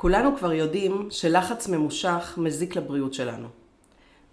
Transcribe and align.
כולנו 0.00 0.36
כבר 0.36 0.52
יודעים 0.52 1.08
שלחץ 1.10 1.68
ממושך 1.68 2.34
מזיק 2.36 2.76
לבריאות 2.76 3.14
שלנו. 3.14 3.48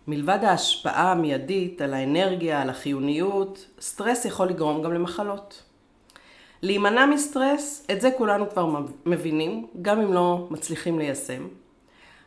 מלבד 0.08 0.40
ההשפעה 0.44 1.12
המיידית 1.12 1.82
על 1.82 1.94
האנרגיה, 1.94 2.62
על 2.62 2.70
החיוניות, 2.70 3.66
סטרס 3.82 4.26
יכול 4.26 4.48
לגרום 4.48 4.84
גם 4.84 4.94
למחלות. 4.94 5.64
להימנע 6.62 7.06
מסטרס, 7.06 7.88
את 7.92 8.02
זה 8.02 8.10
כולנו 8.18 8.50
כבר 8.50 8.80
מבינים, 9.06 9.68
גם 9.82 10.02
אם 10.02 10.14
לא 10.14 10.48
מצליחים 10.52 11.00
ליישם. 11.00 11.48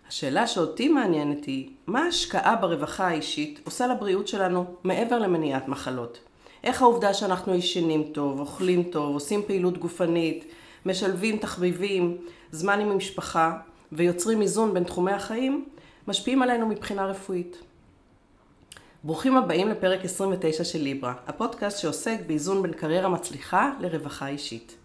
השאלה 0.09 0.47
שאותי 0.47 0.89
מעניינת 0.89 1.45
היא, 1.45 1.71
מה 1.87 2.05
ההשקעה 2.05 2.57
ברווחה 2.57 3.09
האישית 3.09 3.61
עושה 3.65 3.87
לבריאות 3.87 4.29
שלנו 4.29 4.65
מעבר 4.85 5.19
למניעת 5.19 5.69
מחלות? 5.69 6.19
איך 6.65 6.83
העובדה 6.83 7.15
שאנחנו 7.15 7.55
ישנים 7.55 8.03
טוב, 8.13 8.41
אוכלים 8.41 8.83
טוב, 8.83 9.15
עושים 9.15 9.43
פעילות 9.47 9.79
גופנית, 9.79 10.45
משלבים 10.87 11.37
תחביבים, 11.37 12.17
זמן 12.51 12.81
עם 12.81 12.91
המשפחה 12.91 13.59
ויוצרים 13.93 14.43
איזון 14.43 14.75
בין 14.75 14.85
תחומי 14.85 15.13
החיים, 15.13 15.65
משפיעים 16.09 16.43
עלינו 16.43 16.67
מבחינה 16.67 17.07
רפואית. 17.07 17.63
ברוכים 19.05 19.37
הבאים 19.37 19.69
לפרק 19.69 20.05
29 20.05 20.65
של 20.65 20.83
ליברה, 20.83 21.15
הפודקאסט 21.27 21.79
שעוסק 21.79 22.19
באיזון 22.27 22.63
בין 22.63 22.73
קריירה 22.73 23.09
מצליחה 23.09 23.73
לרווחה 23.81 24.29
אישית. 24.29 24.77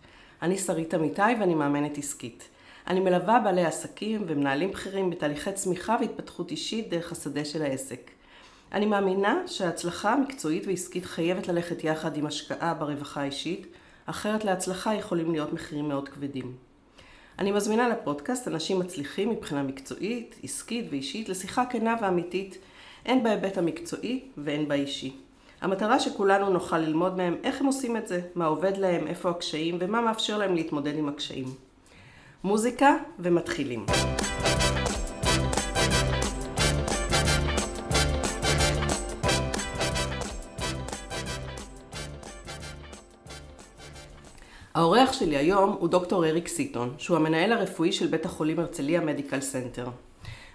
אני 0.42 0.58
שרית 0.58 0.94
אמיתי 0.94 1.22
ואני 1.40 1.56
מאמנת 1.56 1.98
עסקית. 1.98 2.50
אני 2.88 3.00
מלווה 3.00 3.40
בעלי 3.40 3.66
עסקים 3.66 4.24
ומנהלים 4.28 4.72
בכירים 4.72 5.10
בתהליכי 5.10 5.52
צמיחה 5.52 5.98
והתפתחות 6.00 6.52
אישית 6.52 6.90
דרך 6.90 7.12
השדה 7.12 7.46
של 7.46 7.62
העסק. 7.62 8.12
אני 8.72 8.86
מאמינה 8.86 9.42
שההצלחה 9.48 10.14
המקצועית 10.14 10.68
ועסקית 10.68 11.06
חייבת 11.06 11.48
ללכת 11.48 11.84
יחד 11.84 12.18
עם 12.18 12.26
השקעה 12.26 12.74
ברווחה 12.74 13.22
האישית, 13.22 13.68
אחרת 14.06 14.46
להצלחה 14.46 14.94
יכולים 14.96 15.32
להיות 15.32 15.54
מחירים 15.54 15.88
מאוד 15.88 16.10
כבדים. 16.10 16.56
אני 17.40 17.52
מזמינה 17.52 17.90
לפודקאסט 17.90 18.48
אנשים 18.48 18.80
מצליחים 18.80 19.30
מבחינה 19.30 19.64
מקצועית, 19.64 20.36
עסקית 20.44 20.86
ואישית 20.90 21.30
לשיחה 21.30 21.66
כנה 21.66 21.96
ואמיתית, 22.02 22.58
הן 23.06 23.24
בהיבט 23.24 23.58
המקצועי 23.58 24.24
והן 24.38 24.68
באישי. 24.68 25.16
המטרה 25.62 26.00
שכולנו 26.00 26.50
נוכל 26.50 26.78
ללמוד 26.78 27.18
מהם 27.18 27.38
איך 27.44 27.62
הם 27.62 27.68
עושים 27.68 27.98
את 27.98 28.08
זה, 28.08 28.22
מה 28.36 28.46
עובד 28.46 28.78
להם, 28.78 29.08
איפה 29.08 29.30
הקשיים 29.30 29.78
ומה 29.80 30.02
מאפשר 30.02 30.38
להם 30.38 30.56
להתמודד 30.56 30.98
עם 30.98 31.10
הקשיים. 31.10 31.48
מוזיקה 32.44 32.98
ומתחילים. 33.20 33.86
האורח 44.76 45.14
שלי 45.14 45.38
היום 45.38 45.76
הוא 45.80 45.90
דוקטור 45.90 46.26
אריק 46.26 46.48
סיטון, 46.48 46.94
שהוא 46.98 47.18
המנהל 47.18 47.52
הרפואי 47.52 47.92
של 47.92 48.08
בית 48.08 48.26
החולים 48.26 48.60
הרצליה 48.60 49.02
מדיקל 49.02 49.42
סנטר. 49.42 49.88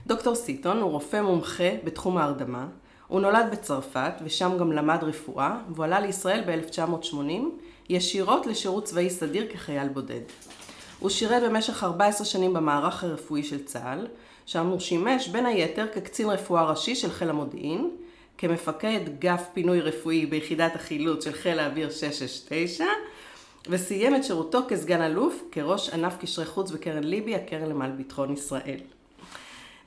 דוקטור 0.06 0.34
סיטון 0.34 0.76
הוא 0.76 0.90
רופא 0.90 1.22
מומחה 1.22 1.70
בתחום 1.84 2.18
ההרדמה, 2.18 2.66
הוא 3.08 3.20
נולד 3.20 3.46
בצרפת 3.52 4.12
ושם 4.24 4.56
גם 4.60 4.72
למד 4.72 4.98
רפואה, 5.02 5.58
והוא 5.70 5.84
עלה 5.84 6.00
לישראל 6.00 6.42
ב-1980 6.46 7.14
ישירות 7.88 8.46
לשירות 8.46 8.84
צבאי 8.84 9.10
סדיר 9.10 9.46
כחייל 9.52 9.88
בודד. 9.88 10.20
הוא 10.98 11.10
שירת 11.10 11.42
במשך 11.42 11.84
14 11.84 12.26
שנים 12.26 12.52
במערך 12.52 13.04
הרפואי 13.04 13.42
של 13.42 13.64
צה"ל, 13.64 14.06
שם 14.46 14.66
הוא 14.66 14.80
שימש 14.80 15.28
בין 15.28 15.46
היתר 15.46 15.86
כקצין 15.94 16.30
רפואה 16.30 16.70
ראשי 16.70 16.94
של 16.94 17.10
חיל 17.10 17.30
המודיעין, 17.30 17.90
כמפקד 18.38 19.00
גף 19.18 19.42
פינוי 19.52 19.80
רפואי 19.80 20.26
ביחידת 20.26 20.74
החילוץ 20.74 21.24
של 21.24 21.32
חיל 21.32 21.58
האוויר 21.58 21.90
669, 21.90 22.84
וסיים 23.66 24.16
את 24.16 24.24
שירותו 24.24 24.60
כסגן 24.68 25.02
אלוף, 25.02 25.42
כראש 25.52 25.90
ענף 25.90 26.16
קשרי 26.20 26.46
חוץ 26.46 26.70
בקרן 26.70 27.04
ליבי, 27.04 27.34
הקרן 27.34 27.68
למען 27.68 27.96
ביטחון 27.96 28.32
ישראל. 28.32 28.80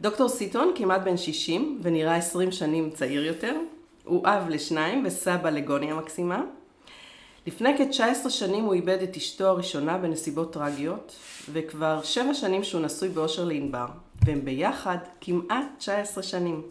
דוקטור 0.02 0.30
סיטון 0.30 0.72
כמעט 0.76 1.02
בן 1.02 1.18
60 1.18 1.80
ונראה 1.82 2.16
20 2.16 2.52
שנים 2.52 2.90
צעיר 2.90 3.26
יותר. 3.26 3.56
הוא 4.04 4.28
אב 4.28 4.50
לשניים 4.50 5.04
וסבא 5.06 5.50
לגוני 5.50 5.92
המקסימה. 5.92 6.44
לפני 7.48 7.78
כ-19 7.78 8.30
שנים 8.30 8.64
הוא 8.64 8.74
איבד 8.74 9.02
את 9.02 9.16
אשתו 9.16 9.48
הראשונה 9.48 9.98
בנסיבות 9.98 10.54
טרגיות, 10.54 11.16
וכבר 11.52 12.02
7 12.04 12.34
שנים 12.34 12.64
שהוא 12.64 12.82
נשוי 12.82 13.10
באושר 13.10 13.46
לענבר, 13.46 13.86
והם 14.26 14.46
ביחד 14.46 14.98
כמעט 15.22 15.66
19 15.78 16.24
שנים. 16.24 16.62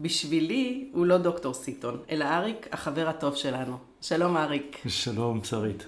בשבילי 0.00 0.88
הוא 0.92 1.06
לא 1.06 1.18
דוקטור 1.18 1.54
סיטון, 1.54 1.98
אלא 2.10 2.24
אריק, 2.24 2.68
החבר 2.72 3.08
הטוב 3.08 3.34
שלנו. 3.34 3.76
שלום 4.08 4.36
אריק. 4.36 4.82
שלום, 4.88 5.44
שרית. 5.44 5.86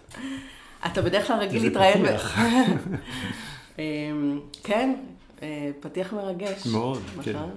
אתה 0.87 1.03
בדרך 1.03 1.27
כלל 1.27 1.39
רגיל 1.39 1.63
להתראיין... 1.63 2.07
זה 2.07 2.09
פתיח. 2.09 2.39
אמ, 3.79 4.41
כן, 4.63 4.95
אה, 5.43 5.71
פתיח 5.81 6.13
מרגש. 6.13 6.67
מאוד, 6.67 7.03
כן. 7.23 7.33
נכון? 7.33 7.51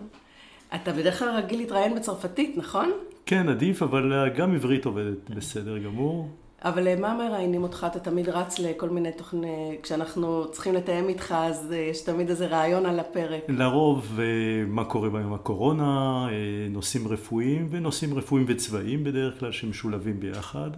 אתה 0.75 0.94
בדרך 0.94 1.19
כלל 1.19 1.30
רגיל 1.30 1.59
להתראיין 1.59 1.96
בצרפתית, 1.96 2.58
נכון? 2.58 2.92
כן, 3.25 3.50
עדיף, 3.50 3.84
אבל 3.84 4.14
אה, 4.14 4.30
גם 4.30 4.56
עברית 4.56 4.86
עובדת 4.86 5.30
בסדר 5.30 5.78
גמור. 5.78 6.30
אבל 6.62 6.88
אה, 6.88 6.96
מה 6.96 7.14
מראיינים 7.14 7.64
אותך? 7.64 7.88
אתה 7.92 8.00
תמיד 8.00 8.30
רץ 8.30 8.59
לכל 8.59 8.90
מיני 8.90 9.12
תוכניות, 9.12 9.46
כשאנחנו 9.84 10.52
צריכים 10.52 10.74
לתאם 10.74 11.09
איתך, 11.09 11.36
אז 11.38 11.72
יש 11.72 12.02
תמיד 12.02 12.30
איזה 12.30 12.47
רעיון 12.47 12.86
על 12.86 13.00
הפרק. 13.00 13.44
לרוב, 13.47 14.20
מה 14.68 14.86
קורה 14.86 15.09
ביום 15.09 15.34
הקורונה, 15.34 16.28
נושאים 16.69 17.08
רפואיים, 17.08 17.68
ונושאים 17.72 18.18
רפואיים 18.18 18.46
וצבאיים 18.50 19.03
בדרך 19.03 19.40
כלל, 19.40 19.52
שמשולבים 19.52 20.19
ביחד. 20.19 20.69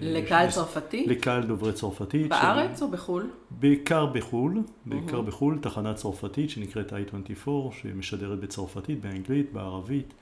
לקהל 0.00 0.50
צרפתי? 0.50 1.04
לקהל 1.06 1.42
דוברי 1.42 1.72
צרפתית. 1.72 2.28
בארץ 2.28 2.82
או 2.82 2.88
בחו"ל? 2.88 3.30
בעיקר 3.50 4.06
בחו"ל, 4.06 4.62
בעיקר 4.86 5.20
בחו"ל, 5.20 5.58
תחנה 5.62 5.94
צרפתית 5.94 6.50
שנקראת 6.50 6.92
i24, 6.92 7.50
שמשדרת 7.82 8.40
בצרפתית, 8.40 9.00
באנגלית, 9.00 9.52
בערבית, 9.52 10.14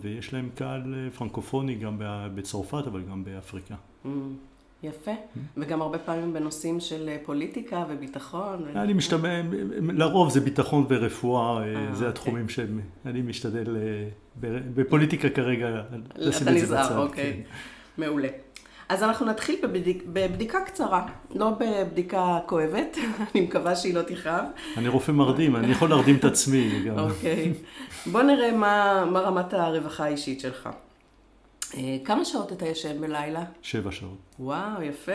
ויש 0.00 0.32
להם 0.32 0.48
קהל 0.54 0.94
אה, 0.94 1.10
פרנקופוני 1.10 1.74
גם 1.74 1.96
בצרפת, 2.34 2.86
אבל 2.86 3.02
גם 3.02 3.24
באפריקה. 3.24 3.74
יפה, 4.82 5.10
וגם 5.56 5.82
הרבה 5.82 5.98
פעמים 5.98 6.32
בנושאים 6.32 6.80
של 6.80 7.08
אה, 7.08 7.16
פוליטיקה 7.24 7.84
וביטחון. 7.88 8.64
אני 8.76 8.92
משתמש, 8.92 9.44
לרוב 9.80 10.30
זה 10.30 10.40
ביטחון 10.40 10.86
ורפואה, 10.88 11.62
אה, 11.62 11.94
זה 11.94 12.08
התחומים 12.08 12.48
שאני 12.48 13.22
משתדל, 13.22 13.76
בפוליטיקה 14.74 15.30
כרגע, 15.30 15.82
לשים 16.16 16.48
את 16.48 16.54
זה 16.54 16.60
בצד. 16.66 16.74
אתה 16.74 16.82
נזהר, 16.82 16.98
אוקיי, 16.98 17.32
כן. 17.32 18.02
מעולה. 18.02 18.28
אז 18.88 19.02
אנחנו 19.02 19.26
נתחיל 19.26 19.56
בבדיק, 19.62 20.02
בבדיקה 20.06 20.60
קצרה, 20.60 21.06
לא 21.34 21.50
בבדיקה 21.50 22.38
כואבת, 22.46 22.96
אני 23.34 23.40
מקווה 23.40 23.76
שהיא 23.76 23.94
לא 23.94 24.02
תכאב. 24.02 24.44
אני 24.76 24.88
רופא 24.88 25.12
מרדים, 25.12 25.56
אני 25.56 25.72
יכול 25.72 25.90
להרדים 25.90 26.16
את 26.16 26.24
עצמי 26.24 26.82
גם. 26.86 26.98
אוקיי. 26.98 27.52
בוא 28.06 28.22
נראה 28.22 28.52
מה, 28.52 29.04
מה 29.10 29.20
רמת 29.20 29.52
הרווחה 29.52 30.04
האישית 30.04 30.40
שלך. 30.40 30.68
אה, 31.74 31.96
כמה 32.04 32.24
שעות 32.24 32.52
אתה 32.52 32.66
ישן 32.68 33.00
בלילה? 33.00 33.44
שבע 33.62 33.92
שעות. 33.92 34.18
וואו, 34.38 34.82
יפה. 34.82 35.12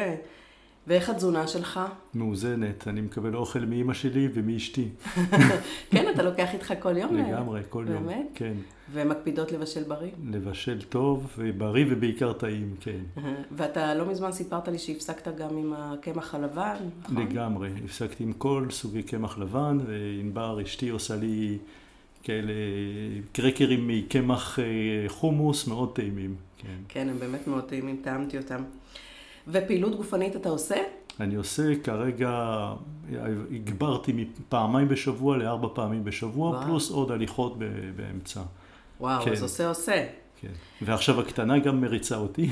ואיך 0.88 1.10
התזונה 1.10 1.48
שלך? 1.48 1.80
מאוזנת, 2.14 2.88
אני 2.88 3.02
מקבל 3.02 3.36
אוכל 3.36 3.60
מאימא 3.60 3.94
שלי 3.94 4.30
ומאשתי. 4.34 4.90
כן, 5.92 6.06
אתה 6.14 6.24
לוקח 6.24 6.54
איתך 6.54 6.74
כל 6.80 6.98
יום? 6.98 7.16
לגמרי, 7.16 7.62
כל 7.70 7.86
יום. 7.90 8.08
באמת? 8.08 8.28
כן. 8.36 8.54
ומקפידות 8.92 9.52
לבשל 9.52 9.84
בריא? 9.84 10.12
לבשל 10.32 10.82
טוב, 10.82 11.40
בריא 11.58 11.86
ובעיקר 11.90 12.34
טעים, 12.34 12.76
כן. 12.80 13.22
ואתה 13.52 13.96
לא 13.96 14.06
מזמן 14.06 14.32
סיפרת 14.32 14.68
לי 14.68 14.80
שהפסקת 14.80 15.36
גם 15.38 15.58
עם 15.58 15.74
הקמח 15.78 16.36
הלבן, 16.36 16.76
נכון? 17.04 17.18
לגמרי, 17.18 17.70
הפסקתי 17.86 18.24
עם 18.24 18.34
כל 18.34 18.68
סוגי 18.72 19.04
קמח 19.04 19.38
לבן, 19.38 19.78
וענבר 19.86 20.62
אשתי 20.62 20.90
עושה 20.90 21.16
לי 21.16 21.58
כאלה 22.24 22.54
קרקרים 23.32 23.88
מקמח 23.88 24.60
אה, 24.60 24.66
חומוס 25.08 25.68
מאוד 25.68 25.96
טעימים. 25.96 26.36
כן, 26.58 26.78
כן, 26.90 27.10
הם 27.10 27.20
באמת 27.20 27.48
מאוד 27.48 27.64
טעימים, 27.64 27.98
טעמתי 28.04 28.38
אותם. 28.38 28.64
ופעילות 29.48 29.96
גופנית 29.96 30.36
אתה 30.36 30.50
עושה? 30.50 30.76
אני 31.20 31.36
עושה 31.36 31.64
כרגע, 31.84 32.66
הגברתי 33.56 34.14
מפעמיים 34.14 34.88
בשבוע 34.88 35.38
לארבע 35.38 35.68
פעמים 35.74 36.04
בשבוע, 36.04 36.50
וואו. 36.50 36.66
פלוס 36.66 36.92
עוד 36.92 37.12
הליכות 37.12 37.58
באמצע. 37.96 38.42
וואו, 39.00 39.26
כן. 39.26 39.32
אז 39.32 39.44
עושה 39.44 39.68
עושה. 39.68 40.06
כן. 40.42 40.52
ועכשיו 40.82 41.20
הקטנה 41.20 41.60
גם 41.60 41.82
מריצה 41.82 42.18
אותי. 42.18 42.50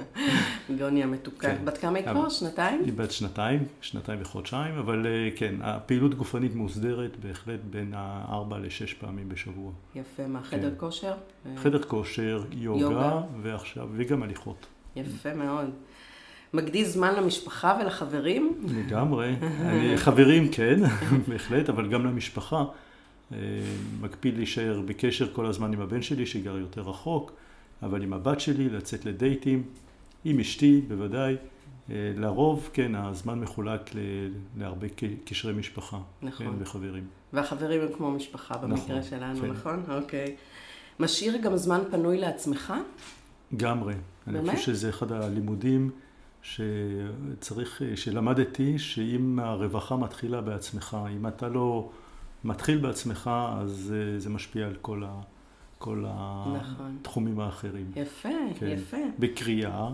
גוני 0.78 1.02
המתוקה. 1.02 1.48
כן. 1.48 1.64
בת 1.64 1.78
כמה 1.78 1.98
היא 1.98 2.06
כבר? 2.06 2.28
שנתיים? 2.28 2.82
היא 2.84 2.92
בת 2.92 3.10
שנתיים, 3.10 3.64
שנתיים 3.80 4.18
וחודשיים, 4.22 4.74
אבל 4.74 5.06
אה, 5.06 5.28
כן, 5.36 5.54
הפעילות 5.62 6.14
גופנית 6.14 6.54
מוסדרת 6.54 7.16
בהחלט 7.16 7.60
בין 7.70 7.92
הארבע 7.96 8.58
לשש 8.58 8.94
פעמים 8.94 9.28
בשבוע. 9.28 9.72
יפה, 9.94 10.26
מה, 10.26 10.42
חדר 10.42 10.70
כן. 10.70 10.74
כושר? 10.76 11.14
חדר 11.56 11.82
כושר, 11.82 12.44
יוגה, 12.52 12.80
יוגה. 12.80 13.20
ועכשיו, 13.42 13.88
וגם 13.92 14.22
הליכות. 14.22 14.66
יפה 14.96 15.34
מאוד. 15.34 15.70
מקדיש 16.54 16.88
זמן 16.88 17.14
למשפחה 17.14 17.78
ולחברים? 17.80 18.52
לגמרי. 18.68 19.34
אני, 19.60 19.96
חברים 19.96 20.48
כן, 20.52 20.80
בהחלט, 21.28 21.68
אבל 21.68 21.88
גם 21.88 22.06
למשפחה. 22.06 22.64
אה, 23.32 23.36
מקפיד 24.00 24.36
להישאר 24.36 24.80
בקשר 24.86 25.32
כל 25.32 25.46
הזמן 25.46 25.72
עם 25.72 25.80
הבן 25.80 26.02
שלי 26.02 26.26
שגר 26.26 26.56
יותר 26.58 26.80
רחוק, 26.80 27.32
אבל 27.82 28.02
עם 28.02 28.12
הבת 28.12 28.40
שלי, 28.40 28.68
לצאת 28.68 29.04
לדייטים, 29.04 29.62
עם 30.24 30.40
אשתי 30.40 30.80
בוודאי, 30.88 31.36
אה, 31.90 31.94
לרוב, 32.16 32.70
כן, 32.72 32.94
הזמן 32.94 33.40
מחולק 33.40 33.94
ל- 33.94 33.98
להרבה 34.58 34.86
קשרי 35.24 35.52
משפחה. 35.52 35.98
נכון. 36.22 36.46
כן, 36.46 36.52
וחברים. 36.62 37.04
והחברים 37.32 37.80
הם 37.80 37.88
כמו 37.96 38.10
משפחה 38.10 38.58
במקרה 38.58 38.76
נכון, 38.98 39.02
שלנו, 39.02 39.40
כן. 39.40 39.46
נכון? 39.46 39.82
אוקיי. 39.88 40.36
משאיר 41.00 41.36
גם 41.36 41.56
זמן 41.56 41.80
פנוי 41.90 42.18
לעצמך? 42.18 42.72
לגמרי. 43.52 43.94
אני 44.26 44.38
באמת? 44.38 44.50
חושב 44.54 44.72
שזה 44.72 44.88
אחד 44.88 45.12
הלימודים 45.12 45.90
שצריך, 46.42 47.82
שלמדתי, 47.94 48.78
שאם 48.78 49.38
הרווחה 49.38 49.96
מתחילה 49.96 50.40
בעצמך, 50.40 50.96
אם 51.16 51.26
אתה 51.26 51.48
לא 51.48 51.90
מתחיל 52.44 52.78
בעצמך, 52.78 53.30
אז 53.58 53.94
אה, 53.96 54.18
זה 54.18 54.30
משפיע 54.30 54.66
על 54.66 54.76
כל, 54.82 55.02
ה, 55.06 55.20
כל 55.78 56.04
נכון. 56.56 56.96
התחומים 57.00 57.40
האחרים. 57.40 57.92
יפה, 57.96 58.28
כן. 58.58 58.66
יפה. 58.66 58.96
בקריאה. 59.18 59.90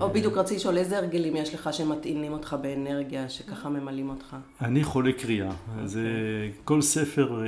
או 0.00 0.10
בדיוק 0.10 0.36
רציתי 0.36 0.56
לשאול 0.56 0.78
איזה 0.78 0.98
הרגלים 0.98 1.36
יש 1.36 1.54
לך 1.54 1.72
שמטעינים 1.72 2.32
אותך 2.32 2.56
באנרגיה, 2.62 3.28
שככה 3.28 3.68
ממלאים 3.68 4.10
אותך. 4.10 4.36
אני 4.60 4.84
חולה 4.84 5.12
קריאה, 5.12 5.48
אוקיי. 5.48 5.84
אז 5.84 5.96
אה, 5.96 6.02
כל 6.64 6.82
ספר, 6.82 7.42
אה, 7.42 7.46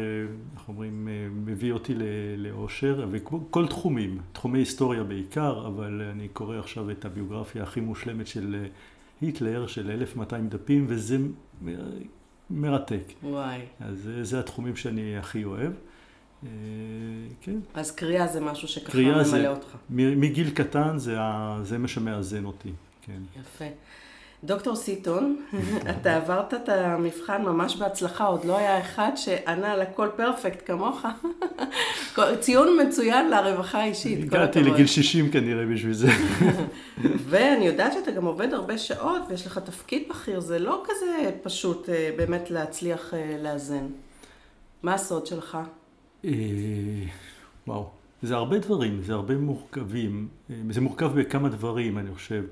איך 0.54 0.68
אומרים, 0.68 1.08
אה, 1.08 1.28
מביא 1.30 1.72
אותי 1.72 1.94
לאושר, 2.36 3.06
וכל 3.10 3.66
תחומים, 3.66 4.18
תחומי 4.32 4.58
היסטוריה 4.58 5.02
בעיקר, 5.02 5.66
אבל 5.66 6.02
אני 6.12 6.28
קורא 6.28 6.58
עכשיו 6.58 6.90
את 6.90 7.04
הביוגרפיה 7.04 7.62
הכי 7.62 7.80
מושלמת 7.80 8.26
של 8.26 8.66
היטלר, 9.20 9.66
של 9.66 9.90
1200 9.90 10.48
דפים, 10.48 10.86
וזה 10.88 11.18
מרתק. 12.50 13.12
וואי. 13.22 13.60
אז 13.80 14.10
זה 14.22 14.40
התחומים 14.40 14.76
שאני 14.76 15.18
הכי 15.18 15.44
אוהב. 15.44 15.72
אה, 16.44 16.50
כן, 17.40 17.56
אז 17.74 17.90
קריאה 17.90 18.26
זה 18.26 18.40
משהו 18.40 18.68
שככה 18.68 18.98
ממלא 18.98 19.22
זה- 19.24 19.48
אותך. 19.48 19.66
מגיל 19.90 20.50
קטן 20.50 20.98
זה, 20.98 21.16
ה- 21.18 21.58
זה 21.62 21.78
מה 21.78 21.88
שמאזן 21.88 22.44
אותי, 22.44 22.70
כן. 23.02 23.40
יפה. 23.40 23.64
דוקטור 24.44 24.76
סיטון, 24.76 25.36
אתה 25.90 26.16
עברת 26.16 26.54
את 26.54 26.68
המבחן 26.68 27.42
ממש 27.42 27.76
בהצלחה, 27.76 28.24
עוד 28.24 28.44
לא 28.44 28.58
היה 28.58 28.80
אחד 28.80 29.10
שענה 29.16 29.72
על 29.72 29.80
הכל 29.82 30.08
פרפקט 30.16 30.66
כמוך. 30.66 31.02
ציון 32.40 32.68
מצוין 32.88 33.30
לרווחה 33.30 33.78
האישית. 33.82 34.22
הגעתי. 34.22 34.62
לגיל 34.62 34.86
60 34.86 35.30
כנראה 35.30 35.66
בשביל 35.66 35.92
זה. 35.92 36.08
ואני 37.28 37.66
יודעת 37.66 37.92
שאתה 37.92 38.10
גם 38.10 38.24
עובד 38.24 38.52
הרבה 38.54 38.78
שעות 38.78 39.22
ויש 39.28 39.46
לך 39.46 39.58
תפקיד 39.58 40.02
בכיר, 40.10 40.40
זה 40.40 40.58
לא 40.58 40.82
כזה 40.88 41.06
פשוט 41.42 41.88
אה, 41.88 42.10
באמת 42.16 42.50
להצליח 42.50 43.14
אה, 43.14 43.36
לאזן. 43.42 43.86
מה 44.82 44.94
הסוד 44.94 45.26
שלך? 45.26 45.58
אה, 46.24 46.30
וואו, 47.66 47.90
זה 48.22 48.34
הרבה 48.34 48.58
דברים, 48.58 49.02
זה 49.02 49.12
הרבה 49.12 49.36
מורכבים, 49.38 50.28
אה, 50.50 50.56
זה 50.70 50.80
מורכב 50.80 51.20
בכמה 51.20 51.48
דברים, 51.48 51.98
אני 51.98 52.14
חושב. 52.14 52.44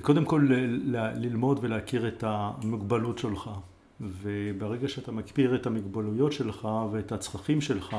קודם 0.00 0.24
כל, 0.24 0.48
ללמוד 1.16 1.58
ולהכיר 1.62 2.08
את 2.08 2.24
המוגבלות 2.26 3.18
שלך, 3.18 3.50
וברגע 4.00 4.88
שאתה 4.88 5.12
מכיר 5.12 5.54
את 5.54 5.66
המגבלויות 5.66 6.32
שלך 6.32 6.68
ואת 6.92 7.12
הצרכים 7.12 7.60
שלך, 7.60 7.96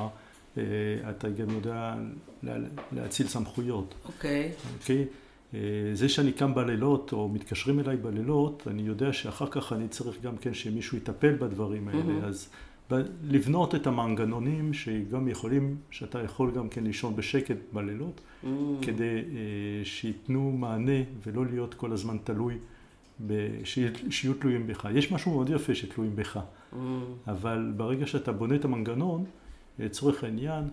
אה, 0.58 0.64
אתה 1.10 1.30
גם 1.30 1.50
יודע 1.50 1.96
לה- 2.44 2.58
להציל 2.92 3.28
סמכויות. 3.28 3.94
אוקיי. 4.06 4.52
אוקיי? 4.80 5.06
אה, 5.54 5.60
זה 5.94 6.10
שאני 6.10 6.32
קם 6.32 6.56
בלילות, 6.56 7.14
או 7.14 7.30
מתקשרים 7.30 7.80
אליי 7.80 7.98
בלילות, 7.98 8.64
אני 8.68 8.82
יודע 8.82 9.14
שאחר 9.14 9.48
כך 9.52 9.74
אני 9.74 9.88
צריך 9.88 10.22
גם 10.22 10.38
כן 10.38 10.54
שמישהו 10.54 10.98
יטפל 10.98 11.36
בדברים 11.36 11.88
האלה. 11.88 12.04
מהמם. 12.04 12.24
אז 12.24 12.50
ב- 12.92 13.02
לבנות 13.24 13.76
את 13.76 13.88
המנגנונים 13.88 14.74
שגם 14.74 15.28
יכולים, 15.28 15.78
שאתה 15.92 16.24
יכול 16.24 16.52
גם 16.52 16.70
כן 16.70 16.84
לישון 16.84 17.16
בשקט 17.16 17.58
בלילות, 17.74 18.22
Mm, 18.44 18.48
כדי 18.82 19.04
אה, 19.04 19.22
שייתנו 19.86 20.52
מענה 20.52 20.92
ולא 21.24 21.46
להיות 21.46 21.74
כל 21.74 21.92
הזמן 21.92 22.18
תלוי, 22.24 22.58
שיהיו 24.10 24.34
תלויים 24.40 24.68
בך. 24.68 24.88
יש 24.94 25.12
משהו 25.12 25.32
מאוד 25.32 25.50
יפה 25.50 25.76
שתלויים 25.76 26.16
בך, 26.16 26.38
mm, 26.74 26.76
אבל 27.28 27.74
ברגע 27.78 28.08
שאתה 28.08 28.32
בונה 28.32 28.56
את 28.56 28.66
המנגנון, 28.66 29.26
לצורך 29.80 30.24
העניין, 30.24 30.64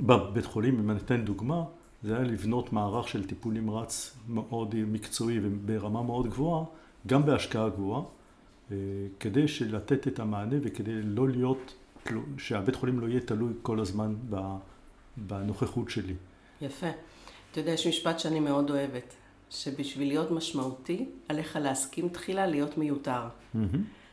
בבית 0.00 0.46
חולים, 0.46 0.78
אם 0.78 0.90
אני 0.90 0.98
אתן 0.98 1.24
דוגמה, 1.24 1.64
זה 2.02 2.16
היה 2.16 2.24
לבנות 2.24 2.72
מערך 2.72 3.08
של 3.08 3.24
טיפול 3.26 3.54
נמרץ 3.54 4.16
מאוד 4.28 4.74
מקצועי 4.86 5.38
וברמה 5.42 6.02
מאוד 6.02 6.26
גבוהה, 6.30 6.64
גם 7.06 7.26
בהשקעה 7.26 7.68
גבוהה, 7.68 8.02
כדי 9.20 9.44
לתת 9.68 10.08
את 10.08 10.18
המענה 10.18 10.56
וכדי 10.62 11.02
לא 11.02 11.28
להיות, 11.28 11.74
תלו- 12.02 12.22
שהבית 12.38 12.76
חולים 12.76 13.00
לא 13.00 13.06
יהיה 13.06 13.20
תלוי 13.20 13.52
כל 13.62 13.80
הזמן 13.80 14.14
בנוכחות 15.16 15.90
שלי. 15.90 16.14
יפה. 16.60 16.86
אתה 17.52 17.60
יודע, 17.60 17.70
יש 17.72 17.86
משפט 17.86 18.18
שאני 18.18 18.40
מאוד 18.40 18.70
אוהבת, 18.70 19.14
שבשביל 19.50 20.08
להיות 20.08 20.30
משמעותי, 20.30 21.06
עליך 21.28 21.58
להסכים 21.62 22.08
תחילה 22.08 22.46
להיות 22.46 22.78
מיותר. 22.78 23.22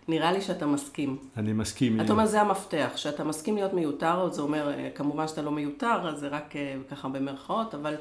נראה 0.07 0.31
לי 0.31 0.41
שאתה 0.41 0.67
מסכים. 0.67 1.17
אני 1.37 1.53
מסכים. 1.53 2.01
אתה 2.01 2.11
אומר, 2.13 2.25
זה 2.25 2.41
המפתח, 2.41 2.91
שאתה 2.95 3.23
מסכים 3.23 3.55
להיות 3.55 3.73
מיותר, 3.73 4.29
זה 4.31 4.41
אומר, 4.41 4.69
אה, 4.73 4.89
כמובן 4.95 5.27
שאתה 5.27 5.41
לא 5.41 5.51
מיותר, 5.51 6.09
אז 6.09 6.19
זה 6.19 6.27
רק 6.27 6.55
אה, 6.55 6.75
ככה 6.91 7.07
במרכאות, 7.09 7.75
אבל 7.75 7.95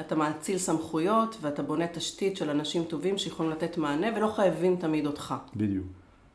אתה 0.00 0.14
מאציל 0.14 0.58
סמכויות 0.58 1.36
ואתה 1.40 1.62
בונה 1.62 1.86
תשתית 1.86 2.36
של 2.36 2.50
אנשים 2.50 2.84
טובים 2.84 3.18
שיכולים 3.18 3.52
לתת 3.52 3.78
מענה 3.78 4.06
ולא 4.16 4.28
חייבים 4.36 4.76
תמיד 4.76 5.06
אותך. 5.06 5.34
בדיוק. 5.56 5.86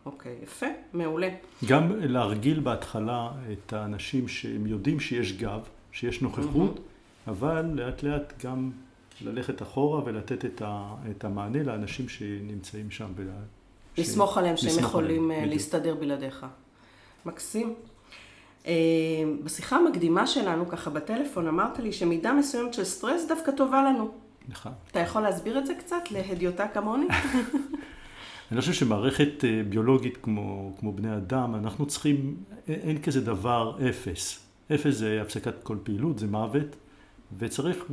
אוקיי, 0.06 0.36
יפה, 0.44 0.65
מעולה. 0.94 1.30
גם 1.65 1.92
להרגיל 2.00 2.59
בהתחלה 2.59 3.31
את 3.51 3.74
האנשים 3.74 4.27
שהם 4.27 4.68
יודעים 4.68 5.00
שיש 5.00 5.33
גב, 5.33 5.59
שיש 5.92 6.21
נוכחות, 6.21 6.80
אבל 7.27 7.65
לאט 7.74 8.04
לאט 8.04 8.44
גם 8.45 8.71
ללכת 9.21 9.62
אחורה 9.62 10.01
ולתת 10.06 10.45
את, 10.45 10.62
ה, 10.65 10.95
את 11.12 11.24
המענה 11.24 11.63
לאנשים 11.63 12.09
שנמצאים 12.09 12.92
שם. 12.92 13.12
ולה, 13.15 13.31
ש- 13.95 14.00
לסמוך 14.00 14.38
עליהם 14.38 14.57
שהם 14.57 14.80
יכולים 14.80 15.31
עליהם, 15.31 15.44
אה. 15.44 15.50
להסתדר 15.50 15.95
בלעדיך. 15.95 16.45
מקסים. 17.25 17.74
אה, 18.67 18.73
בשיחה 19.43 19.75
המקדימה 19.75 20.27
שלנו, 20.27 20.67
ככה 20.67 20.89
בטלפון, 20.89 21.47
אמרת 21.47 21.79
לי 21.79 21.93
שמידה 21.93 22.33
מסוימת 22.33 22.73
של 22.73 22.83
סטרס 22.83 23.27
דווקא 23.27 23.51
טובה 23.51 23.83
לנו. 23.83 24.11
נכון. 24.49 24.71
אתה 24.91 24.99
יכול 24.99 25.21
להסביר 25.21 25.59
את 25.59 25.65
זה 25.65 25.73
קצת 25.75 26.11
להדיוטה 26.11 26.67
כמוני? 26.67 27.07
אני 28.51 28.61
חושב 28.61 28.73
שמערכת 28.73 29.43
אה, 29.43 29.61
ביולוגית 29.69 30.17
כמו, 30.17 30.75
כמו 30.79 30.91
בני 30.91 31.17
אדם, 31.17 31.55
אנחנו 31.55 31.85
צריכים, 31.85 32.35
אין, 32.67 32.79
אין 32.79 33.01
כזה 33.01 33.21
דבר 33.21 33.77
אפס. 33.89 34.39
אפס 34.75 34.95
זה 34.95 35.21
הפסקת 35.21 35.63
כל 35.63 35.77
פעילות, 35.83 36.19
זה 36.19 36.27
מוות, 36.27 36.75
וצריך 37.37 37.85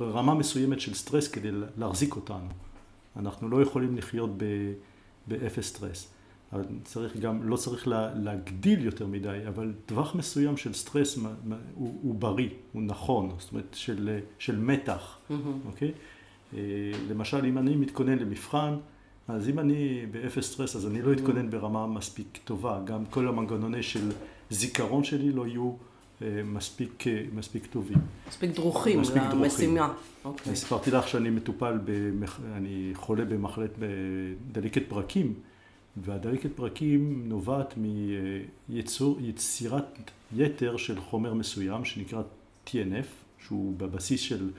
רמה 0.00 0.34
מסוימת 0.34 0.80
של 0.80 0.94
סטרס 0.94 1.28
כדי 1.28 1.50
להחזיק 1.76 2.16
אותנו. 2.16 2.48
אנחנו 3.16 3.48
לא 3.48 3.62
יכולים 3.62 3.96
לחיות 3.96 4.30
ב, 4.36 4.44
באפס 5.26 5.66
סטרס. 5.66 6.12
צריך 6.84 7.16
גם, 7.16 7.48
לא 7.48 7.56
צריך 7.56 7.88
לה, 7.88 8.14
להגדיל 8.14 8.84
יותר 8.84 9.06
מדי, 9.06 9.38
אבל 9.48 9.72
טווח 9.86 10.14
מסוים 10.14 10.56
של 10.56 10.72
סטרס 10.72 11.16
מה- 11.16 11.32
מה- 11.44 11.56
הוא, 11.74 11.98
הוא 12.02 12.14
בריא, 12.14 12.48
הוא 12.72 12.82
נכון, 12.82 13.30
זאת 13.38 13.52
אומרת 13.52 13.66
של, 13.72 14.18
של 14.38 14.58
מתח, 14.58 15.18
אוקיי? 15.66 15.92
אה, 16.54 16.58
למשל, 17.10 17.44
אם 17.44 17.58
אני 17.58 17.76
מתכונן 17.76 18.18
למבחן, 18.18 18.74
אז 19.28 19.48
אם 19.48 19.58
אני 19.58 20.06
באפס 20.10 20.52
סטרס, 20.52 20.76
אז 20.76 20.86
אני 20.86 21.02
לא 21.02 21.12
אתכונן 21.12 21.50
ברמה 21.50 21.86
מספיק 21.86 22.38
טובה. 22.44 22.80
גם 22.84 23.04
כל 23.10 23.28
המנגנוני 23.28 23.82
של 23.82 24.10
זיכרון 24.50 25.04
שלי 25.04 25.32
לא 25.32 25.46
יהיו 25.46 25.72
אה, 26.22 26.42
מספיק, 26.44 27.06
אה, 27.06 27.22
מספיק 27.34 27.66
טובים. 27.66 27.98
מספיק 28.28 28.50
דרוכים 28.50 29.00
מספיק 29.00 29.22
דרוכים. 29.22 29.40
למשימה. 29.42 29.92
אוקיי. 30.24 30.44
אני 30.48 30.56
סיפרתי 30.56 30.90
לך 30.90 31.08
שאני 31.08 31.30
מטופל, 31.30 31.78
במח... 31.84 32.40
אני 32.54 32.90
חולה 32.94 33.24
במחלת 33.24 33.70
בדלקת 33.78 34.82
פרקים, 34.88 35.34
והדלקת 36.04 36.50
פרקים 36.54 37.28
נובעת 37.28 37.74
מיצירת 38.68 40.10
יתר 40.36 40.76
של 40.76 41.00
חומר 41.00 41.34
מסוים 41.34 41.84
שנקרא 41.84 42.22
TNF, 42.66 43.06
שהוא 43.46 43.74
בבסיס 43.76 44.20
של, 44.20 44.50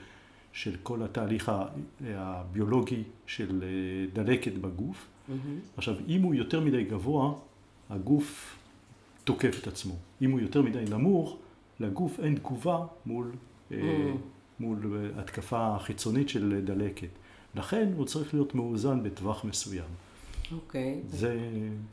של 0.52 0.76
כל 0.82 1.02
התהליך 1.02 1.52
הביולוגי 2.04 3.02
של 3.26 3.62
אה, 3.62 4.22
דלקת 4.24 4.52
בגוף. 4.52 5.06
מהמם. 5.28 5.58
עכשיו, 5.76 5.94
אם 6.08 6.22
הוא 6.22 6.34
יותר 6.34 6.60
מדי 6.60 6.84
גבוה, 6.84 7.34
הגוף 7.90 8.56
תוקף 9.24 9.58
את 9.62 9.66
עצמו. 9.66 9.94
אם 10.22 10.30
הוא 10.30 10.40
יותר 10.40 10.62
מדי 10.62 10.84
נמוך, 10.90 11.36
לגוף 11.80 12.20
אין 12.20 12.34
תגובה 12.34 12.86
מול, 13.06 13.32
אה, 13.72 13.78
Mm. 13.78 14.18
מול 14.60 14.96
אה, 14.96 15.20
התקפה 15.20 15.76
חיצונית 15.80 16.28
של 16.28 16.60
דלקת. 16.64 17.08
לכן 17.54 17.92
הוא 17.96 18.04
צריך 18.04 18.34
להיות 18.34 18.54
מאוזן 18.54 19.02
בטווח 19.02 19.44
מסוים. 19.44 20.07
אוקיי. 20.52 21.00
זה... 21.08 21.38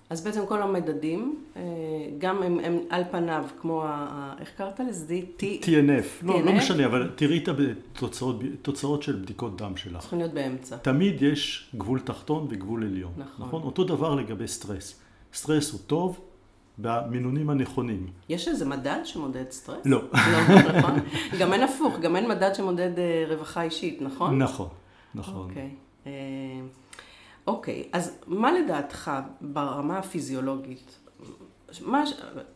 אז 0.10 0.24
בעצם 0.24 0.46
כל 0.46 0.62
המדדים, 0.62 1.36
אה, 1.56 1.62
גם 2.18 2.44
הם, 2.44 2.60
הם 2.60 2.78
על 2.90 3.04
פניו, 3.12 3.46
כמו, 3.62 3.84
ה- 3.86 4.34
איך 4.40 4.52
קראת 4.58 4.80
לזה? 4.80 5.20
T, 5.40 5.42
TNF, 5.42 5.68
לא, 6.26 6.42
לא 6.42 6.50
TNF? 6.52 6.54
משנה, 6.54 6.86
אבל 6.86 7.12
תראי 7.16 7.38
את 7.38 7.50
התוצאות 7.50 8.36
תוצאות 8.62 9.04
של 9.04 9.16
בדיקות 9.16 9.58
דם 9.62 9.78
שלך. 9.78 10.02
צריכים 10.02 10.20
להיות 10.20 10.34
באמצע. 10.34 10.78
תמיד 10.78 11.22
יש 11.22 11.70
גבול 11.78 12.00
תחתון 12.00 12.48
וגבול 12.50 12.84
עליון. 12.84 13.12
נכון. 13.18 13.46
נכון? 13.48 13.62
אותו 13.64 13.84
דבר 13.84 14.16
לגבי 14.16 14.48
סטרס. 14.48 15.00
סטרס 15.34 15.72
הוא 15.72 15.80
טוב 15.88 16.20
במינונים 16.78 17.50
הנכונים. 17.50 18.08
יש 18.30 18.48
איזה 18.48 18.66
מדד 18.66 19.00
שמודד 19.04 19.46
סטרס? 19.52 19.86
לא. 19.86 20.02
לא, 20.14 20.62
נכון. 20.80 20.92
גם 21.40 21.54
אין 21.54 21.64
הפוך, 21.64 22.00
גם 22.02 22.16
אין 22.16 22.30
מדד 22.30 22.56
שמודד 22.56 23.00
אה, 23.00 23.26
רווחה 23.30 23.62
אישית, 23.62 24.02
נכון? 24.02 24.38
נכון, 24.42 24.68
נכון. 25.16 25.50
אוקיי. 25.50 25.70
אה, 26.08 26.12
אוקיי, 27.48 27.90
אז 27.94 28.18
מה 28.28 28.52
לדעתך 28.52 29.12
ברמה 29.42 29.98
הפיזיולוגית, 29.98 31.00
מה, 31.82 32.04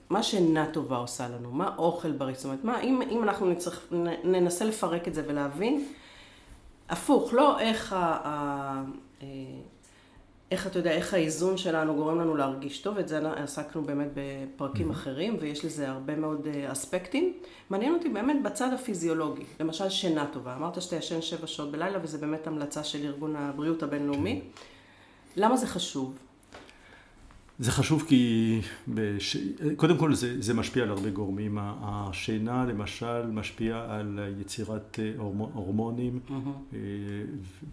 מה 0.09 0.23
שינה 0.23 0.65
טובה 0.73 0.97
עושה 0.97 1.27
לנו? 1.27 1.51
מה 1.51 1.75
אוכל 1.77 2.11
בריא? 2.11 2.35
זאת 2.35 2.45
אומרת, 2.45 2.63
מה, 2.63 2.81
אם, 2.81 3.01
אם 3.09 3.23
אנחנו 3.23 3.49
נצטרך, 3.49 3.93
ננסה 4.23 4.65
לפרק 4.65 5.07
את 5.07 5.13
זה 5.13 5.23
ולהבין, 5.27 5.85
הפוך, 6.89 7.33
לא 7.33 7.59
איך, 7.59 7.93
ה, 7.93 7.97
ה, 8.23 8.83
אה, 9.21 9.27
איך 10.51 10.67
אתה 10.67 10.79
יודע, 10.79 10.91
איך 10.91 11.13
האיזון 11.13 11.57
שלנו 11.57 11.95
גורם 11.95 12.19
לנו 12.19 12.35
להרגיש 12.35 12.81
טוב, 12.81 12.97
את 12.97 13.07
זה 13.07 13.31
עסקנו 13.31 13.81
באמת 13.81 14.07
בפרקים 14.13 14.91
אחרים, 14.91 15.37
ויש 15.39 15.65
לזה 15.65 15.89
הרבה 15.89 16.15
מאוד 16.15 16.47
אה, 16.47 16.71
אספקטים. 16.71 17.33
מעניין 17.69 17.93
אותי 17.93 18.09
באמת 18.09 18.43
בצד 18.43 18.73
הפיזיולוגי, 18.73 19.43
למשל 19.59 19.89
שינה 19.89 20.25
טובה. 20.33 20.55
אמרת 20.55 20.81
שאתה 20.81 20.95
ישן 20.95 21.21
שבע 21.21 21.47
שעות 21.47 21.71
בלילה, 21.71 21.99
וזה 22.01 22.17
באמת 22.17 22.47
המלצה 22.47 22.83
של 22.83 23.05
ארגון 23.05 23.35
הבריאות 23.35 23.83
הבינלאומי. 23.83 24.41
למה 25.35 25.57
זה 25.57 25.67
חשוב? 25.67 26.17
זה 27.59 27.71
חשוב 27.71 28.03
כי 28.07 28.61
בש... 28.87 29.37
קודם 29.75 29.97
כל 29.97 30.13
זה, 30.13 30.41
זה 30.41 30.53
משפיע 30.53 30.83
על 30.83 30.89
הרבה 30.89 31.09
גורמים. 31.09 31.57
השינה 31.61 32.65
למשל 32.65 33.25
משפיעה 33.31 33.95
על 33.95 34.19
יצירת 34.41 34.99
אה, 34.99 35.11
הורמ- 35.17 35.53
הורמונים 35.53 36.19
Mm-hmm. 36.29 36.75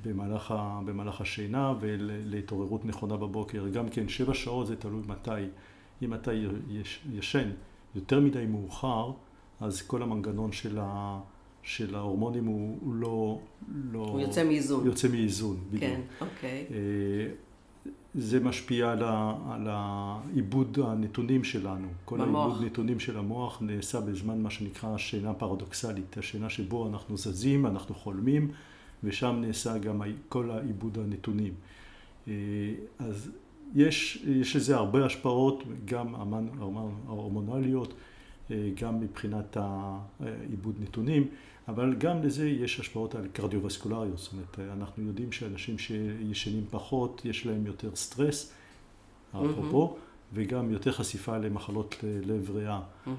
במהלך, 0.04 0.50
ה... 0.50 0.80
במהלך 0.84 1.20
השינה 1.20 1.74
ולהתעוררות 1.80 2.84
נכונה 2.84 3.16
בבוקר. 3.16 3.68
גם 3.68 3.88
כן 3.88 4.08
שבע 4.08 4.34
שעות 4.34 4.66
זה 4.66 4.76
תלוי 4.76 5.02
מתי. 5.06 5.30
אם 6.02 6.14
אתה 6.14 6.32
יש... 6.70 7.00
ישן 7.12 7.50
יותר 7.94 8.20
מדי 8.20 8.46
מאוחר, 8.46 9.10
אז 9.60 9.82
כל 9.82 10.02
המנגנון 10.02 10.52
של, 10.52 10.78
ה... 10.80 11.20
של 11.62 11.94
ההורמונים 11.94 12.44
הוא, 12.44 12.78
הוא 12.80 12.94
לא, 12.94 13.40
לא... 13.92 13.98
הוא 13.98 14.20
יוצא 14.20 14.44
מאיזון. 14.44 14.86
יוצא 14.86 15.08
מאיזון, 15.08 15.56
בדיוק. 15.70 15.82
כן, 15.82 16.00
אוקיי. 16.20 16.66
אה, 16.70 16.76
זה 18.18 18.40
משפיע 18.40 18.92
על, 18.92 19.02
ה, 19.02 19.34
על 19.50 19.66
העיבוד 19.70 20.78
הנתונים 20.84 21.44
שלנו. 21.44 21.88
כל 22.04 22.18
במוח. 22.20 22.46
העיבוד 22.46 22.66
נתונים 22.66 23.00
של 23.00 23.18
המוח 23.18 23.62
נעשה 23.62 24.00
בזמן 24.00 24.42
מה 24.42 24.50
שנקרא 24.50 24.98
שינה 24.98 25.34
פרדוקסלית, 25.34 26.18
השינה 26.18 26.50
שבו 26.50 26.88
אנחנו 26.88 27.16
זזים, 27.16 27.66
אנחנו 27.66 27.94
חולמים, 27.94 28.50
ושם 29.04 29.36
נעשה 29.40 29.78
גם 29.78 30.02
כל 30.28 30.50
העיבוד 30.50 30.98
הנתונים. 30.98 31.52
אה, 32.28 32.32
אז 32.98 33.30
יש, 33.74 34.24
יש 34.26 34.56
לזה 34.56 34.76
הרבה 34.76 35.06
השפעות, 35.06 35.62
גם 35.84 36.14
ההורמונליות, 37.08 37.94
אה, 38.50 38.70
גם 38.80 39.00
מבחינת 39.00 39.56
העיבוד 40.20 40.74
נתונים, 40.80 41.28
אבל 41.68 41.94
גם 41.94 42.22
לזה 42.22 42.48
יש 42.48 42.80
השפעות 42.80 43.14
על 43.14 43.26
קרדיו-וסקולריות, 43.32 44.18
זאת 44.18 44.32
אומרת, 44.32 44.58
אנחנו 44.72 45.02
יודעים 45.02 45.32
שאנשים 45.32 45.78
שישנים 45.78 46.64
פחות, 46.70 47.22
יש 47.24 47.46
להם 47.46 47.66
יותר 47.66 47.90
סטרס, 47.94 48.52
אפרופו, 49.30 49.96
וגם 50.32 50.70
יותר 50.70 50.92
חשיפה 50.92 51.38
למחלות 51.38 51.96
לב 52.02 52.50
ריאה. 52.50 52.80
אה, 53.06 53.12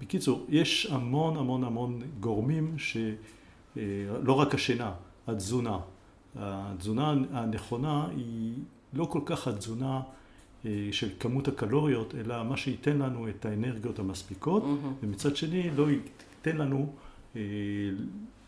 בקיצור, 0.00 0.46
יש 0.48 0.86
המון 0.86 1.36
המון 1.36 1.64
המון 1.64 2.00
גורמים 2.20 2.76
שלא 2.78 4.32
רק 4.32 4.54
השינה, 4.54 4.92
התזונה. 5.26 5.78
התזונה 6.36 7.14
הנכונה 7.32 8.08
היא 8.16 8.54
לא 8.92 9.04
כל 9.04 9.20
כך 9.24 9.48
התזונה 9.48 10.00
אה, 10.64 10.88
של 10.92 11.08
כמות 11.20 11.48
הקלוריות, 11.48 12.14
אלא 12.14 12.44
מה 12.44 12.56
שייתן 12.56 12.98
לנו 12.98 13.28
את 13.28 13.44
האנרגיות 13.44 13.98
המספיקות, 13.98 14.62
מהמם. 14.62 14.92
ומצד 15.02 15.36
שני 15.36 15.70
לא 15.76 15.86
ייתן 15.90 16.56
לנו 16.56 16.78
אה, 16.78 17.07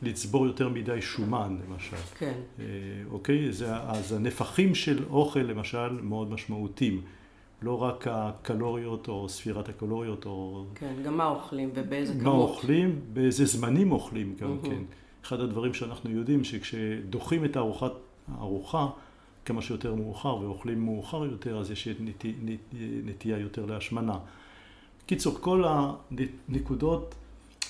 לצבור 0.02 0.46
יותר 0.46 0.68
מדי 0.68 1.02
שומן, 1.02 1.56
למשל. 1.68 1.96
כן. 2.18 2.34
אה, 2.58 2.64
אוקיי? 3.10 3.52
זה, 3.52 3.76
אז 3.76 4.12
הנפחים 4.12 4.75
של 4.75 5.04
אוכל 5.10 5.40
למשל 5.40 5.88
מאוד 6.02 6.30
משמעותיים. 6.30 7.02
לא 7.62 7.82
רק 7.82 8.06
הקלוריות 8.10 9.08
או 9.08 9.28
ספירת 9.28 9.68
הקלוריות 9.68 10.26
או 10.26 10.64
כן, 10.75 10.94
גם 11.04 11.16
מה 11.16 11.26
אוכלים 11.26 11.70
ובאיזה 11.75 12.12
כמות. 12.12 12.25
מה 12.25 12.30
אוכלים, 12.30 13.00
באיזה 13.12 13.44
זמנים 13.44 13.92
אוכלים 13.92 14.34
גם 14.40 14.49
מהמם. 14.49 14.62
כן. 14.62 14.82
אחד 15.25 15.40
הדברים 15.40 15.75
שאנחנו 15.75 16.10
יודעים 16.10 16.44
שכשדוחים 16.44 17.44
את 17.44 17.56
הארוחת, 17.56 17.92
הארוחה 18.34 18.88
כמה 19.44 19.62
שיותר 19.62 19.94
מאוחר 19.94 20.37
ואוכלים 20.37 20.84
מאוחר 20.84 21.25
יותר, 21.25 21.58
אז 21.58 21.70
יש 21.70 21.88
נטי, 22.00 22.34
נט, 22.42 22.75
נטייה 23.04 23.38
יותר 23.38 23.66
להשמנה. 23.66 24.18
קיצור, 25.06 25.38
כל 25.40 25.64
הנקודות 25.64 27.14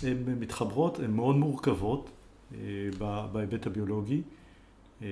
הן 0.03 0.17
מתחברות, 0.41 0.99
הן 0.99 1.11
מאוד 1.11 1.37
מורכבות 1.37 2.11
אה, 2.55 2.59
בהיבט 3.33 3.67
הביולוגי. 3.67 4.23
אה, 5.03 5.07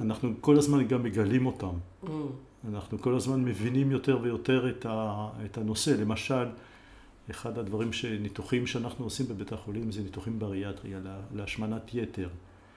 אנחנו 0.00 0.30
כל 0.40 0.58
הזמן 0.58 0.88
גם 0.88 1.02
מגלים 1.02 1.46
אותם. 1.46 1.70
Mm, 2.04 2.08
אנחנו 2.68 2.98
כל 2.98 3.14
הזמן 3.14 3.44
מבינים 3.44 3.90
יותר 3.90 4.18
ויותר 4.22 4.70
את, 4.70 4.86
ה, 4.86 5.28
את 5.44 5.58
הנושא. 5.58 5.90
למשל, 5.90 6.46
אחד 7.30 7.58
הדברים 7.58 7.92
שניתוחים 7.92 8.66
שאנחנו 8.66 9.04
עושים 9.04 9.26
בבית 9.28 9.52
החולים 9.52 9.92
זה 9.92 10.02
ניתוחים 10.02 10.38
בריאטריה 10.38 10.98
לה- 10.98 11.20
להשמנת 11.34 11.94
יתר. 11.94 12.28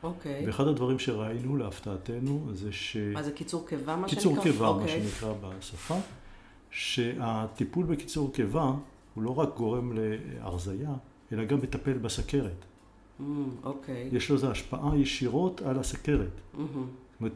אוקיי. 0.03 0.47
ואחד 0.47 0.67
הדברים 0.67 0.99
שראינו 0.99 1.57
להפתעתנו 1.57 2.47
זה 2.53 2.71
ש... 2.71 2.97
מה 3.13 3.23
זה 3.23 3.31
קיצור 3.31 3.67
קיבה 3.67 3.95
מה 3.95 4.07
שנקרא? 4.07 4.23
קיצור 4.23 4.43
קיבה, 4.43 4.65
מה 4.65 4.81
אוקיי. 4.81 5.01
שנקרא 5.03 5.33
בשפה, 5.41 5.97
שהטיפול 6.71 7.85
בקיצור 7.85 8.33
קיבה 8.33 8.73
הוא 9.15 9.23
לא 9.23 9.39
רק 9.39 9.49
גורם 9.57 9.91
להרזייה, 9.95 10.93
אלא 11.31 11.45
גם 11.45 11.57
מטפל 11.57 11.93
בסכרת. 11.93 12.51
Mm, 13.19 13.23
אוקיי. 13.63 14.09
יש 14.11 14.31
לזה 14.31 14.49
השפעה 14.51 14.97
ישירות 14.97 15.61
על 15.61 15.79
הסכרת. 15.79 16.29
מהמם. 16.53 16.85
אומרת, 17.19 17.31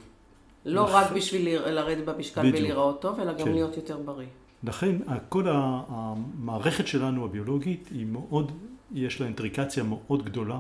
לא 0.66 0.84
לכ- 0.84 0.90
רק 0.94 1.12
בשביל 1.12 1.46
לר- 1.46 1.72
לרדת 1.72 2.06
במשקל 2.06 2.42
בדיוק. 2.42 2.56
ולהיראות 2.58 3.02
טוב, 3.02 3.20
אלא 3.20 3.34
גם 3.34 3.46
כן. 3.46 3.52
להיות 3.52 3.76
יותר 3.78 3.98
בריא. 3.98 4.28
לכן 4.64 4.96
כל 5.30 5.44
המערכת 5.50 6.88
שלנו 6.88 7.26
הביולוגית 7.26 7.90
היא 7.92 8.06
מאוד, 8.06 8.52
יש 8.94 9.22
לה 9.22 9.28
אינטריקציה 9.28 9.84
מאוד 9.84 10.26
גדולה 10.26 10.60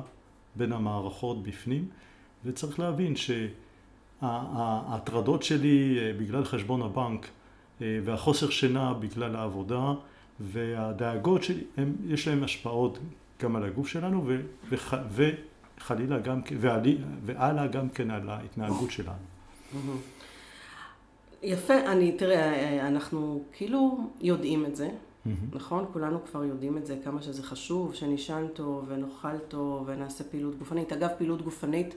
בין 0.55 0.71
המערכות 0.73 1.43
בפנים, 1.43 1.87
וצריך 2.45 2.79
להבין 2.79 3.13
שההטרדות 4.21 5.43
שלי 5.43 5.97
אה, 5.99 6.13
בגלל 6.19 6.43
חשבון 6.45 6.81
הבנק 6.81 7.27
אה, 7.81 7.99
והחוסר 8.05 8.49
שינה 8.49 8.93
בגלל 8.93 9.35
העבודה 9.35 9.93
והדאגות 10.39 11.43
שלי, 11.43 11.63
הם, 11.77 11.95
יש 12.07 12.27
להם 12.27 12.43
השפעות 12.43 12.99
גם 13.41 13.55
על 13.55 13.63
הגוף 13.63 13.87
שלנו 13.87 14.23
ו, 14.27 14.41
וח, 14.69 14.93
וחלילה 15.11 16.19
גם, 16.19 16.41
ועלי- 16.59 16.97
והלאה 17.25 17.67
גם 17.67 17.89
כן 17.89 18.11
על 18.11 18.29
ההתנהגות 18.29 18.91
שלנו. 18.91 19.15
מהמם. 19.73 19.97
יפה, 21.43 21.73
אני, 21.91 22.11
תראה, 22.11 22.87
אנחנו 22.87 23.43
כאילו 23.53 23.97
יודעים 24.21 24.65
את 24.65 24.75
זה, 24.75 24.89
נכון? 25.53 25.85
כולנו 25.93 26.19
כבר 26.31 26.43
יודעים 26.43 26.77
את 26.77 26.85
זה, 26.85 26.97
כמה 27.03 27.21
שזה 27.21 27.43
חשוב, 27.43 27.93
שנישן 27.93 28.45
טוב 28.53 28.85
ונאכל 28.87 29.37
טוב 29.47 29.83
ונעשה 29.87 30.23
פעילות 30.23 30.59
גופנית. 30.59 30.93
אגב, 30.93 31.09
פעילות 31.17 31.41
גופנית, 31.41 31.95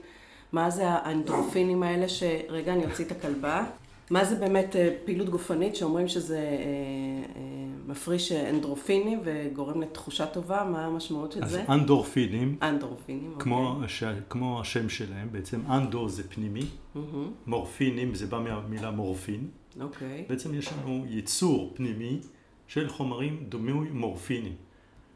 מה 0.51 0.69
זה 0.69 0.89
האנדרופינים 0.89 1.83
האלה 1.83 2.09
ש... 2.09 2.23
רגע, 2.49 2.73
אני 2.73 2.85
אוציא 2.85 3.05
את 3.05 3.11
הכלבה. 3.11 3.65
מה 4.09 4.25
זה 4.25 4.35
באמת 4.35 4.75
אה, 4.75 4.95
פעילות 5.05 5.29
גופנית 5.29 5.75
שאומרים 5.75 6.07
שזה 6.07 6.37
אה, 6.37 6.43
אה, 6.43 7.41
מפריש 7.87 8.31
אנדרופינים 8.31 9.21
וגורם 9.23 9.81
לתחושה 9.81 10.25
טובה? 10.25 10.63
מה 10.63 10.85
המשמעות 10.85 11.31
של 11.31 11.43
אז 11.43 11.51
זה? 11.51 11.63
אנדורפינים, 11.69 12.57
אנדרופינים, 12.61 13.35
כמו, 13.39 13.73
אוקיי. 13.73 13.89
ש... 13.89 14.03
כמו 14.29 14.61
השם 14.61 14.89
שלהם, 14.89 15.27
בעצם 15.31 15.61
אנדו 15.71 16.09
זה 16.09 16.29
פנימי, 16.29 16.65
מהמם, 16.95 17.31
מורפינים 17.47 18.15
זה 18.15 18.27
בא 18.27 18.39
מהמילה 18.39 18.91
מורפין, 18.91 19.47
אוקיי. 19.81 20.25
בעצם 20.29 20.53
יש 20.53 20.73
לנו 20.73 21.05
ייצור 21.09 21.73
פנימי 21.75 22.19
של 22.67 22.89
חומרים 22.89 23.43
דמוי 23.49 23.89
מורפינים. 23.89 24.55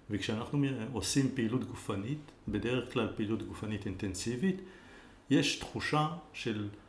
וכשאנחנו 0.10 0.66
עושים 0.94 1.30
פעילות 1.34 1.64
גופנית, 1.64 2.32
בדרך 2.48 2.94
כלל 2.94 3.08
פעילות 3.16 3.44
גופנית 3.48 3.86
אינטנסיבית, 3.86 4.62
יש 5.30 5.56
תחושה 5.56 6.08
של 6.34 6.62
אה, 6.64 6.83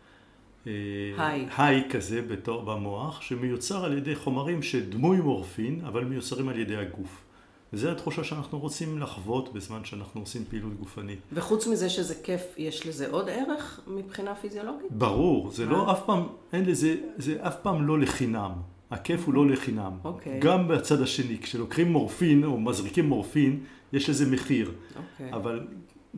היי. 1.19 1.47
היי 1.57 1.85
כזה 1.91 2.23
בתור 2.23 2.63
במוח, 2.63 3.21
שמיוצר 3.21 3.85
על 3.85 3.99
ידי 3.99 4.15
חומרים 4.15 4.63
שדמוי 4.63 5.21
מורפין, 5.21 5.81
אבל 5.85 6.05
מיוצרים 6.05 6.49
על 6.49 6.59
ידי 6.59 6.77
הגוף. 6.77 7.25
וזו 7.73 7.91
התחושה 7.91 8.25
שאנחנו 8.25 8.59
רוצים 8.59 8.99
לחוות 8.99 9.53
בזמן 9.53 9.85
שאנחנו 9.85 10.21
עושים 10.21 10.45
פעילות 10.51 10.75
גופנית. 10.75 11.19
וחוץ 11.33 11.67
מזה 11.67 11.91
שזה 11.91 12.15
כיף, 12.23 12.43
יש 12.57 12.87
לזה 12.87 13.11
עוד 13.11 13.29
ערך 13.29 13.81
מבחינה 13.87 14.35
פיזיולוגית? 14.35 14.93
ברור, 14.93 15.51
זה 15.51 15.67
לא 15.67 15.87
מה? 15.87 15.93
אף 15.93 16.05
פעם, 16.07 16.27
אין 16.53 16.65
לזה, 16.65 16.97
זה 17.17 17.37
אף 17.47 17.57
פעם 17.63 17.87
לא 17.87 17.99
לחינם. 17.99 18.53
הכיף 18.91 19.27
הוא 19.27 19.35
לא 19.35 19.47
לחינם. 19.47 19.93
אוקיי. 20.05 20.41
גם 20.41 20.69
בצד 20.69 21.03
השני, 21.03 21.39
כשלוקחים 21.39 21.93
מורפין 21.93 22.45
או 22.45 22.61
מזריקים 22.61 23.09
מורפין, 23.09 23.61
יש 23.93 24.11
לזה 24.11 24.31
מחיר. 24.31 24.73
אוקיי. 24.97 25.33
אבל 25.33 25.67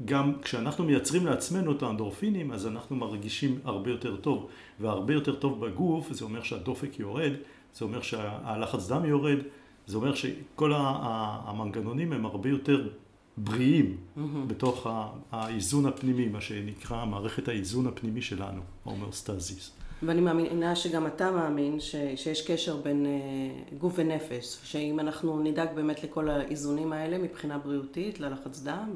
גם 0.05 0.33
כשאנחנו 0.43 0.85
מייצרים 0.85 1.27
לעצמנו 1.27 1.73
את 1.73 1.83
האנדורפינים, 1.83 2.53
אז 2.53 2.67
אנחנו 2.67 2.97
מרגישים 2.97 3.59
הרבה 3.65 3.91
יותר 3.91 4.17
טוב. 4.17 4.49
והרבה 4.81 5.15
יותר 5.15 5.35
טוב 5.35 5.67
בגוף, 5.67 6.13
זה 6.13 6.25
אומר 6.25 6.43
שהדופק 6.43 6.99
יורד, 6.99 7.33
זה 7.75 7.85
אומר 7.85 8.03
שהלחץ 8.03 8.89
דם 8.89 9.05
יורד, 9.05 9.39
זה 9.87 9.97
אומר 9.97 10.15
שכל 10.15 10.73
המנגנונים 10.75 12.13
הם 12.13 12.27
הרבה 12.27 12.49
יותר 12.49 12.89
בריאים 13.37 13.97
mm-hmm. 13.97 14.21
בתוך 14.47 14.87
האיזון 15.33 15.87
הפנימי, 15.87 16.29
מה 16.29 16.41
שנקרא 16.41 17.05
מערכת 17.05 17.49
האיזון 17.49 17.87
הפנימי 17.87 18.23
שלנו, 18.23 18.61
ההומאוסטזיס. 18.87 19.73
ואני 20.03 20.21
מאמינה 20.21 20.77
שגם 20.77 21.07
אתה 21.07 21.31
מאמין 21.31 21.81
ש, 21.81 21.95
שיש 22.17 22.51
קשר 22.51 22.77
בין 22.77 23.07
uh, 23.07 23.75
גוף 23.75 23.93
ונפש, 23.97 24.59
שאם 24.65 25.01
אנחנו 25.01 25.43
נדאג 25.43 25.69
באמת 25.75 26.05
לכל 26.05 26.29
האיזונים 26.29 26.93
האלה 26.93 27.19
מבחינה 27.19 27.59
בריאותית, 27.59 28.21
ללחץ 28.21 28.61
דם 28.63 28.93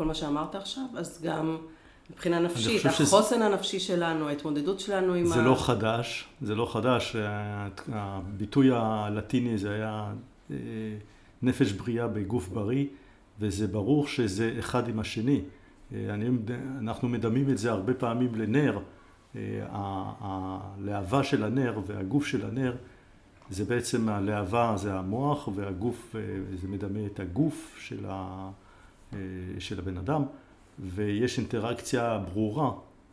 ולכל 0.00 0.08
מה 0.08 0.14
שאמרת 0.14 0.54
עכשיו, 0.54 0.84
אז 0.96 1.22
גם 1.22 1.56
מבחינה 2.10 2.40
נפשית, 2.40 2.86
החוסן 2.86 3.34
שזה... 3.36 3.46
הנפשי 3.46 3.80
שלנו, 3.80 4.28
ההתמודדות 4.28 4.80
שלנו 4.80 5.14
עם 5.14 5.26
זה 5.26 5.34
ה... 5.34 5.36
זה 5.36 5.42
לא 5.42 5.54
חדש, 5.54 6.24
זה 6.42 6.54
לא 6.54 6.70
חדש, 6.72 7.16
הביטוי 7.92 8.70
הלטיני 8.72 9.58
זה 9.58 9.74
היה 9.74 10.12
אה, 10.50 10.56
נפש 11.42 11.72
בריאה 11.72 12.08
בגוף 12.08 12.48
בריא, 12.48 12.86
וזה 13.40 13.66
ברור 13.66 14.06
שזה 14.06 14.54
אחד 14.58 14.88
עם 14.88 15.00
השני. 15.00 15.40
אה, 15.92 16.14
אני, 16.14 16.28
אנחנו 16.78 17.08
מדמים 17.08 17.50
את 17.50 17.58
זה 17.58 17.70
הרבה 17.70 17.94
פעמים 17.94 18.34
לנר. 18.34 18.78
הלהבה 19.70 21.24
של 21.24 21.44
הנר 21.44 21.80
והגוף 21.86 22.26
של 22.26 22.46
הנר 22.46 22.76
זה 23.50 23.64
בעצם 23.64 24.08
הלהבה 24.08 24.72
זה 24.76 24.94
המוח 24.94 25.48
והגוף 25.54 26.16
זה 26.54 26.68
מדמה 26.68 27.06
את 27.06 27.20
הגוף 27.20 27.76
של, 27.78 28.04
ה, 28.08 28.50
של 29.58 29.78
הבן 29.78 29.96
אדם 29.96 30.22
ויש 30.78 31.38
אינטראקציה 31.38 32.18
ברורה 32.18 32.72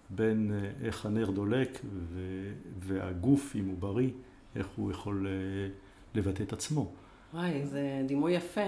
בין 0.09 0.51
איך 0.83 1.05
הנר 1.05 1.31
דולק 1.31 1.79
והגוף 2.79 3.55
אם 3.55 3.65
הוא 3.65 3.77
בריא 3.79 4.09
איך 4.55 4.67
הוא 4.75 4.91
יכול 4.91 5.27
לבטא 6.15 6.43
את 6.43 6.53
עצמו. 6.53 6.91
וואי 7.33 7.65
זה 7.65 8.01
דימוי 8.07 8.33
יפה 8.33 8.67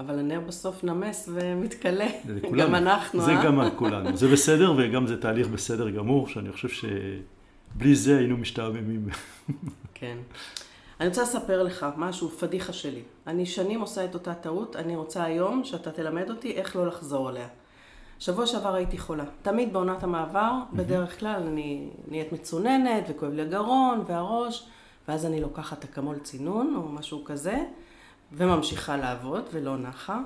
אבל 0.00 0.18
הנר 0.18 0.40
בסוף 0.40 0.84
נמס 0.84 1.28
ומתכלה, 1.32 2.06
גם 2.58 2.74
אנחנו, 2.74 3.20
זה 3.22 3.30
אה? 3.30 3.36
זה 3.36 3.46
גם 3.46 3.70
כולנו, 3.78 4.16
זה 4.16 4.28
בסדר 4.28 4.74
וגם 4.78 5.06
זה 5.06 5.20
תהליך 5.20 5.48
בסדר 5.48 5.90
גמור, 5.90 6.28
שאני 6.28 6.52
חושב 6.52 6.68
שבלי 6.68 7.94
זה 7.94 8.18
היינו 8.18 8.36
משתעממים. 8.36 9.08
כן. 9.94 10.16
אני 11.00 11.08
רוצה 11.08 11.22
לספר 11.22 11.62
לך 11.62 11.86
משהו, 11.96 12.28
פדיחה 12.28 12.72
שלי. 12.72 13.02
אני 13.26 13.46
שנים 13.46 13.80
עושה 13.80 14.04
את 14.04 14.14
אותה 14.14 14.34
טעות, 14.34 14.76
אני 14.76 14.96
רוצה 14.96 15.24
היום 15.24 15.64
שאתה 15.64 15.90
תלמד 15.90 16.30
אותי 16.30 16.52
איך 16.52 16.76
לא 16.76 16.86
לחזור 16.86 17.28
עליה. 17.28 17.48
שבוע 18.18 18.46
שעבר 18.46 18.74
הייתי 18.74 18.98
חולה. 18.98 19.24
תמיד 19.42 19.72
בעונת 19.72 20.02
המעבר, 20.02 20.52
בדרך 20.72 21.20
כלל 21.20 21.42
אני 21.46 21.90
נהיית 22.08 22.32
מצוננת 22.32 23.04
וכואב 23.08 23.32
לי 23.32 23.42
הגרון 23.42 24.04
והראש, 24.06 24.66
ואז 25.08 25.26
אני 25.26 25.40
לוקחת 25.40 25.84
אקמול 25.84 26.18
צינון 26.18 26.74
או 26.76 26.88
משהו 26.88 27.24
כזה. 27.24 27.64
וממשיכה 28.32 28.96
לעבוד 28.96 29.44
ולא 29.52 29.76
נחה. 29.76 30.20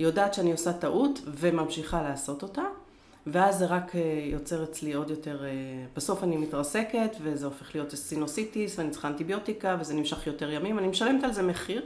יודעת 0.00 0.34
שאני 0.34 0.52
עושה 0.52 0.72
טעות 0.72 1.20
וממשיכה 1.26 2.02
לעשות 2.02 2.42
אותה, 2.42 2.62
ואז 3.26 3.58
זה 3.58 3.66
רק 3.66 3.96
אה, 3.96 4.00
יוצר 4.24 4.64
אצלי 4.64 4.92
עוד 4.92 5.10
יותר, 5.10 5.44
אה, 5.44 5.50
בסוף 5.96 6.24
אני 6.24 6.36
מתרסקת 6.36 7.16
וזה 7.22 7.46
הופך 7.46 7.74
להיות 7.74 7.94
סינוסיטיס 7.94 8.78
ואני 8.78 8.90
צריכה 8.90 9.08
אנטיביוטיקה 9.08 9.76
וזה 9.80 9.94
נמשך 9.94 10.26
יותר 10.26 10.50
ימים, 10.50 10.78
אני 10.78 10.88
משלמת 10.88 11.24
על 11.24 11.32
זה 11.32 11.42
מחיר. 11.42 11.82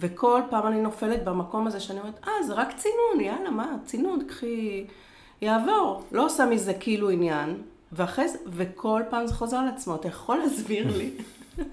וכל 0.00 0.40
פעם 0.50 0.66
אני 0.66 0.80
נופלת 0.80 1.24
במקום 1.24 1.66
הזה 1.66 1.80
שאני 1.80 2.00
אומרת, 2.00 2.14
אה, 2.26 2.32
זה 2.46 2.54
רק 2.54 2.68
צינון, 2.76 3.20
יאללה, 3.20 3.50
מה, 3.50 3.76
צינון, 3.84 4.24
קחי, 4.28 4.84
יעבור. 5.40 6.02
לא 6.12 6.26
עושה 6.26 6.46
מזה 6.46 6.74
כאילו 6.74 7.10
עניין, 7.10 7.62
ואחרי 7.92 8.28
זה, 8.28 8.38
וכל 8.46 9.02
פעם 9.10 9.26
זה 9.26 9.34
חוזר 9.34 9.56
על 9.56 9.68
עצמו, 9.68 9.94
אתה 9.94 10.08
יכול 10.08 10.36
להסביר 10.36 10.96
לי? 10.96 11.10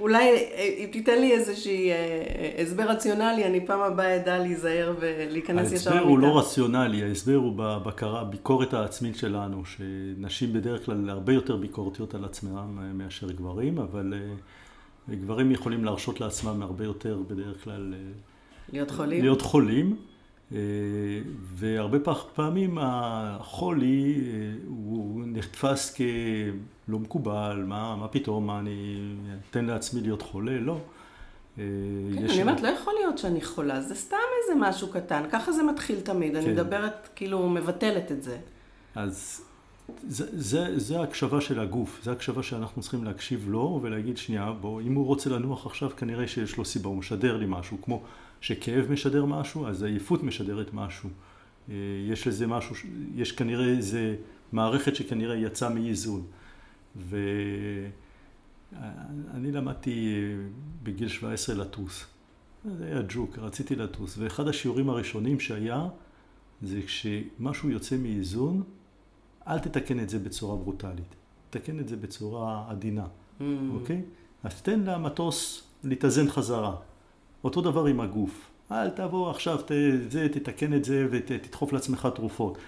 אולי 0.00 0.28
אה, 0.28 0.74
אם 0.78 0.86
תיתן 0.92 1.20
לי 1.20 1.32
איזשהי 1.32 1.90
אה, 1.90 1.96
אה, 1.96 2.62
הסבר 2.62 2.82
רציונלי, 2.82 3.44
אני 3.44 3.66
פעם 3.66 3.80
הבאה 3.80 4.16
אדע 4.16 4.38
להיזהר 4.38 4.94
ולהיכנס 5.00 5.72
ישר 5.72 5.90
למיטה. 5.90 5.90
ההסבר 5.90 6.10
הוא 6.10 6.18
לא 6.18 6.38
רציונלי, 6.38 7.02
ההסבר 7.02 7.34
הוא 7.34 7.52
בביקורת 7.56 8.74
העצמית 8.74 9.16
שלנו, 9.16 9.62
שנשים 9.64 10.52
בדרך 10.52 10.84
כלל 10.86 11.10
הרבה 11.10 11.32
יותר 11.32 11.56
ביקורתיות 11.56 12.14
על 12.14 12.24
עצמם 12.24 12.98
מאשר 12.98 13.30
גברים, 13.30 13.78
אבל 13.78 14.14
גברים 15.10 15.50
יכולים 15.50 15.84
להרשות 15.84 16.20
לעצמם 16.20 16.62
הרבה 16.62 16.84
יותר 16.84 17.18
בדרך 17.28 17.64
כלל 17.64 17.94
להיות 18.72 18.90
חולים. 18.90 19.20
להיות 19.20 19.42
חולים. 19.42 19.96
והרבה 21.54 21.98
פעמים 22.34 22.78
החולי 22.80 24.20
הוא 24.66 25.22
נתפס 25.26 25.94
כלא 25.94 26.98
מקובל, 26.98 27.64
מה, 27.66 27.96
מה 27.96 28.08
פתאום, 28.08 28.46
מה 28.46 28.58
אני 28.58 29.14
אתן 29.50 29.64
לעצמי 29.64 30.00
להיות 30.00 30.22
חולה? 30.22 30.60
לא. 30.60 30.78
כן, 31.56 31.62
אני 32.30 32.42
אומרת, 32.42 32.60
לא 32.60 32.68
יכול 32.68 32.94
להיות 33.00 33.18
שאני 33.18 33.40
חולה, 33.40 33.80
זה 33.80 33.94
סתם 33.94 34.16
איזה 34.42 34.60
משהו 34.60 34.88
קטן, 34.88 35.22
ככה 35.30 35.52
זה 35.52 35.62
מתחיל 35.62 36.00
תמיד, 36.00 36.36
אני 36.36 36.44
כן. 36.44 36.52
מדברת, 36.52 37.08
כאילו, 37.14 37.48
מבטלת 37.48 38.12
את 38.12 38.22
זה. 38.22 38.38
אז 38.94 39.44
זה, 40.08 40.26
זה, 40.32 40.78
זה 40.78 41.00
ההקשבה 41.00 41.40
של 41.40 41.60
הגוף, 41.60 42.00
זה 42.02 42.10
ההקשבה 42.10 42.42
שאנחנו 42.42 42.82
צריכים 42.82 43.04
להקשיב 43.04 43.48
לו 43.48 43.80
ולהגיד, 43.82 44.16
שנייה, 44.16 44.52
בוא, 44.60 44.80
אם 44.80 44.94
הוא 44.94 45.06
רוצה 45.06 45.30
לנוח 45.30 45.66
עכשיו, 45.66 45.90
כנראה 45.96 46.28
שיש 46.28 46.56
לו 46.56 46.64
סיבה, 46.64 46.88
הוא 46.88 46.96
משדר 46.96 47.36
לי 47.36 47.46
משהו, 47.48 47.76
כמו 47.82 48.02
שכאב 48.44 48.90
משדר 48.90 49.24
משהו, 49.24 49.66
אז 49.66 49.82
עייפות 49.82 50.22
משדרת 50.22 50.74
משהו. 50.74 51.10
אה, 51.68 51.74
יש 52.08 52.26
לזה 52.26 52.46
משהו, 52.46 52.76
יש 53.14 53.32
כנראה 53.32 53.68
איזה 53.68 54.16
מערכת 54.52 54.96
שכנראה 54.96 55.36
יצאה 55.36 55.68
מאיזון. 55.68 56.22
ואני 56.96 57.92
למדתי 59.52 60.24
בגיל 60.82 61.08
17 61.08 61.56
לטוס. 61.56 62.04
זה 62.78 62.86
היה 62.86 63.02
ג'וק, 63.08 63.38
רציתי 63.38 63.76
לטוס. 63.76 64.18
ואחד 64.18 64.48
השיעורים 64.48 64.90
הראשונים 64.90 65.40
שהיה, 65.40 65.88
זה 66.62 66.80
כשמשהו 66.86 67.70
יוצא 67.70 67.96
מאיזון, 67.96 68.62
אל 69.48 69.58
תתקן 69.58 70.00
את 70.00 70.08
זה 70.08 70.18
בצורה 70.18 70.56
ברוטלית. 70.56 71.14
תתקן 71.50 71.80
את 71.80 71.88
זה 71.88 71.96
בצורה 71.96 72.64
עדינה, 72.68 73.04
mm. 73.04 73.42
אוקיי? 73.74 74.02
אז 74.42 74.62
תן 74.62 74.80
למטוס 74.80 75.62
להתאזן 75.84 76.28
חזרה. 76.28 76.76
אותו 77.44 77.60
דבר 77.60 77.86
עם 77.86 78.00
הגוף. 78.00 78.50
אל 78.72 78.90
תבוא 78.90 79.30
עכשיו, 79.30 79.58
ת, 79.58 79.70
זה, 80.08 80.28
תתקן 80.28 80.74
את 80.74 80.84
זה 80.84 81.06
ותדחוף 81.10 81.72
לעצמך 81.72 82.08
תרופות. 82.14 82.58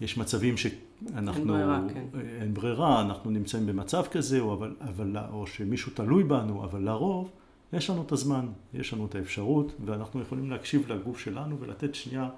יש 0.00 0.18
מצבים 0.18 0.56
שאנחנו... 0.56 1.34
אין 1.34 1.46
ברירה, 1.46 1.80
כן. 1.94 2.04
אין 2.40 2.54
ברירה, 2.54 3.00
אנחנו 3.00 3.30
נמצאים 3.30 3.66
במצב 3.66 4.02
כזה, 4.10 4.40
או, 4.40 4.54
אבל, 4.54 4.74
אבל, 4.80 5.16
או 5.32 5.46
שמישהו 5.46 5.92
תלוי 5.94 6.24
בנו, 6.24 6.64
אבל 6.64 6.82
לרוב 6.82 7.30
יש 7.72 7.90
לנו 7.90 8.02
את 8.02 8.12
הזמן, 8.12 8.46
יש 8.74 8.92
לנו 8.92 9.06
את 9.06 9.14
האפשרות, 9.14 9.72
ואנחנו 9.84 10.20
יכולים 10.20 10.50
להקשיב 10.50 10.92
לגוף 10.92 11.18
שלנו 11.18 11.60
ולתת 11.60 11.94
שנייה 11.94 12.28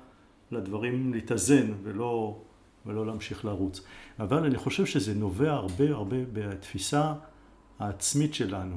לדברים 0.50 1.12
להתאזן 1.12 1.72
ולא, 1.83 2.38
ולא 2.87 3.07
להמשיך 3.07 3.44
לרוץ. 3.44 3.81
אבל 4.18 4.44
אני 4.44 4.59
חושב 4.59 4.87
שזה 4.87 5.14
נובע 5.14 5.53
הרבה 5.53 5.90
הרבה 5.90 6.16
בתפיסה 6.33 7.14
העצמית 7.79 8.35
שלנו, 8.35 8.77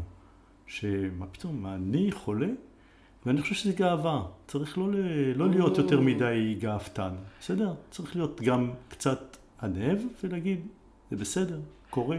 שמה 0.67 1.25
פתאום, 1.31 1.65
אני 1.67 2.11
חולה? 2.11 2.47
ואני 3.27 3.41
חושב 3.41 3.55
שזה 3.55 3.73
גאווה. 3.73 4.23
צריך 4.47 4.77
לא, 4.77 4.87
לא 5.35 5.49
להיות 5.49 5.77
יותר 5.77 6.01
מדי 6.01 6.55
גאוותן, 6.59 7.15
בסדר? 7.39 7.73
צריך 7.91 8.15
להיות 8.15 8.41
גם 8.41 8.71
קצת 8.89 9.37
ענב 9.63 9.97
ולהגיד, 10.23 10.67
זה 11.11 11.17
בסדר, 11.17 11.59
קורה. 11.89 12.17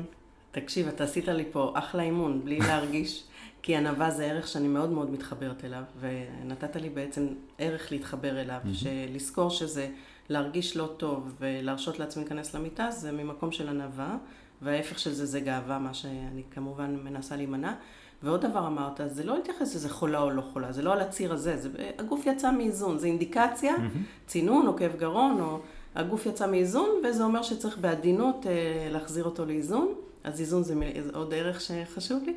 תקשיב, 0.51 0.88
אתה 0.88 1.05
עשית 1.05 1.29
לי 1.29 1.44
פה 1.53 1.73
אחלה 1.75 2.03
אימון, 2.03 2.40
בלי 2.44 2.59
להרגיש, 2.68 3.25
כי 3.62 3.77
ענווה 3.77 4.11
זה 4.11 4.25
ערך 4.25 4.49
שאני 4.49 4.68
מאוד 4.68 4.90
מאוד 4.90 5.11
מתחברת 5.11 5.64
אליו, 5.64 5.83
ונתת 6.01 6.77
לי 6.77 6.90
בעצם 6.90 7.27
ערך 7.59 7.92
להתחבר 7.92 8.40
אליו, 8.40 8.61
שלזכור 8.73 9.51
שזה 9.51 9.88
להרגיש 10.29 10.77
לא 10.77 10.94
טוב 10.97 11.35
ולהרשות 11.40 11.99
לעצמי 11.99 12.23
להיכנס 12.23 12.55
למיטה, 12.55 12.90
זה 12.90 13.12
ממקום 13.12 13.53
של 13.53 13.68
ענווה, 13.68 14.16
וההפך 14.62 14.99
של 14.99 15.12
זה 15.12 15.27
זה 15.27 15.40
גאווה, 15.40 15.79
מה 15.79 15.94
שאני 15.94 16.42
כמובן 16.51 16.97
מנסה 17.05 17.37
להימנע. 17.37 17.75
ועוד 18.22 18.46
דבר 18.46 18.66
אמרת, 18.66 19.00
זה 19.07 19.24
לא 19.24 19.35
להתייחס 19.37 19.74
לזה 19.74 19.88
חולה 19.88 20.20
או 20.20 20.31
לא 20.31 20.42
חולה, 20.52 20.72
זה 20.72 20.83
לא 20.83 20.92
על 20.92 21.00
הציר 21.00 21.33
הזה, 21.33 21.57
זה, 21.57 21.68
הגוף 21.98 22.26
יצא 22.26 22.50
מאיזון, 22.52 22.98
זה 22.98 23.07
אינדיקציה, 23.07 23.76
mm-hmm. 23.76 24.26
צינון 24.26 24.66
או 24.66 24.76
כאב 24.76 24.96
גרון, 24.98 25.40
או 25.40 25.59
הגוף 25.94 26.26
יצא 26.26 26.50
מאיזון, 26.50 26.88
וזה 27.04 27.24
אומר 27.24 27.42
שצריך 27.42 27.78
בעדינות 27.78 28.46
אה, 28.46 28.88
להחזיר 28.90 29.24
אותו 29.24 29.44
לאיזון, 29.44 29.94
אז 30.24 30.40
איזון 30.40 30.62
זה 30.62 30.74
עוד 31.14 31.35
ערך 31.35 31.61
שחשוב 31.61 32.22
לי. 32.26 32.35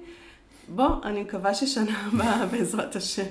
בוא, 0.76 0.90
אני 1.04 1.24
מקווה 1.24 1.54
ששנה 1.54 2.08
הבאה, 2.08 2.46
בעזרת 2.52 2.96
השם, 2.96 3.28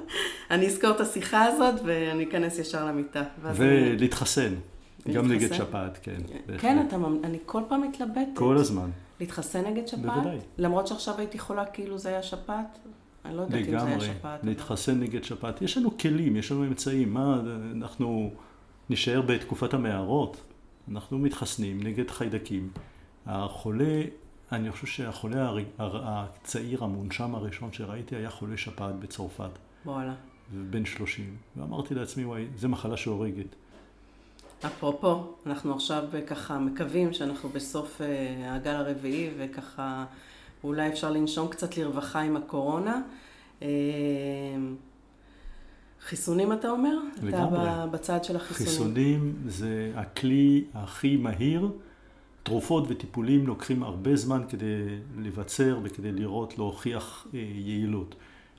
אני 0.50 0.66
אזכור 0.66 0.90
את 0.90 1.00
השיחה 1.00 1.44
הזאת 1.44 1.80
ואני 1.84 2.24
אכנס 2.24 2.58
ישר 2.58 2.86
למיטה. 2.86 3.22
ולהתחסן. 3.42 4.54
גם 5.12 5.32
נגד 5.32 5.52
שפעת, 5.52 5.98
כן. 6.02 6.20
כן, 6.58 6.86
אתה, 6.88 6.96
אני 7.24 7.38
כל 7.46 7.62
פעם 7.68 7.82
מתלבטת. 7.82 8.28
כל 8.34 8.56
הזמן. 8.56 8.90
להתחסן 9.20 9.66
נגד 9.66 9.88
שפעת? 9.88 10.00
בוודאי. 10.00 10.38
למרות 10.58 10.86
שעכשיו 10.86 11.18
הייתי 11.18 11.38
חולה 11.38 11.66
כאילו 11.66 11.98
זה 11.98 12.08
היה 12.08 12.22
שפעת? 12.22 12.78
אני 13.24 13.36
לא 13.36 13.42
יודעת 13.42 13.60
אם 13.60 13.78
זה 13.78 13.86
היה 13.86 14.00
שפעת. 14.00 14.44
להתחסן 14.44 15.00
נגד 15.00 15.24
שפעת. 15.24 15.62
יש 15.62 15.76
לנו 15.76 15.98
כלים, 15.98 16.36
יש 16.36 16.52
לנו 16.52 16.64
אמצעים. 16.64 17.14
מה, 17.14 17.40
אנחנו 17.76 18.30
נשאר 18.90 19.22
בתקופת 19.22 19.74
המערות, 19.74 20.36
אנחנו 20.90 21.18
מתחסנים 21.18 21.82
נגד 21.82 22.10
חיידקים. 22.10 22.70
החולה, 23.26 24.02
אני 24.52 24.72
חושב 24.72 24.86
שהחולה 24.86 25.52
הצעיר 25.78 26.84
המונשם 26.84 27.34
הראשון 27.34 27.72
שראיתי 27.72 28.16
היה 28.16 28.30
חולה 28.30 28.56
שפעת 28.56 28.94
בצרפת. 28.94 29.50
וואלה. 29.86 30.14
ובן 30.54 30.84
30. 30.84 31.36
ואמרתי 31.56 31.94
לעצמי, 31.94 32.24
וואי, 32.24 32.46
זו 32.56 32.68
מחלה 32.68 32.96
שהורגת. 32.96 33.54
אפרופו, 34.66 35.34
אנחנו 35.46 35.74
עכשיו 35.74 36.04
ככה 36.26 36.58
מקווים 36.58 37.12
שאנחנו 37.12 37.48
בסוף 37.48 38.00
אה, 38.00 38.54
הגל 38.54 38.74
הרביעי 38.74 39.30
וככה 39.38 40.04
אולי 40.64 40.88
אפשר 40.88 41.10
לנשום 41.10 41.48
קצת 41.48 41.76
לרווחה 41.76 42.20
עם 42.20 42.36
הקורונה. 42.36 43.02
אה, 43.62 43.68
חיסונים 46.00 46.52
אתה 46.52 46.70
אומר? 46.70 46.98
לגמרי. 47.22 47.58
אתה 47.58 47.86
בצד 47.90 48.24
של 48.24 48.36
החיסונים. 48.36 48.70
חיסונים 48.70 49.34
זה 49.46 49.92
הכלי 49.94 50.64
הכי 50.74 51.16
מהיר. 51.16 51.68
תרופות 52.42 52.84
וטיפולים 52.88 53.46
לוקחים 53.46 53.82
הרבה 53.82 54.16
זמן 54.16 54.42
כדי 54.48 54.98
לבצר 55.18 55.78
וכדי 55.82 56.12
לראות, 56.12 56.58
להוכיח 56.58 57.26
אה, 57.34 57.38
יעילות. 57.54 58.14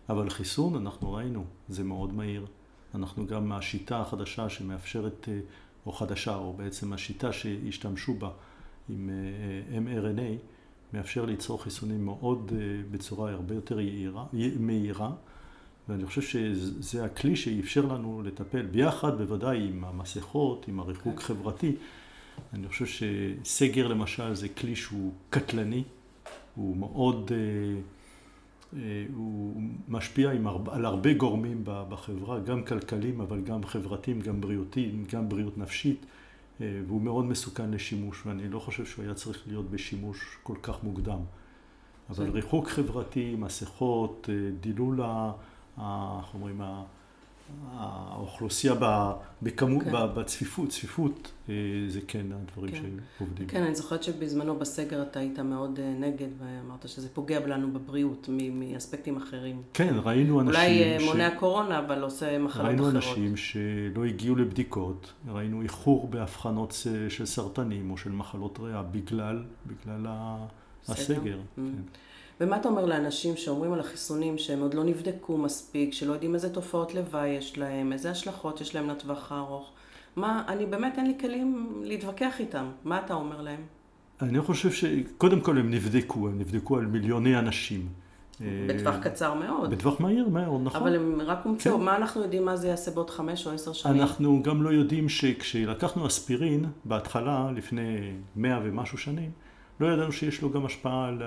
אבל 0.10 0.30
חיסון, 0.30 0.76
אנחנו 0.76 1.14
ראינו, 1.14 1.44
זה 1.70 1.84
מאוד 1.84 2.14
מהיר. 2.14 2.46
אנחנו 2.96 3.28
גם 3.28 3.50
מהשיטה 3.50 4.02
החדשה 4.02 4.50
שמאפשרת, 4.50 5.30
או 5.86 5.92
חדשה, 5.92 6.36
או 6.36 6.54
בעצם 6.54 6.94
השיטה 6.94 7.34
שהשתמשו 7.34 8.14
בה 8.14 8.30
עם 8.90 9.10
אה, 9.10 9.80
mRNA, 9.80 10.38
מאפשר 10.94 11.26
ליצור 11.26 11.64
חיסונים 11.64 12.06
מאוד, 12.06 12.52
בצורה 12.92 13.32
הרבה 13.32 13.56
יותר 13.56 13.80
יעירה, 13.80 14.26
מהירה. 14.60 15.12
ואני 15.90 16.06
חושב 16.06 16.22
שזה 16.22 17.06
הכלי 17.06 17.36
שאפשר 17.36 17.86
לנו 17.86 18.22
לטפל 18.26 18.62
ביחד, 18.62 19.18
בוודאי 19.18 19.68
עם 19.68 19.84
המסכות, 19.84 20.66
עם 20.68 20.80
הריחוק 20.80 21.20
כן. 21.20 21.22
חברתי. 21.22 21.76
אני 22.54 22.68
חושב 22.68 22.86
שסגר 22.86 23.88
למשל 23.88 24.34
זה 24.34 24.50
כלי 24.50 24.76
שהוא 24.76 25.12
קטלני, 25.30 25.84
הוא 26.56 26.78
מאוד, 26.78 27.32
אה, 27.32 27.38
אה, 27.38 27.82
הוא 29.14 29.62
משפיע 29.88 30.32
הרבה, 30.46 30.76
על 30.76 30.86
הרבה 30.86 31.14
גורמים 31.14 31.62
בחברה, 31.66 32.40
גם 32.40 32.64
כלכליים 32.64 33.22
אבל 33.22 33.42
גם 33.42 33.66
חברתיים, 33.66 34.22
גם 34.22 34.42
בריאותיים, 34.42 35.04
גם 35.14 35.30
בריאות 35.30 35.58
נפשית, 35.58 36.06
אה, 36.62 36.82
והוא 36.88 37.02
מאוד 37.02 37.26
מסוכן 37.26 37.72
לשימוש, 37.72 38.26
ואני 38.26 38.50
לא 38.50 38.60
חושב 38.60 38.86
שהוא 38.86 39.06
היה 39.06 39.14
צריך 39.14 39.48
להיות 39.48 39.72
בשימוש 39.72 40.38
כל 40.44 40.56
כך 40.62 40.84
מוקדם. 40.84 41.20
אבל 42.10 42.30
ריחוק 42.30 42.68
חברתי, 42.68 43.36
מסכות, 43.40 44.30
דילול 44.62 45.02
איך 45.02 46.34
אומרים, 46.34 46.62
האוכלוסייה 47.74 48.74
בכמות, 49.42 49.84
כן. 49.84 49.92
בצפיפות, 49.92 50.70
צפיפות, 50.70 51.32
אה, 51.50 51.56
זה 51.88 52.00
כן 52.08 52.26
הדברים 52.32 52.72
כן. 52.72 52.90
שעובדים. 53.18 53.48
כן, 53.48 53.64
אני 53.64 53.76
זוכרת 53.76 54.04
שבזמנו 54.04 54.60
בסגר 54.60 55.02
אתה 55.02 55.20
היית 55.20 55.40
מאוד 55.40 55.80
אה, 55.80 55.94
נגד, 56.00 56.28
ואמרת 56.40 56.90
שזה 56.90 57.10
פוגע 57.10 57.48
לנו 57.48 57.74
בבריאות 57.74 58.30
מאספקטים 58.52 59.18
אחרים. 59.18 59.62
כן, 59.74 59.96
ראינו 60.04 60.42
אנשים... 60.42 60.56
אולי 60.56 60.84
אה, 60.84 61.00
ש... 61.00 61.04
מונע 61.04 61.30
קורונה, 61.40 61.80
אבל 61.80 62.02
עושה 62.02 62.40
מחלות 62.40 62.66
ראינו 62.66 62.90
אחרות. 62.90 63.04
ראינו 63.04 63.24
אנשים 63.26 63.38
שלא 63.38 64.06
הגיעו 64.06 64.36
לבדיקות, 64.36 65.14
ראינו 65.28 65.62
איחור 65.62 66.08
באבחנות 66.08 66.78
של 67.10 67.26
סרטנים 67.26 67.92
או 67.92 67.98
של 67.98 68.12
מחלות 68.12 68.60
ריאה 68.62 68.84
בגלל, 68.84 69.44
בגלל 69.68 70.08
הסגר. 70.88 71.40
Mm. 71.40 71.62
כן. 71.62 71.62
ומה 72.42 72.58
אתה 72.58 72.70
אומר 72.70 72.86
לאנשים 72.86 73.38
שאומרים 73.38 73.74
על 73.74 73.80
החיסונים 73.80 74.38
שהם 74.38 74.60
עוד 74.60 74.74
לא 74.74 74.84
נבדקו 74.84 75.38
מספיק, 75.38 75.94
שלא 75.94 76.14
יודעים 76.14 76.36
איזה 76.36 76.54
תופעות 76.54 76.96
לוואי 76.96 77.30
יש 77.30 77.58
להם, 77.58 77.94
איזה 77.94 78.12
השלכות 78.12 78.62
יש 78.62 78.76
להם 78.76 78.90
לטווח 78.90 79.32
הארוך? 79.32 79.72
מה, 80.16 80.44
אני 80.48 80.66
באמת 80.66 80.98
אין 80.98 81.08
לי 81.08 81.14
כלים 81.20 81.82
להתווכח 81.84 82.40
איתם. 82.40 82.66
מה 82.84 83.00
אתה 83.06 83.14
אומר 83.14 83.42
להם? 83.42 83.62
אני 84.22 84.42
חושב 84.42 84.72
שקודם 84.72 85.42
כל 85.42 85.58
הם 85.58 85.72
נבדקו, 85.72 86.28
הם 86.28 86.40
נבדקו 86.40 86.78
על 86.78 86.86
מיליוני 86.86 87.40
אנשים. 87.40 87.88
בטווח 88.68 88.96
אה, 88.96 89.02
קצר 89.02 89.34
מאוד. 89.34 89.72
בטווח 89.72 90.02
מהיר 90.02 90.30
מאוד, 90.30 90.62
נכון. 90.64 90.82
אבל 90.82 90.96
הם 90.96 91.22
רק 91.22 91.40
הומצאו, 91.44 91.78
כן. 91.78 91.84
מה 91.84 91.96
אנחנו 91.96 92.22
יודעים 92.22 92.46
מה 92.46 92.56
זה 92.56 92.68
יעשה 92.68 92.92
בעוד 92.92 93.10
חמש 93.10 93.48
או 93.48 93.52
עשר 93.52 93.74
שנים? 93.74 94.02
אנחנו 94.02 94.44
גם 94.44 94.64
לא 94.64 94.70
יודעים 94.70 95.10
שכשלקחנו 95.10 96.08
אספירין, 96.08 96.66
בהתחלה, 96.86 97.52
לפני 97.56 98.12
מאה 98.36 98.60
ומשהו 98.64 98.98
שנים, 98.98 99.32
לא 99.82 99.88
ידענו 99.88 100.12
שיש 100.12 100.42
לו 100.42 100.50
גם 100.50 100.66
השפעה 100.66 101.08
על, 101.08 101.22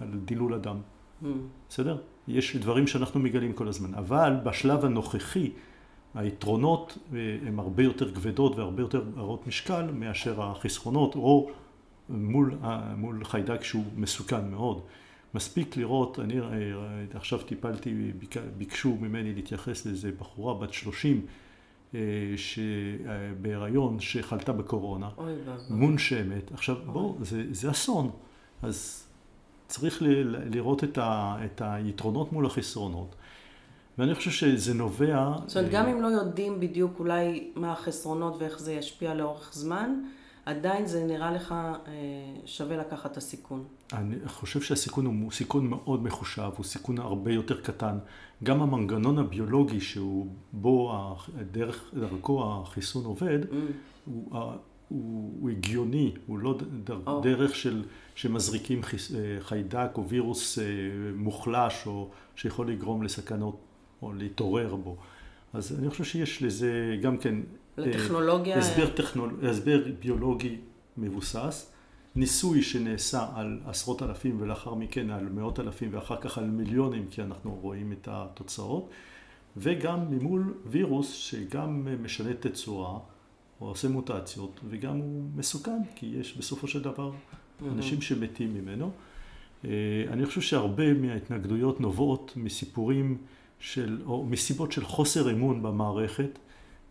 על 0.00 0.08
דילול 0.24 0.54
הדם. 0.54 0.76
Mm. 1.22 1.26
בסדר? 1.68 1.98
יש 2.28 2.56
דברים 2.56 2.86
שאנחנו 2.86 3.20
מגלים 3.20 3.52
כל 3.52 3.68
הזמן. 3.68 3.94
אבל 3.94 4.36
בשלב 4.44 4.84
הנוכחי, 4.84 5.50
היתרונות 6.14 6.98
אה, 7.14 7.36
הן 7.46 7.58
הרבה 7.58 7.82
יותר 7.82 8.14
כבדות 8.14 8.56
והרבה 8.56 8.82
יותר 8.82 9.02
הרות 9.16 9.46
משקל 9.46 9.90
מאשר 9.92 10.42
החסכונות, 10.42 11.14
או 11.14 11.50
מול, 12.08 12.54
מול 12.96 13.24
חיידק 13.24 13.62
שהוא 13.64 13.84
מסוכן 13.96 14.50
מאוד. 14.50 14.80
מספיק 15.34 15.76
לראות, 15.76 16.18
אני 16.18 16.40
עכשיו 17.14 17.38
טיפלתי, 17.38 18.12
ביקשו 18.56 18.96
ממני 19.00 19.34
להתייחס 19.34 19.86
לאיזה 19.86 20.10
בחורה 20.18 20.54
בת 20.54 20.72
30 20.72 21.16
אה, 21.16 21.22
בהיריון 23.40 24.00
שחלתה 24.00 24.52
בקורונה, 24.52 25.08
מונשמת. 25.70 26.52
עכשיו, 26.52 26.76
בואו, 26.86 27.16
זה, 27.20 27.44
זה 27.50 27.70
אסון. 27.70 28.10
אז 28.62 29.06
צריך 29.68 30.02
ל, 30.02 30.06
לראות 30.54 30.84
את, 30.84 30.98
ה, 30.98 31.36
את 31.44 31.62
היתרונות 31.64 32.32
מול 32.32 32.46
החסרונות. 32.46 33.14
ואני 33.98 34.14
חושב 34.14 34.30
שזה 34.30 34.74
נובע... 34.74 35.32
זאת 35.46 35.56
אומרת, 35.56 35.70
גם 35.70 35.88
אם 35.88 36.02
לא 36.02 36.06
יודעים 36.06 36.60
בדיוק 36.60 36.98
אולי 36.98 37.50
מה 37.54 37.72
החסרונות 37.72 38.36
ואיך 38.38 38.58
זה 38.58 38.72
ישפיע 38.72 39.14
לאורך 39.14 39.50
זמן, 39.54 40.02
עדיין 40.50 40.86
זה 40.86 41.04
נראה 41.04 41.30
לך 41.30 41.52
אה, 41.52 41.92
שווה 42.46 42.76
לקחת 42.76 43.12
את 43.12 43.16
הסיכון. 43.16 43.64
אני 43.92 44.16
חושב 44.26 44.60
שהסיכון 44.60 45.06
הוא 45.06 45.30
סיכון 45.30 45.66
מאוד 45.66 46.02
מחושב, 46.02 46.50
הוא 46.56 46.64
סיכון 46.64 46.98
הרבה 46.98 47.32
יותר 47.32 47.60
קטן. 47.60 47.98
גם 48.44 48.62
המנגנון 48.62 49.18
הביולוגי 49.18 49.80
שהוא 49.80 50.26
בו, 50.52 51.06
דרך, 51.50 51.94
דרכו 51.94 52.44
החיסון 52.44 53.04
עובד, 53.04 53.38
mm. 53.42 53.54
הוא, 54.04 54.32
הוא, 54.88 55.32
הוא 55.40 55.50
הגיוני, 55.50 56.12
הוא 56.26 56.38
לא 56.38 56.58
דר, 56.84 57.00
oh. 57.06 57.10
דרך 57.22 57.54
של, 57.54 57.84
שמזריקים 58.14 58.82
חיס, 58.82 59.14
אה, 59.14 59.18
חיידק 59.40 59.90
או 59.96 60.08
וירוס 60.08 60.58
אה, 60.58 60.64
מוחלש 61.16 61.86
או 61.86 62.10
שיכול 62.36 62.70
לגרום 62.70 63.02
לסכנות 63.02 63.60
או 64.02 64.12
להתעורר 64.12 64.76
בו. 64.76 64.96
אז 65.52 65.78
אני 65.78 65.90
חושב 65.90 66.04
שיש 66.04 66.42
לזה 66.42 66.96
גם 67.02 67.18
כן 67.18 67.34
לטכנולוגיה... 67.80 68.58
הסבר, 68.58 68.90
טכנול... 68.90 69.36
הסבר 69.42 69.82
ביולוגי 70.00 70.56
מבוסס, 70.96 71.72
ניסוי 72.16 72.62
שנעשה 72.62 73.26
על 73.34 73.60
עשרות 73.66 74.02
אלפים 74.02 74.36
ולאחר 74.40 74.74
מכן 74.74 75.10
על 75.10 75.28
מאות 75.28 75.60
אלפים 75.60 75.88
ואחר 75.92 76.16
כך 76.20 76.38
על 76.38 76.44
מיליונים 76.44 77.06
כי 77.10 77.22
אנחנו 77.22 77.58
רואים 77.62 77.92
את 77.92 78.08
התוצאות. 78.10 78.90
וגם 79.56 80.10
ממול 80.10 80.54
וירוס 80.66 81.12
שגם 81.12 81.88
משנה 82.02 82.34
תצורה 82.34 82.98
או 83.60 83.68
עושה 83.68 83.88
מוטציות 83.88 84.60
וגם 84.68 84.96
הוא 84.96 85.22
מסוכן 85.36 85.82
כי 85.94 86.06
יש 86.06 86.36
בסופו 86.36 86.68
של 86.68 86.82
דבר 86.82 87.12
אנשים 87.72 88.00
שמתים 88.00 88.54
ממנו. 88.54 88.90
אה, 89.64 89.70
אני 90.08 90.26
חושב 90.26 90.40
שהרבה 90.40 90.94
מההתנגדויות 90.94 91.80
נובעות 91.80 92.32
מסיפורים 92.36 93.18
של, 93.60 94.02
או 94.06 94.26
מסיבות 94.26 94.72
של 94.72 94.84
חוסר 94.84 95.30
אמון 95.30 95.62
במערכת 95.62 96.38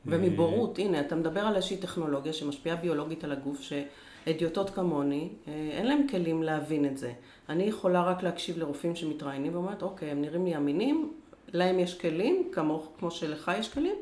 ומבורות, 0.06 0.80
הנה, 0.80 1.00
אתה 1.00 1.16
מדבר 1.16 1.40
על 1.40 1.56
איזושהי 1.56 1.78
טכנולוגיה 1.78 2.34
שמשפיעה 2.34 2.76
ביולוגית 2.76 3.24
על 3.24 3.32
הגוף, 3.32 3.62
שאדיוטות 3.62 4.70
כמוני, 4.70 5.30
אה, 5.48 5.54
אין 5.72 5.88
להם 5.88 6.08
כלים 6.10 6.44
להבין 6.44 6.86
את 6.86 6.98
זה. 6.98 7.14
אני 7.50 7.64
יכולה 7.64 8.04
רק 8.04 8.24
להקשיב 8.24 8.58
לרופאים 8.58 8.96
שמתראיינים 8.96 9.56
ואומרת, 9.56 9.82
אוקיי, 9.82 10.12
הם 10.12 10.22
נראים 10.22 10.46
לי 10.46 10.58
אמינים, 10.58 11.14
להם 11.54 11.80
יש 11.80 11.98
כלים, 12.02 12.50
כמו, 12.52 12.92
כמו 13.00 13.12
שלך 13.12 13.52
יש 13.60 13.74
כלים, 13.74 13.96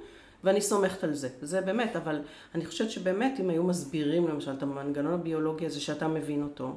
ואני 0.44 0.62
סומכת 0.62 1.04
על 1.04 1.14
זה. 1.14 1.30
זה 1.42 1.62
באמת, 1.62 1.96
אבל 1.96 2.22
אני 2.56 2.66
חושבת 2.66 2.92
שבאמת, 2.92 3.40
אם 3.40 3.50
היו 3.50 3.64
מסבירים 3.64 4.28
למשל 4.28 4.52
את 4.52 4.64
המנגנון 4.64 5.14
הביולוגי 5.14 5.66
הזה 5.66 5.82
שאתה 5.82 6.08
מבין 6.08 6.44
אותו, 6.44 6.76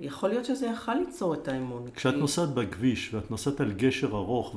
יכול 0.00 0.28
להיות 0.28 0.44
שזה 0.44 0.66
יכל 0.66 0.94
ליצור 0.94 1.34
את 1.34 1.48
האמון. 1.48 1.90
כשאת 1.94 2.14
כי... 2.14 2.20
נוסעת 2.20 2.48
בכביש 2.48 3.14
ואת 3.14 3.30
נוסעת 3.30 3.60
על 3.60 3.72
גשר 3.72 4.06
ארוך 4.06 4.56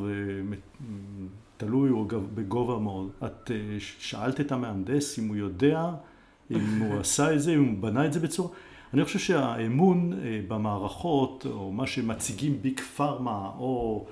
תלוי 1.58 1.90
או 1.90 2.06
בגובה 2.36 2.80
מאוד. 2.80 3.12
את 3.26 3.52
אה, 3.52 3.78
שאלת 3.80 4.40
את 4.40 4.52
המהנדס 4.52 5.20
אם 5.20 5.28
הוא 5.28 5.36
יודע, 5.36 5.90
אם 6.52 6.82
הוא 6.82 7.00
עשה 7.02 7.34
את 7.36 7.42
זה, 7.42 7.54
אם 7.54 7.66
הוא 7.66 7.78
בנה 7.82 8.06
את 8.06 8.14
זה 8.14 8.20
בצורה... 8.20 8.50
אני 8.94 9.06
חושב 9.06 9.20
שהאמון 9.20 10.14
אה, 10.14 10.42
במערכות, 10.48 11.46
או 11.46 11.72
מה 11.72 11.88
שמציגים 11.88 12.62
ביג 12.62 12.80
פארמה, 12.80 13.52
או, 13.58 14.06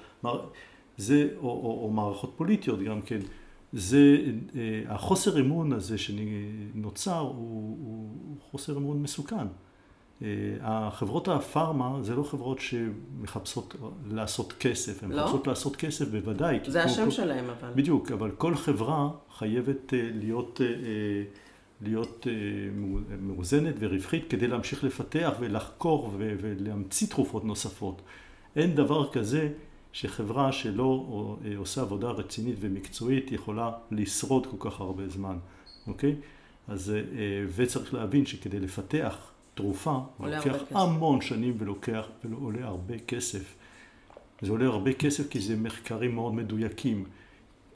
זה, 0.97 1.29
או, 1.38 1.49
או, 1.49 1.79
או 1.84 1.91
מערכות 1.91 2.34
פוליטיות 2.38 2.79
גם 2.79 3.01
כן, 3.01 3.19
זה, 3.73 4.17
אה, 4.55 4.81
החוסר 4.88 5.39
אמון 5.39 5.73
הזה 5.73 5.97
שנוצר 5.97 7.19
הוא, 7.19 7.77
הוא 7.81 8.38
חוסר 8.51 8.77
אמון 8.77 9.01
מסוכן. 9.01 9.47
אה, 10.21 10.28
החברות 10.62 11.28
הפארמה 11.28 11.97
זה 12.01 12.15
לא 12.15 12.23
חברות 12.23 12.60
שמחפשות 12.60 13.75
לעשות 14.10 14.54
כסף, 14.60 15.04
הן 15.04 15.12
לא? 15.12 15.23
מחפשות 15.23 15.47
לעשות 15.47 15.75
כסף 15.75 16.08
בוודאי. 16.08 16.60
זה 16.67 16.84
השם 16.84 17.06
כל, 17.06 17.12
שלהם 17.12 17.45
אבל. 17.49 17.71
בדיוק, 17.75 18.12
אבל 18.12 18.32
כל 18.32 18.56
חברה 18.56 19.10
חייבת 19.38 19.93
אה, 19.93 20.10
להיות, 20.13 20.62
אה, 20.63 21.23
להיות 21.82 22.28
מאוזנת 23.21 23.75
ורווחית 23.80 24.30
כדי 24.30 24.47
להמשיך 24.47 24.84
לפתח 24.84 25.32
ולחקור 25.39 26.13
ולהמציא 26.17 27.08
תרופות 27.08 27.45
נוספות. 27.45 28.01
אין 28.56 28.75
דבר 28.75 29.12
כזה 29.12 29.49
שחברה 29.91 30.51
שלא 30.51 31.06
עושה 31.58 31.82
עבודה 31.82 32.08
רצינית 32.08 32.56
ומקצועית 32.60 33.32
יכולה 33.32 33.71
לשרוד 33.91 34.47
כל 34.47 34.69
כך 34.69 34.82
הרבה 34.82 35.10
זמן, 35.10 35.38
אוקיי? 35.88 36.15
אז, 36.67 36.93
וצריך 37.56 37.93
להבין 37.93 38.25
שכדי 38.25 38.60
לפתח 38.60 39.32
תרופה, 39.55 39.99
לוקח 40.19 40.55
המון 40.71 41.21
שנים 41.21 41.55
ולוקח, 41.57 42.05
ועולה 42.25 42.67
הרבה 42.67 42.99
כסף. 42.99 43.55
זה 44.41 44.51
עולה 44.51 44.65
הרבה 44.65 44.93
כסף 44.93 45.29
כי 45.29 45.39
זה 45.39 45.55
מחקרים 45.55 46.15
מאוד 46.15 46.33
מדויקים. 46.33 47.05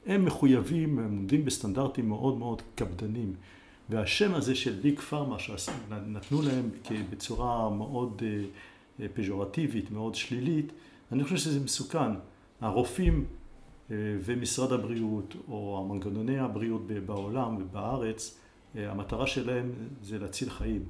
הם 0.06 0.24
מחויבים, 0.24 0.98
הם 0.98 1.04
עומדים 1.04 1.44
בסטנדרטים 1.44 2.08
מאוד 2.08 2.38
מאוד 2.38 2.62
קפדנים. 2.74 3.34
והשם 3.90 4.34
הזה 4.34 4.54
של 4.54 4.72
ביג 4.72 5.00
פארמה 5.00 5.38
שנתנו 5.38 6.42
להם 6.42 6.70
בצורה 7.10 7.70
מאוד 7.70 8.22
אה, 9.00 9.06
פז'ורטיבית, 9.14 9.90
מאוד 9.90 10.14
שלילית, 10.14 10.72
אני 11.12 11.24
חושב 11.24 11.36
שזה 11.36 11.60
מסוכן. 11.60 12.12
הרופאים 12.60 13.24
אה, 13.90 13.96
ומשרד 14.24 14.72
הבריאות, 14.72 15.34
או 15.48 15.84
המנגנוני 15.84 16.38
הבריאות 16.38 16.82
בעולם 17.06 17.56
ובארץ, 17.60 18.38
אה, 18.76 18.90
המטרה 18.90 19.26
שלהם 19.26 19.72
זה 20.02 20.18
להציל 20.18 20.50
חיים. 20.50 20.84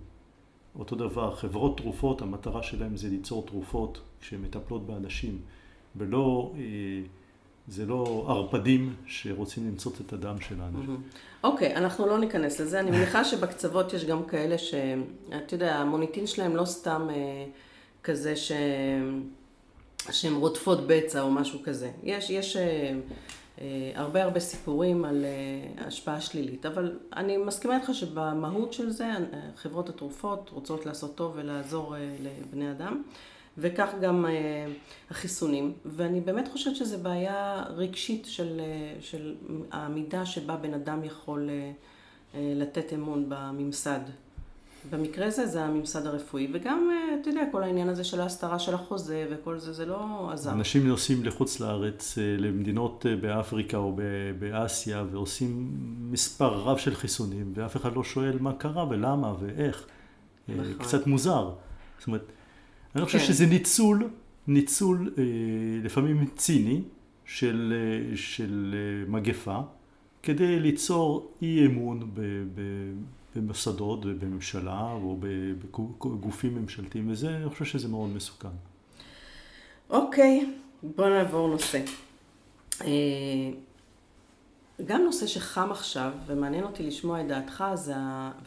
אותו 0.79 0.97
דבר, 0.97 1.35
חברות 1.35 1.77
תרופות, 1.77 2.23
המטרה 2.23 2.63
שלהם 2.63 2.97
זה 2.97 3.09
ליצור 3.09 3.47
תרופות 3.47 4.01
שמטפלות 4.21 4.87
באנשים, 4.87 5.39
ולא, 5.97 6.53
אה, 6.57 6.61
זה 7.69 7.87
לא 7.87 8.27
ערפדים 8.29 8.95
שרוצים 9.07 9.67
למצות 9.67 10.01
את 10.01 10.13
הדם 10.13 10.41
שלנו. 10.41 10.79
אוקיי, 11.45 11.75
okay, 11.75 11.79
אנחנו 11.79 12.07
לא 12.07 12.19
ניכנס 12.19 12.61
לזה. 12.61 12.81
אני 12.81 12.91
מניחה 12.91 13.25
שבקצוות 13.25 13.93
יש 13.93 14.05
גם 14.05 14.25
כאלה 14.25 14.59
שאתה 14.59 15.55
יודע, 15.55 15.77
המוניטין 15.77 16.27
שלהם 16.27 16.57
לא 16.57 16.65
סתם 16.65 17.09
אה, 17.11 17.47
כזה 18.03 18.37
ש... 18.37 18.53
שהן 20.11 20.33
רודפות 20.35 20.79
בצע 20.87 21.21
או 21.21 21.31
משהו 21.31 21.59
כזה. 21.65 21.91
יש, 22.03 22.31
יש 22.31 22.57
אה, 22.57 22.93
הרבה 23.95 24.23
הרבה 24.23 24.41
סיפורים 24.41 25.05
על 25.05 25.25
אה, 25.25 25.87
השפעה 25.87 26.21
שלילית, 26.21 26.67
אבל 26.67 26.99
אני 27.17 27.37
מסכימה 27.37 27.77
איתך 27.77 27.91
שבמהות 27.93 28.73
של 28.73 28.91
זה 28.91 29.09
חברות 29.57 29.89
התרופות 29.89 30.51
רוצות 30.53 30.87
לעשות 30.87 31.15
טוב 31.15 31.33
ולעזור 31.37 31.97
אה, 31.97 32.17
לבני 32.23 32.71
אדם, 32.71 33.03
וכך 33.59 33.89
גם 34.01 34.27
החיסונים, 35.11 35.73
ואני 35.85 36.21
באמת 36.21 36.49
חושבת 36.49 36.77
שזו 36.77 36.99
בעיה 36.99 37.65
רגשית 37.69 38.27
של, 38.27 38.61
של 39.01 39.35
המידה 39.73 40.27
שבה 40.27 40.57
בן 40.57 40.75
אדם 40.75 41.05
יכול 41.05 41.51
לתת 42.35 42.93
אמון 42.93 43.25
בממסד. 43.29 44.01
במקרה 44.91 45.27
הזה 45.27 45.47
זה 45.47 45.65
הממסד 45.65 46.07
הרפואי, 46.07 46.49
וגם, 46.53 46.91
אה, 46.93 47.21
אתה 47.21 47.31
יודע, 47.31 47.43
כל 47.53 47.63
העניין 47.63 47.89
הזה 47.89 48.05
של 48.05 48.21
ההסתרה 48.21 48.59
של 48.59 48.75
החוזה 48.75 49.27
וכל 49.31 49.59
זה, 49.59 49.73
זה 49.73 49.87
לא 49.87 50.31
עזר. 50.33 50.53
אנשים 50.53 50.89
נוסעים 50.89 51.25
לחוץ 51.25 51.61
לארץ, 51.61 52.19
אה, 52.19 52.37
למדינות 52.39 53.07
אה, 53.09 53.17
באפריקה 53.17 53.77
או 53.77 53.97
באסיה, 54.39 55.05
ועושים 55.11 55.71
מספר 56.11 56.55
רב 56.55 56.79
של 56.79 56.95
חיסונים, 56.95 57.53
ואף 57.55 57.77
אחד 57.77 57.97
לא 57.97 58.05
שואל 58.05 58.37
מה 58.41 58.53
קרה 58.53 58.89
ולמה 58.89 59.35
ואיך. 59.41 59.87
נכון. 60.49 60.73
קצת 60.79 61.07
מוזר. 61.07 61.51
זאת 61.99 62.07
אומרת, 62.07 62.33
אני 62.97 63.05
חושב 63.05 63.19
כן. 63.19 63.25
שזה 63.25 63.47
ניצול, 63.47 64.09
ניצול 64.47 65.15
לפעמים 65.85 66.27
ציני 66.37 66.83
של, 67.25 67.75
של 68.15 68.75
מגפה, 69.09 69.61
כדי 70.23 70.61
ליצור 70.61 71.33
אי 71.43 71.67
אמון 71.67 72.11
ב... 72.15 72.21
ב 72.55 72.61
במוסדות 73.37 73.99
ובממשלה 74.03 74.93
או 74.93 75.17
בגופים 75.21 76.55
ממשלתיים, 76.55 77.11
וזה, 77.11 77.37
אני 77.37 77.49
חושב 77.49 77.65
שזה 77.65 77.89
מאוד 77.89 78.09
מסוכן. 78.09 78.49
אוקיי, 79.91 80.55
בוא 80.83 81.09
נעבור 81.09 81.49
נושא. 81.49 81.81
אה, 82.81 82.87
גם 84.87 85.03
נושא 85.03 85.27
שחם 85.27 85.71
עכשיו, 85.71 86.13
ומעניין 86.27 86.65
אותי 86.65 86.83
לשמוע 86.83 87.21
את 87.21 87.27
דעתך, 87.27 87.65
זה, 87.75 87.95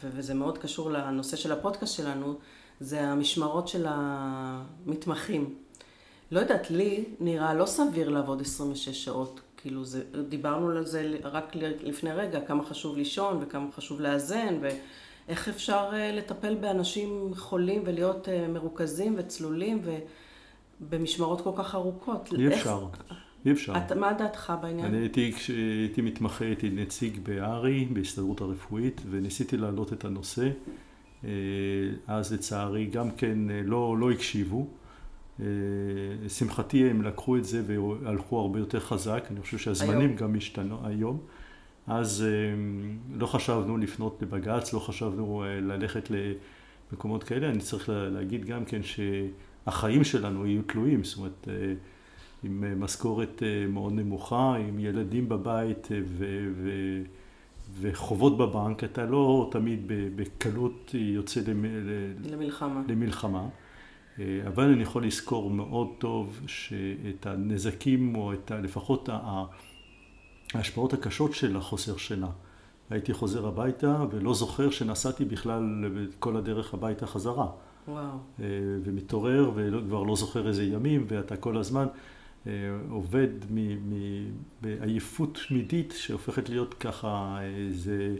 וזה 0.00 0.34
מאוד 0.34 0.58
קשור 0.58 0.90
לנושא 0.90 1.36
של 1.36 1.52
הפודקאסט 1.52 1.96
שלנו, 1.96 2.34
זה 2.80 3.00
המשמרות 3.00 3.68
של 3.68 3.86
המתמחים. 3.88 5.54
לא 6.30 6.40
יודעת, 6.40 6.70
לי 6.70 7.04
נראה 7.20 7.54
לא 7.54 7.66
סביר 7.66 8.08
לעבוד 8.08 8.40
26 8.40 9.04
שעות. 9.04 9.40
כאילו, 9.64 9.84
זה, 9.84 10.02
דיברנו 10.28 10.70
על 10.70 10.86
זה 10.86 11.16
רק 11.22 11.56
לפני 11.82 12.12
רגע, 12.12 12.40
כמה 12.40 12.64
חשוב 12.64 12.96
לישון 12.96 13.38
וכמה 13.40 13.72
חשוב 13.72 14.00
לאזן, 14.00 14.58
ואיך 14.60 15.48
אפשר 15.48 15.90
אה, 15.92 16.12
לטפל 16.12 16.54
באנשים 16.54 17.30
חולים 17.36 17.82
ולהיות 17.86 18.28
אה, 18.28 18.48
מרוכזים 18.48 19.14
וצלולים 19.18 19.82
ובמשמרות 20.80 21.40
כל 21.40 21.50
כך 21.56 21.74
ארוכות. 21.74 22.28
אי 22.38 22.48
אפשר. 22.48 22.86
אי 23.46 23.52
אפשר. 23.52 23.72
את, 23.76 23.92
מה 23.92 24.12
דעתך 24.12 24.52
בעניין? 24.62 24.86
אני 24.86 24.98
הייתי, 24.98 25.32
כשהייתי 25.32 26.00
מתמחה, 26.00 26.44
הייתי 26.44 26.70
נציג 26.70 27.18
בארי, 27.22 27.84
בהסתדרות 27.92 28.40
הרפואית, 28.40 29.00
וניסיתי 29.10 29.56
להעלות 29.56 29.92
את 29.92 30.04
הנושא. 30.04 30.48
אה, 31.24 31.30
אז 32.06 32.32
לצערי 32.32 32.86
גם 32.86 33.10
כן 33.10 33.38
לא, 33.64 33.96
לא 33.98 34.10
הקשיבו. 34.10 34.66
לשמחתי 36.24 36.90
הם 36.90 37.02
לקחו 37.02 37.36
את 37.36 37.44
זה 37.44 37.62
והלכו 37.66 38.40
הרבה 38.40 38.58
יותר 38.58 38.80
חזק, 38.80 39.24
אני 39.30 39.40
חושב 39.40 39.58
שהזמנים 39.58 40.00
היום. 40.00 40.16
גם 40.16 40.36
השתנו 40.36 40.86
היום. 40.86 41.18
אז 41.86 42.24
אה, 42.26 42.54
לא 43.18 43.26
חשבנו 43.26 43.76
לפנות 43.76 44.22
לבג"ץ, 44.22 44.72
לא 44.72 44.78
חשבנו 44.78 45.44
אה, 45.44 45.60
ללכת 45.60 46.08
למקומות 46.90 47.24
כאלה. 47.24 47.48
אני 47.48 47.58
צריך 47.58 47.88
להגיד 47.88 48.44
גם 48.44 48.64
כן 48.64 48.80
שהחיים 48.82 50.04
שלנו 50.04 50.46
יהיו 50.46 50.62
תלויים, 50.62 51.04
זאת 51.04 51.18
אומרת, 51.18 51.48
אה, 51.48 51.74
עם 52.42 52.80
משכורת 52.80 53.42
מאוד 53.68 53.92
נמוכה, 53.92 54.56
עם 54.56 54.78
ילדים 54.78 55.28
בבית 55.28 55.88
ו... 55.90 56.48
ו 56.56 56.70
וחובות 57.80 58.38
בבנק, 58.38 58.84
אתה 58.84 59.06
לא 59.06 59.48
תמיד 59.52 59.80
בקלות 60.16 60.94
יוצא 60.94 61.40
למלחמה. 62.30 62.82
למלחמה. 62.88 63.48
אה, 64.18 64.40
אבל 64.46 64.72
אני 64.72 64.82
יכול 64.82 65.06
לזכור 65.06 65.50
מאוד 65.50 65.88
טוב 65.98 66.40
שאת 66.46 67.26
הנזקים, 67.26 68.16
או 68.16 68.32
את 68.32 68.50
ה, 68.50 68.60
לפחות 68.60 69.08
ההשפעות 70.54 70.92
הקשות 70.92 71.34
של 71.34 71.56
החוסר 71.56 71.96
שינה. 71.96 72.30
הייתי 72.90 73.12
חוזר 73.12 73.46
הביתה 73.46 74.04
ולא 74.10 74.34
זוכר 74.34 74.70
שנסעתי 74.70 75.24
בכלל 75.24 75.84
כל 76.18 76.36
הדרך 76.36 76.74
הביתה 76.74 77.06
חזרה. 77.06 77.46
וואו. 77.88 78.02
אה, 78.40 78.46
ומתעורר 78.84 79.50
וכבר 79.54 80.02
לא 80.02 80.16
זוכר 80.16 80.48
איזה 80.48 80.64
ימים, 80.64 81.04
ואתה 81.08 81.36
כל 81.36 81.56
הזמן 81.56 81.86
אה, 82.46 82.52
עובד 82.90 83.28
בעייפות 84.60 85.38
תמידית 85.48 85.94
שהופכת 85.96 86.48
להיות 86.48 86.74
ככה 86.74 87.38
איזה, 87.42 88.16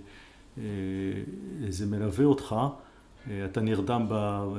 איזה 1.62 1.86
מלווה 1.86 2.24
אותך. 2.24 2.56
אה, 3.30 3.44
אתה 3.44 3.60
נרדם 3.60 4.06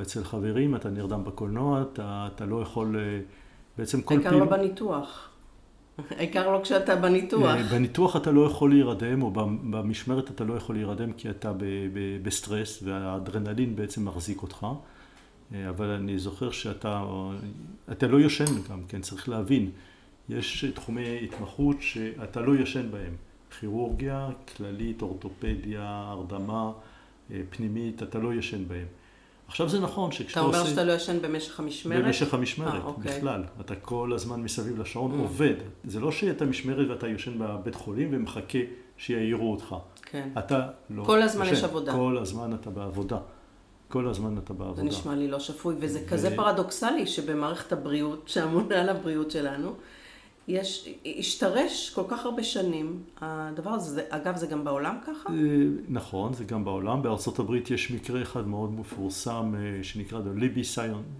אצל 0.02 0.24
חברים, 0.24 0.76
אתה 0.76 0.90
נרדם 0.90 1.24
בקולנוע, 1.24 1.82
אתה, 1.82 2.28
אתה 2.34 2.46
לא 2.46 2.62
יכול, 2.62 2.96
אה, 2.98 3.20
בעצם 3.78 4.02
כל 4.02 4.14
פעם... 4.14 4.26
העיקר 4.26 4.36
לא 4.36 4.44
בניתוח. 4.44 5.28
העיקר 6.18 6.52
לא 6.52 6.60
כשאתה 6.62 6.96
בניתוח. 6.96 7.56
אה, 7.56 7.62
בניתוח 7.62 8.16
אתה 8.16 8.30
לא 8.30 8.46
יכול 8.46 8.70
להירדם, 8.70 9.22
או 9.22 9.30
במשמרת 9.70 10.30
אתה 10.30 10.44
לא 10.44 10.54
יכול 10.54 10.74
להירדם 10.74 11.12
כי 11.12 11.30
אתה 11.30 11.52
בסטרס, 12.22 12.82
והאדרנלין 12.82 13.76
בעצם 13.76 14.04
מחזיק 14.04 14.42
אותך. 14.42 14.66
אבל 15.68 15.90
אני 15.90 16.18
זוכר 16.18 16.50
שאתה, 16.50 17.04
אתה 17.92 18.06
לא 18.06 18.20
ישן 18.20 18.62
גם, 18.70 18.82
כן, 18.88 19.00
צריך 19.00 19.28
להבין. 19.28 19.70
יש 20.28 20.64
תחומי 20.64 21.18
התמחות 21.24 21.76
שאתה 21.80 22.40
לא 22.40 22.56
ישן 22.56 22.90
בהם. 22.90 23.12
כירורגיה, 23.60 24.28
כללית, 24.56 25.02
אורתופדיה, 25.02 25.82
הרדמה. 25.84 26.72
אה, 27.30 27.40
פנימית, 27.50 28.02
אתה 28.02 28.18
לא 28.18 28.34
ישן 28.34 28.68
בהם. 28.68 28.86
עכשיו 29.48 29.68
זה 29.68 29.80
נכון 29.80 30.12
שכשאתה 30.12 30.40
עושה... 30.40 30.50
אתה 30.50 30.58
אומר 30.58 30.70
שאתה 30.70 30.84
לא 30.84 30.92
ישן 30.92 31.22
במשך 31.22 31.60
המשמרת? 31.60 32.04
במשך 32.04 32.34
המשמרת, 32.34 32.72
아, 32.72 32.76
אה, 32.76 32.82
אוקיי. 32.84 33.18
בכלל. 33.18 33.44
אתה 33.60 33.74
כל 33.74 34.12
הזמן 34.12 34.40
מסביב 34.40 34.80
לשעון 34.80 35.18
mm. 35.18 35.22
עובד. 35.22 35.54
זה 35.84 36.00
לא 36.00 36.12
שאתה 36.12 36.44
משמרת 36.44 36.88
ואתה 36.88 37.08
יושן 37.08 37.38
בבית 37.38 37.74
חולים 37.74 38.08
ומחכה 38.12 38.58
שיעירו 38.96 39.52
אותך. 39.52 39.76
כן. 40.02 40.28
אתה 40.38 40.68
לא... 40.90 41.04
כל 41.04 41.22
הזמן 41.22 41.44
ישן. 41.44 41.54
יש 41.54 41.64
עבודה. 41.64 41.92
כל 41.92 42.18
הזמן 42.18 42.54
אתה 42.54 42.70
בעבודה. 42.70 43.18
כל 43.88 44.08
הזמן 44.08 44.38
אתה 44.38 44.52
בעבודה. 44.52 44.76
זה 44.76 44.82
נשמע 44.82 45.14
לי 45.14 45.28
לא 45.28 45.40
שפוי, 45.40 45.74
וזה 45.78 46.00
ו... 46.06 46.08
כזה 46.08 46.36
פרדוקסלי 46.36 47.06
שבמערכת 47.06 47.72
הבריאות, 47.72 48.22
שאמונה 48.26 48.80
על 48.80 48.88
הבריאות 48.88 49.30
שלנו, 49.30 49.74
יש, 50.48 50.88
השתרש 51.18 51.90
כל 51.90 52.02
כך 52.08 52.24
הרבה 52.24 52.42
שנים, 52.42 53.02
הדבר 53.20 53.70
הזה, 53.70 53.90
זה, 53.90 54.02
אגב, 54.08 54.36
זה 54.36 54.46
גם 54.46 54.64
בעולם 54.64 54.96
ככה? 55.06 55.28
אה, 55.30 55.34
נכון, 55.88 56.32
זה 56.32 56.44
גם 56.44 56.64
בעולם. 56.64 57.02
בארצות 57.02 57.38
הברית 57.38 57.70
יש 57.70 57.90
מקרה 57.90 58.22
אחד 58.22 58.48
מאוד 58.48 58.72
מפורסם 58.72 59.54
אה, 59.58 59.84
שנקרא 59.84 60.20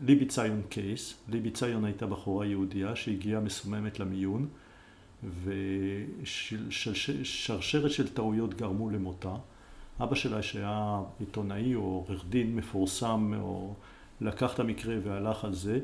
ליבי 0.03 0.27
ציון 0.27 0.62
קייס. 0.69 1.15
ליבי 1.29 1.51
ציון 1.51 1.85
הייתה 1.85 2.07
בחורה 2.07 2.47
יהודייה 2.47 2.97
שהגיעה 2.97 3.41
מסוממת 3.41 4.01
למיון, 4.01 4.49
ושרשרת 6.23 7.91
של 7.91 8.09
טעויות 8.09 8.55
גרמו 8.55 8.91
למותה. 8.91 9.35
אבא 10.01 10.15
שלה 10.15 10.43
שהיה 10.43 11.01
עיתונאי 11.19 11.75
או 11.75 11.81
עורך 11.81 12.25
דין 12.29 12.57
מפורסם, 12.57 13.33
או 13.41 13.75
לקח 14.21 14.55
את 14.55 14.61
המקרה 14.61 14.95
והלך 15.05 15.45
על 15.45 15.55
זה. 15.55 15.81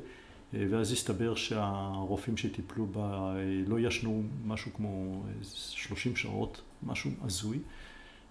אה, 0.54 0.66
ואז 0.70 0.92
הסתבר 0.92 1.34
שהרופאים 1.34 2.36
שטיפלו 2.36 2.86
בה 2.86 3.34
לא 3.66 3.80
ישנו 3.80 4.22
משהו 4.46 4.70
כמו 4.74 5.22
30 5.42 6.16
שעות, 6.16 6.60
משהו 6.82 7.10
הזוי. 7.24 7.58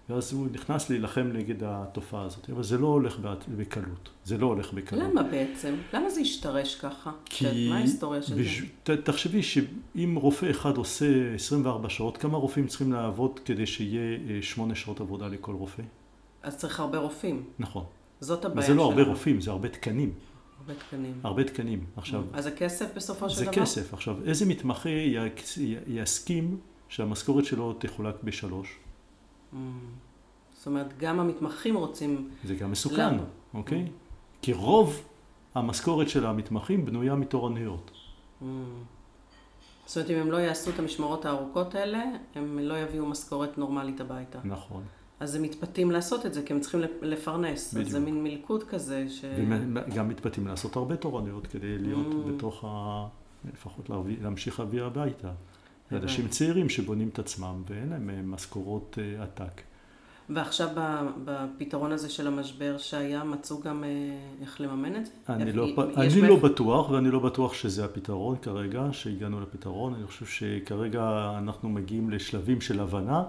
ואז 0.08 0.32
הוא 0.32 0.46
נכנס 0.52 0.90
להילחם 0.90 1.30
נגד 1.32 1.64
התופעה 1.64 2.22
הזאת. 2.22 2.50
אבל 2.50 2.62
זה 2.62 2.78
לא 2.78 2.86
הולך 2.86 3.18
בקלות. 3.56 4.10
זה 4.24 4.38
לא 4.38 4.46
הולך 4.46 4.72
בקלות. 4.72 5.02
למה 5.02 5.22
בעצם? 5.22 5.74
למה 5.92 6.10
זה 6.10 6.20
השתרש 6.20 6.74
ככה? 6.74 7.10
כי... 7.24 7.68
מה 7.68 7.76
ההיסטוריה 7.76 8.22
של 8.22 8.42
בש... 8.42 8.62
זה? 8.86 9.02
תחשבי 9.02 9.42
שאם 9.42 10.18
רופא 10.20 10.50
אחד 10.50 10.76
עושה 10.76 11.34
24 11.34 11.88
שעות, 11.88 12.16
כמה 12.16 12.38
רופאים 12.38 12.66
צריכים 12.66 12.92
לעבוד 12.92 13.40
כדי 13.44 13.66
שיהיה 13.66 14.42
8 14.42 14.74
שעות 14.74 15.00
עבודה 15.00 15.28
לכל 15.28 15.54
רופא? 15.54 15.82
אז 16.42 16.56
צריך 16.56 16.80
הרבה 16.80 16.98
רופאים. 16.98 17.44
נכון. 17.58 17.84
זאת 18.20 18.44
הבעיה 18.44 18.66
שלנו. 18.66 18.80
וזה 18.80 18.88
לא 18.88 19.00
הרבה 19.00 19.10
רופאים, 19.10 19.40
זה 19.40 19.50
הרבה 19.50 19.68
תקנים. 19.68 20.12
הרבה 20.62 20.80
תקנים. 20.80 21.20
הרבה 21.22 21.44
תקנים. 21.44 21.84
עכשיו... 21.96 22.24
אז 22.32 22.44
זה 22.44 22.50
כסף 22.50 22.94
בסופו 22.96 23.30
של 23.30 23.36
זה 23.36 23.44
דבר? 23.44 23.52
זה 23.52 23.60
כסף. 23.60 23.94
עכשיו, 23.94 24.16
איזה 24.24 24.46
מתמחה 24.46 24.88
יסכים 25.86 26.60
שהמשכורת 26.88 27.44
שלו 27.44 27.72
תחולק 27.72 28.14
בשלוש? 28.24 28.78
Mm. 29.52 29.56
זאת 30.52 30.66
אומרת, 30.66 30.98
גם 30.98 31.20
המתמחים 31.20 31.76
רוצים... 31.76 32.30
זה 32.44 32.54
גם 32.54 32.70
מסוכן, 32.70 33.14
למה? 33.14 33.22
אוקיי? 33.54 33.86
Mm. 33.86 33.90
כי 34.42 34.52
רוב 34.52 35.02
המשכורת 35.54 36.08
של 36.08 36.26
המתמחים 36.26 36.86
בנויה 36.86 37.14
מתורנויות. 37.14 37.90
Mm. 37.90 38.44
זאת 39.86 39.96
אומרת, 39.96 40.10
אם 40.10 40.16
הם 40.16 40.30
לא 40.30 40.36
יעשו 40.36 40.70
את 40.70 40.78
המשמרות 40.78 41.24
הארוכות 41.24 41.74
האלה, 41.74 42.02
הם 42.34 42.58
לא 42.58 42.78
יביאו 42.78 43.06
משכורת 43.06 43.58
נורמלית 43.58 44.00
הביתה. 44.00 44.38
נכון. 44.44 44.82
אז 45.22 45.34
הם 45.34 45.42
מתפתים 45.42 45.90
לעשות 45.90 46.26
את 46.26 46.34
זה, 46.34 46.42
כי 46.42 46.52
הם 46.52 46.60
צריכים 46.60 46.80
לפרנס. 47.02 47.74
בדיוק. 47.74 47.86
אז 47.86 47.92
זה 47.92 48.00
מין 48.00 48.24
מלכוד 48.24 48.62
כזה 48.62 49.06
ש... 49.08 49.24
וגם 49.74 50.08
מתפתים 50.08 50.46
לעשות 50.46 50.76
הרבה 50.76 50.96
תורנויות 50.96 51.46
כדי 51.46 51.78
להיות 51.78 52.12
mm. 52.12 52.28
בתוך 52.28 52.64
ה... 52.68 53.06
לפחות 53.52 53.90
להביא, 53.90 54.16
להמשיך 54.22 54.60
להביא 54.60 54.82
הביתה. 54.82 55.30
זה 55.90 55.96
אנשים 55.96 56.28
צעירים 56.28 56.68
שבונים 56.68 57.08
את 57.08 57.18
עצמם 57.18 57.62
ואין 57.68 57.88
להם 57.88 58.10
אה, 58.10 58.22
משכורות 58.22 58.98
uh, 58.98 59.22
עתק. 59.22 59.60
ועכשיו 60.30 60.68
בפתרון 61.24 61.92
הזה 61.92 62.08
של 62.08 62.26
המשבר 62.26 62.78
שהיה, 62.78 63.24
מצאו 63.24 63.60
גם 63.60 63.84
אה, 63.84 63.88
איך 64.40 64.60
לממן 64.60 64.96
את 64.96 65.06
זה? 65.06 65.12
אני, 65.28 65.52
לא, 65.52 65.68
אני 65.96 66.20
לא 66.20 66.36
בטוח, 66.36 66.90
ואני 66.90 67.10
לא 67.10 67.18
בטוח 67.18 67.54
שזה 67.54 67.84
הפתרון 67.84 68.36
כרגע, 68.42 68.88
שהגענו 68.92 69.40
לפתרון. 69.40 69.94
אני 69.94 70.06
חושב 70.06 70.26
שכרגע 70.26 71.32
אנחנו 71.38 71.68
מגיעים 71.68 72.10
לשלבים 72.10 72.60
של 72.60 72.80
הבנה. 72.80 73.22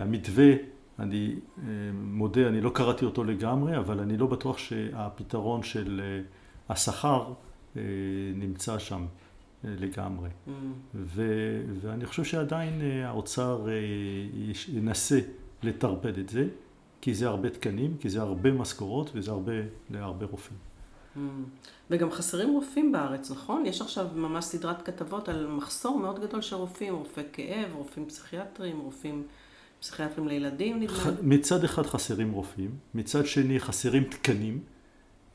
המתווה 0.00 0.52
אני 0.98 1.34
אה, 1.58 1.64
מודה, 1.94 2.48
אני 2.48 2.60
לא 2.60 2.70
קראתי 2.70 3.04
אותו 3.04 3.24
לגמרי, 3.24 3.76
אבל 3.78 4.00
אני 4.00 4.16
לא 4.16 4.26
בטוח 4.26 4.58
שהפתרון 4.58 5.62
של 5.62 6.00
אה, 6.04 6.22
השכר 6.68 7.32
אה, 7.76 7.82
נמצא 8.34 8.78
שם 8.78 9.06
לגמרי. 9.64 10.28
Mm. 10.28 10.50
ו- 10.94 11.64
ואני 11.80 12.06
חושב 12.06 12.24
שעדיין 12.24 12.80
האוצר 13.04 13.66
ינסה 14.68 15.20
לטרפד 15.62 16.18
את 16.18 16.28
זה, 16.28 16.48
כי 17.00 17.14
זה 17.14 17.28
הרבה 17.28 17.50
תקנים, 17.50 17.96
כי 18.00 18.10
זה 18.10 18.20
הרבה 18.20 18.52
משכורות 18.52 19.10
וזה 19.14 19.30
הרבה 19.30 19.52
להרבה 19.90 20.26
רופאים. 20.26 20.58
Mm. 21.16 21.18
וגם 21.90 22.10
חסרים 22.10 22.52
רופאים 22.52 22.92
בארץ, 22.92 23.30
נכון? 23.30 23.66
יש 23.66 23.80
עכשיו 23.80 24.06
ממש 24.14 24.44
סדרת 24.44 24.82
כתבות 24.82 25.28
על 25.28 25.46
מחסור 25.46 25.98
מאוד 25.98 26.20
גדול 26.20 26.40
של 26.40 26.56
רופאים, 26.56 26.94
רופאי 26.94 27.24
כאב, 27.32 27.70
רופאים 27.74 28.06
פסיכיאטרים, 28.06 28.80
רופאים... 28.80 29.26
פסיכיאטרים 29.80 30.28
לילדים, 30.28 30.80
נדמה 30.80 31.10
לי? 31.10 31.16
מצד 31.22 31.64
אחד 31.64 31.86
חסרים 31.86 32.32
רופאים, 32.32 32.70
מצד 32.94 33.26
שני 33.26 33.60
חסרים 33.60 34.04
תקנים. 34.04 34.60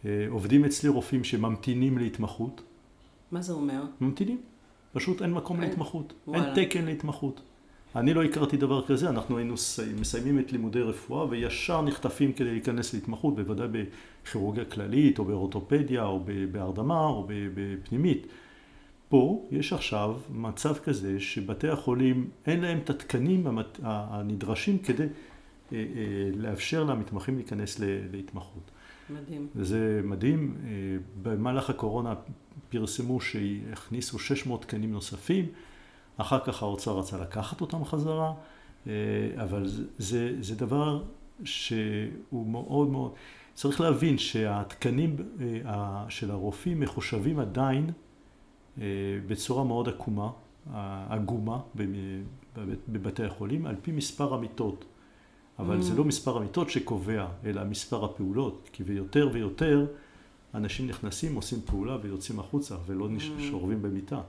אה, 0.05 0.25
עובדים 0.29 0.65
אצלי 0.65 0.89
רופאים 0.89 1.23
שממתינים 1.23 1.97
להתמחות. 1.97 2.61
מה 3.31 3.41
זה 3.41 3.53
אומר? 3.53 3.83
ממתינים. 4.01 4.41
פשוט 4.93 5.21
אין 5.21 5.33
מקום 5.33 5.61
אין, 5.61 5.69
להתמחות. 5.69 6.13
וואלה. 6.27 6.55
אין 6.55 6.65
תקן 6.65 6.85
להתמחות. 6.85 7.41
אני 7.95 8.13
לא 8.13 8.23
הכרתי 8.23 8.57
דבר 8.57 8.85
כזה, 8.85 9.09
אנחנו 9.09 9.37
היינו 9.37 9.55
מסיימים 9.99 10.39
את 10.39 10.51
לימודי 10.51 10.81
רפואה 10.81 11.25
וישר 11.29 11.81
נחטפים 11.81 12.33
כדי 12.33 12.51
להיכנס 12.51 12.93
להתמחות, 12.93 13.35
בוודאי 13.35 13.67
בכירורגיה 14.23 14.65
כללית 14.65 15.19
או 15.19 15.25
באורתופדיה 15.25 16.03
או 16.03 16.23
בהרדמה 16.51 17.05
או 17.05 17.27
בפנימית. 17.27 18.27
פה 19.11 19.47
יש 19.51 19.73
עכשיו 19.73 20.15
מצב 20.29 20.77
כזה 20.77 21.19
שבתי 21.19 21.69
החולים 21.69 22.29
אין 22.45 22.61
להם 22.61 22.77
את 22.77 22.89
התקנים 22.89 23.47
הנדרשים 23.83 24.79
כדי 24.79 25.03
אה, 25.03 25.07
אה, 25.73 25.83
לאפשר 26.35 26.83
למתמחים 26.83 27.35
להיכנס 27.35 27.79
להתמחות. 28.11 28.71
מדהים. 29.09 29.47
וזה 29.55 30.01
מדהים. 30.03 30.57
אה, 30.63 30.69
במהלך 31.21 31.69
הקורונה 31.69 32.13
פרסמו 32.69 33.21
שהכניסו 33.21 34.19
600 34.19 34.61
תקנים 34.61 34.91
נוספים, 34.91 35.45
אחר 36.17 36.39
כך 36.39 36.63
האוצר 36.63 36.99
רצה 36.99 37.17
לקחת 37.17 37.61
אותם 37.61 37.85
חזרה, 37.85 38.33
אבל 39.35 39.65
זה, 39.97 40.35
זה 40.41 40.55
דבר 40.55 41.03
שהוא 41.43 42.47
מאוד 42.47 42.89
מאוד... 42.89 43.11
צריך 43.53 43.81
להבין 43.81 44.17
שהתקנים 44.17 45.15
של 46.09 46.31
הרופאים 46.31 46.79
מחושבים 46.79 47.39
עדיין 47.39 47.91
בצורה 49.27 49.63
מאוד 49.63 49.89
עקומה, 49.89 50.29
עגומה 51.09 51.59
בבתי 52.87 53.23
החולים, 53.23 53.65
על 53.65 53.75
פי 53.81 53.91
מספר 53.91 54.33
המיטות. 54.33 54.85
אבל 55.59 55.79
mm. 55.79 55.81
זה 55.81 55.95
לא 55.95 56.03
מספר 56.03 56.37
המיטות 56.37 56.69
שקובע, 56.69 57.27
אלא 57.45 57.63
מספר 57.63 58.05
הפעולות, 58.05 58.69
כי 58.73 58.83
ויותר 58.83 59.29
ויותר 59.33 59.85
אנשים 60.53 60.87
נכנסים, 60.87 61.35
עושים 61.35 61.59
פעולה 61.65 61.97
ויוצאים 62.01 62.39
החוצה, 62.39 62.75
ולא 62.87 63.07
mm. 63.17 63.41
שורבים 63.41 63.81
במיטה. 63.81 64.21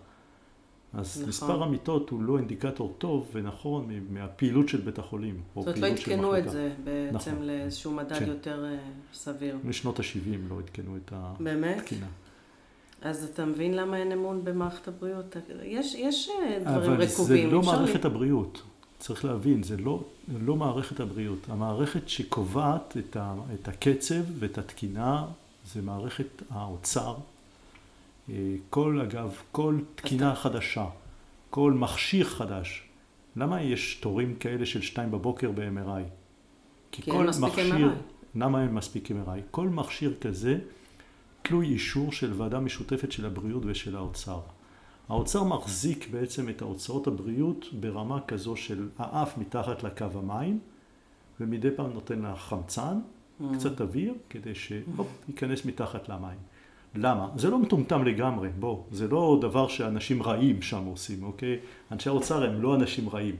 אז 0.93 1.17
נכון. 1.17 1.29
מספר 1.29 1.63
המיטות 1.63 2.11
הוא 2.11 2.23
לא 2.23 2.39
אינדיקטור 2.39 2.95
טוב 2.99 3.31
ונכון 3.33 3.91
מהפעילות 4.11 4.69
של 4.69 4.81
בית 4.81 4.99
החולים, 4.99 5.41
זאת 5.55 5.67
אומרת, 5.67 5.79
לא 5.79 5.87
עדכנו 5.87 6.39
את 6.39 6.51
זה 6.51 6.73
בעצם 6.85 7.33
נכון. 7.33 7.47
לאיזשהו 7.47 7.93
מדד 7.93 8.19
כן. 8.19 8.29
יותר 8.29 8.65
uh, 8.65 9.17
סביר. 9.17 9.59
משנות 9.65 10.01
ה-70 10.01 10.37
לא 10.49 10.59
עדכנו 10.59 10.97
את 10.97 11.13
התקינה. 11.17 11.51
באמת? 11.55 11.93
אז 13.03 13.25
אתה 13.25 13.45
מבין 13.45 13.75
למה 13.77 13.97
אין 13.97 14.13
אמון 14.13 14.45
במערכת 14.45 14.89
הבריאות? 14.89 15.37
יש, 15.63 15.95
יש 15.95 16.29
אה, 16.29 16.59
דברים 16.61 17.01
רקובים. 17.01 17.49
אבל 17.49 17.51
זה 17.51 17.57
לא 17.57 17.63
מערכת 17.63 18.05
לי... 18.05 18.11
הבריאות. 18.11 18.63
צריך 18.99 19.25
להבין, 19.25 19.63
זה 19.63 19.77
לא, 19.77 20.03
לא 20.41 20.57
מערכת 20.57 21.01
הבריאות. 21.01 21.39
המערכת 21.49 22.09
שקובעת 22.09 22.97
את, 22.97 23.17
ה, 23.17 23.35
את 23.55 23.69
הקצב 23.69 24.23
ואת 24.39 24.59
התקינה 24.59 25.25
זה 25.73 25.83
מערכת 25.83 26.43
האוצר. 26.51 27.15
אה, 28.31 28.35
כל, 28.71 29.01
אגב, 29.01 29.37
כל 29.53 29.79
תקינה 29.95 30.33
אתה... 30.33 30.41
חדשה, 30.41 30.87
כל 31.51 31.73
מכשיר 31.73 32.25
חדש, 32.25 32.83
למה 33.37 33.63
יש 33.63 33.95
תורים 33.95 34.35
כאלה 34.35 34.67
של 34.67 34.83
שתיים 34.83 35.11
בבוקר 35.11 35.51
ב-MRI? 35.51 36.03
כי, 36.93 37.03
כי 37.03 37.11
כל 37.11 37.27
מכשיר, 37.41 37.89
MRI. 37.89 38.39
למה 38.41 38.63
אין 38.63 38.75
מספיק 38.75 39.11
MRI? 39.11 39.41
כל 39.51 39.69
מכשיר 39.69 40.15
כזה 40.21 40.59
תלוי 41.43 41.67
אישור 41.67 42.13
של 42.13 42.33
ועדה 42.37 42.61
משותפת 42.61 43.13
של 43.13 43.27
הבריאות 43.27 43.63
ושל 43.67 43.97
האוצר. 43.97 44.41
האוצר 45.09 45.45
מחזיק 45.45 46.09
בעצם 46.11 46.49
את 46.49 46.63
ההוצאות 46.63 47.07
הבריאות 47.07 47.67
ברמה 47.81 48.21
כזו 48.21 48.57
של 48.57 48.89
האף 48.99 49.39
מתחת 49.39 49.83
לקו 49.83 50.07
המים, 50.15 50.59
ומדי 51.41 51.71
פעם 51.77 51.93
נותן 51.93 52.19
לה 52.19 52.37
חמצן, 52.37 52.99
mm. 53.41 53.45
קצת 53.55 53.81
אוויר, 53.81 54.15
כדי 54.31 54.55
שהופ, 54.55 55.07
ייכנס 55.29 55.65
מתחת 55.65 56.09
למים. 56.09 56.39
למה? 56.95 57.29
זה 57.37 57.51
לא 57.51 57.59
מטומטם 57.59 58.05
לגמרי, 58.05 58.49
בוא, 58.59 58.83
זה 58.91 59.09
לא 59.09 59.39
דבר 59.41 59.69
שאנשים 59.69 60.23
רעים 60.23 60.63
שם 60.63 60.85
עושים, 60.85 61.23
אוקיי? 61.23 61.59
אנשי 61.93 62.09
האוצר 62.09 62.45
הם 62.45 62.63
לא 62.63 62.75
אנשים 62.75 63.09
רעים. 63.09 63.37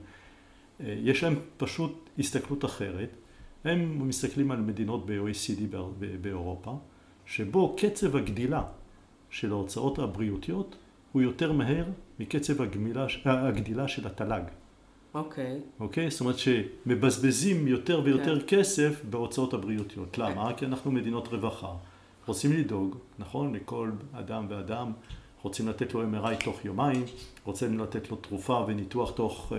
אה, 0.81 0.95
יש 1.03 1.25
להם 1.25 1.35
פשוט 1.57 2.11
הסתכלות 2.19 2.65
אחרת. 2.65 3.09
הם 3.65 4.09
מסתכלים 4.09 4.51
על 4.51 4.61
מדינות 4.61 5.07
ב-OECD 5.07 5.77
באירופה, 6.21 6.77
שבו 7.27 7.77
קצב 7.79 8.17
הגדילה 8.17 8.63
של 9.31 9.51
ההוצאות 9.51 9.99
הבריאותיות 9.99 10.77
הוא 11.13 11.23
יותר 11.23 11.53
מהר 11.53 11.85
מקצב 12.19 12.63
הגמילה, 12.63 13.07
הגדילה 13.25 13.89
של 13.89 14.07
התל"ג. 14.07 14.43
אוקיי. 15.15 15.61
Okay. 15.61 15.81
אוקיי? 15.81 16.07
Okay? 16.07 16.11
זאת 16.11 16.21
אומרת 16.21 16.37
שמבזבזים 16.39 17.69
יותר 17.69 18.01
ויותר 18.05 18.37
okay. 18.37 18.41
כן. 18.41 18.59
כסף 18.59 19.03
בהוצאות 19.11 19.55
הבריאותיות. 19.55 20.19
למה? 20.19 20.51
Okay. 20.51 20.55
כי 20.55 20.67
אנחנו 20.67 20.91
מדינות 20.91 21.29
רווחה. 21.29 21.73
רוצים 22.27 22.53
לדאוג, 22.53 22.97
נכון? 23.19 23.55
לכל 23.55 23.91
אדם 24.13 24.47
ואדם. 24.49 24.93
רוצים 25.43 25.69
לתת 25.69 25.95
לו 25.95 26.03
MRI 26.03 26.45
תוך 26.45 26.65
יומיים, 26.65 27.05
רוצים 27.45 27.79
לתת 27.79 28.11
לו 28.11 28.17
תרופה 28.17 28.65
וניתוח 28.69 29.11
תוך 29.11 29.53
uh, 29.53 29.55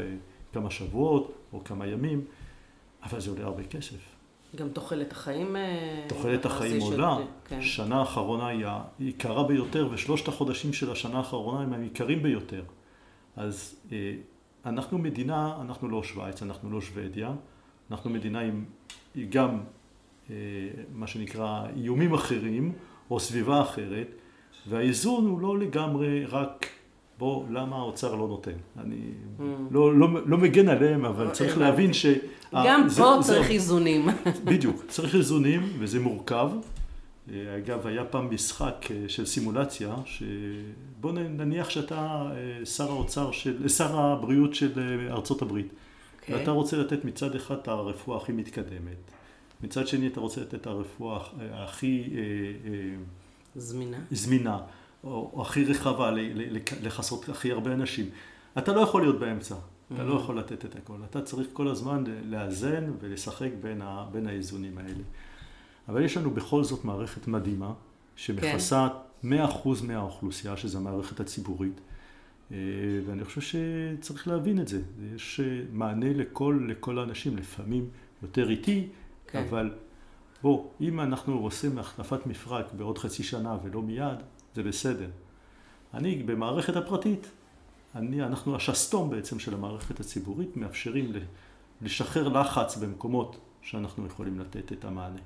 כמה 0.53 0.71
שבועות 0.71 1.33
או 1.53 1.63
כמה 1.63 1.87
ימים, 1.87 2.25
אבל 3.03 3.21
זה 3.21 3.29
עולה 3.29 3.43
הרבה 3.43 3.63
כסף. 3.63 4.12
גם 4.55 4.69
תוחלת 4.69 5.11
החיים... 5.11 5.55
אה, 5.55 6.05
תוחלת 6.07 6.45
החיים 6.45 6.81
עולה. 6.81 7.17
כן. 7.45 7.61
שנה 7.61 7.99
האחרונה 7.99 8.47
היא 8.47 8.65
היקרה 8.99 9.43
ביותר, 9.43 9.89
ושלושת 9.91 10.27
החודשים 10.27 10.73
של 10.73 10.91
השנה 10.91 11.17
האחרונה 11.17 11.63
הם 11.63 11.73
היקרים 11.73 12.23
ביותר. 12.23 12.63
אז 13.35 13.75
אה, 13.91 14.13
אנחנו 14.65 14.97
מדינה, 14.97 15.57
אנחנו 15.61 15.89
לא 15.89 16.03
שווייץ, 16.03 16.41
אנחנו 16.41 16.71
לא 16.71 16.81
שוודיה, 16.81 17.33
אנחנו 17.91 18.09
מדינה 18.09 18.39
עם 18.39 18.65
גם 19.29 19.59
אה, 20.29 20.35
מה 20.93 21.07
שנקרא 21.07 21.65
איומים 21.75 22.13
אחרים, 22.13 22.73
או 23.09 23.19
סביבה 23.19 23.61
אחרת, 23.61 24.07
והאיזון 24.67 25.25
הוא 25.25 25.39
לא 25.39 25.59
לגמרי 25.59 26.25
רק, 26.25 26.65
בוא, 27.17 27.43
למה 27.49 27.75
האוצר 27.75 28.15
לא 28.15 28.27
נותן? 28.27 28.51
אני 28.79 28.95
mm. 28.95 29.41
לא, 29.71 29.99
לא, 29.99 30.07
לא 30.25 30.37
מגן 30.37 30.69
עליהם, 30.69 31.05
אבל 31.05 31.29
צריך 31.29 31.57
להבין 31.57 31.93
ש... 31.93 32.05
גם 32.53 32.89
זה, 32.89 33.01
פה 33.01 33.17
זה, 33.21 33.27
צריך 33.33 33.47
זה, 33.47 33.53
איזונים. 33.53 34.07
בדיוק, 34.45 34.83
צריך 34.87 35.15
איזונים, 35.15 35.61
וזה 35.79 35.99
מורכב. 35.99 36.51
אה, 37.31 37.57
אגב, 37.57 37.87
היה 37.87 38.05
פעם 38.05 38.33
משחק 38.33 38.85
אה, 38.91 39.03
של 39.07 39.25
סימולציה, 39.25 39.95
שבוא 40.05 41.11
נניח 41.11 41.69
שאתה 41.69 42.31
אה, 42.35 42.65
שר 42.65 42.91
האוצר 42.91 43.31
של, 43.31 43.67
שר 43.69 43.99
הבריאות 43.99 44.55
של 44.55 45.07
ארצות 45.09 45.41
הברית. 45.41 45.67
Okay. 45.67 46.21
אוקיי. 46.21 46.35
ואתה 46.35 46.51
רוצה 46.51 46.77
לתת 46.77 47.05
מצד 47.05 47.35
אחד 47.35 47.55
את 47.57 47.67
הרפואה 47.67 48.17
הכי 48.17 48.31
מתקדמת, 48.31 49.11
מצד 49.63 49.87
שני 49.87 50.07
אתה 50.07 50.19
רוצה 50.19 50.41
לתת 50.41 50.55
את 50.55 50.67
הרפואה 50.67 51.19
הכי 51.51 52.09
זמינה, 53.55 53.97
זמינה 54.11 54.57
או, 55.03 55.31
או 55.33 55.41
הכי 55.41 55.65
רחבה, 55.65 56.11
לכסות 56.83 57.29
הכי 57.29 57.51
הרבה 57.51 57.73
אנשים. 57.73 58.09
אתה 58.57 58.73
לא 58.73 58.81
יכול 58.81 59.01
להיות 59.01 59.19
באמצע, 59.19 59.55
mm-hmm. 59.55 59.93
אתה 59.93 60.03
לא 60.03 60.17
mm-hmm. 60.17 60.21
יכול 60.21 60.39
לתת 60.39 60.65
את 60.65 60.75
הכל. 60.75 60.97
אתה 61.09 61.21
צריך 61.21 61.47
כל 61.53 61.67
הזמן 61.67 62.03
לאזן 62.25 62.91
ולשחק 62.99 63.49
בין, 63.61 63.81
ה, 63.81 64.05
בין 64.11 64.27
האיזונים 64.27 64.77
האלה. 64.77 65.03
אבל 65.89 66.03
יש 66.03 66.17
לנו 66.17 66.31
בכל 66.31 66.63
זאת 66.63 66.85
מערכת 66.85 67.27
מדהימה, 67.27 67.73
שמכסה 68.15 68.87
כן. 69.21 69.33
100% 69.33 69.67
מהאוכלוסייה, 69.83 70.57
שזו 70.57 70.77
המערכת 70.77 71.19
הציבורית. 71.19 71.81
אה, 72.51 72.57
ואני 73.05 73.25
חושב 73.25 73.41
שצריך 73.41 74.27
להבין 74.27 74.61
את 74.61 74.67
זה. 74.67 74.81
יש 75.15 75.39
אה, 75.39 75.61
מענה 75.71 76.13
לכל, 76.13 76.65
לכל 76.69 76.99
האנשים, 76.99 77.37
לפעמים 77.37 77.89
יותר 78.23 78.49
איטי, 78.49 78.87
כן. 79.27 79.45
אבל 79.49 79.71
בוא, 80.41 80.67
אם 80.81 80.99
אנחנו 80.99 81.39
עושים 81.39 81.77
החלפת 81.79 82.27
מפרק 82.27 82.65
בעוד 82.77 82.97
חצי 82.97 83.23
שנה 83.23 83.57
ולא 83.63 83.81
מיד, 83.81 84.17
זה 84.55 84.63
בסדר. 84.63 85.09
אני, 85.93 86.23
במערכת 86.23 86.75
הפרטית, 86.75 87.27
אני, 87.95 88.23
אנחנו 88.23 88.55
השסתום 88.55 89.09
בעצם 89.09 89.39
של 89.39 89.53
המערכת 89.53 89.99
הציבורית, 89.99 90.57
מאפשרים 90.57 91.13
לשחרר 91.81 92.27
לחץ 92.27 92.77
במקומות 92.77 93.37
שאנחנו 93.61 94.05
יכולים 94.05 94.39
לתת 94.39 94.71
את 94.71 94.85
המענה. 94.85 95.19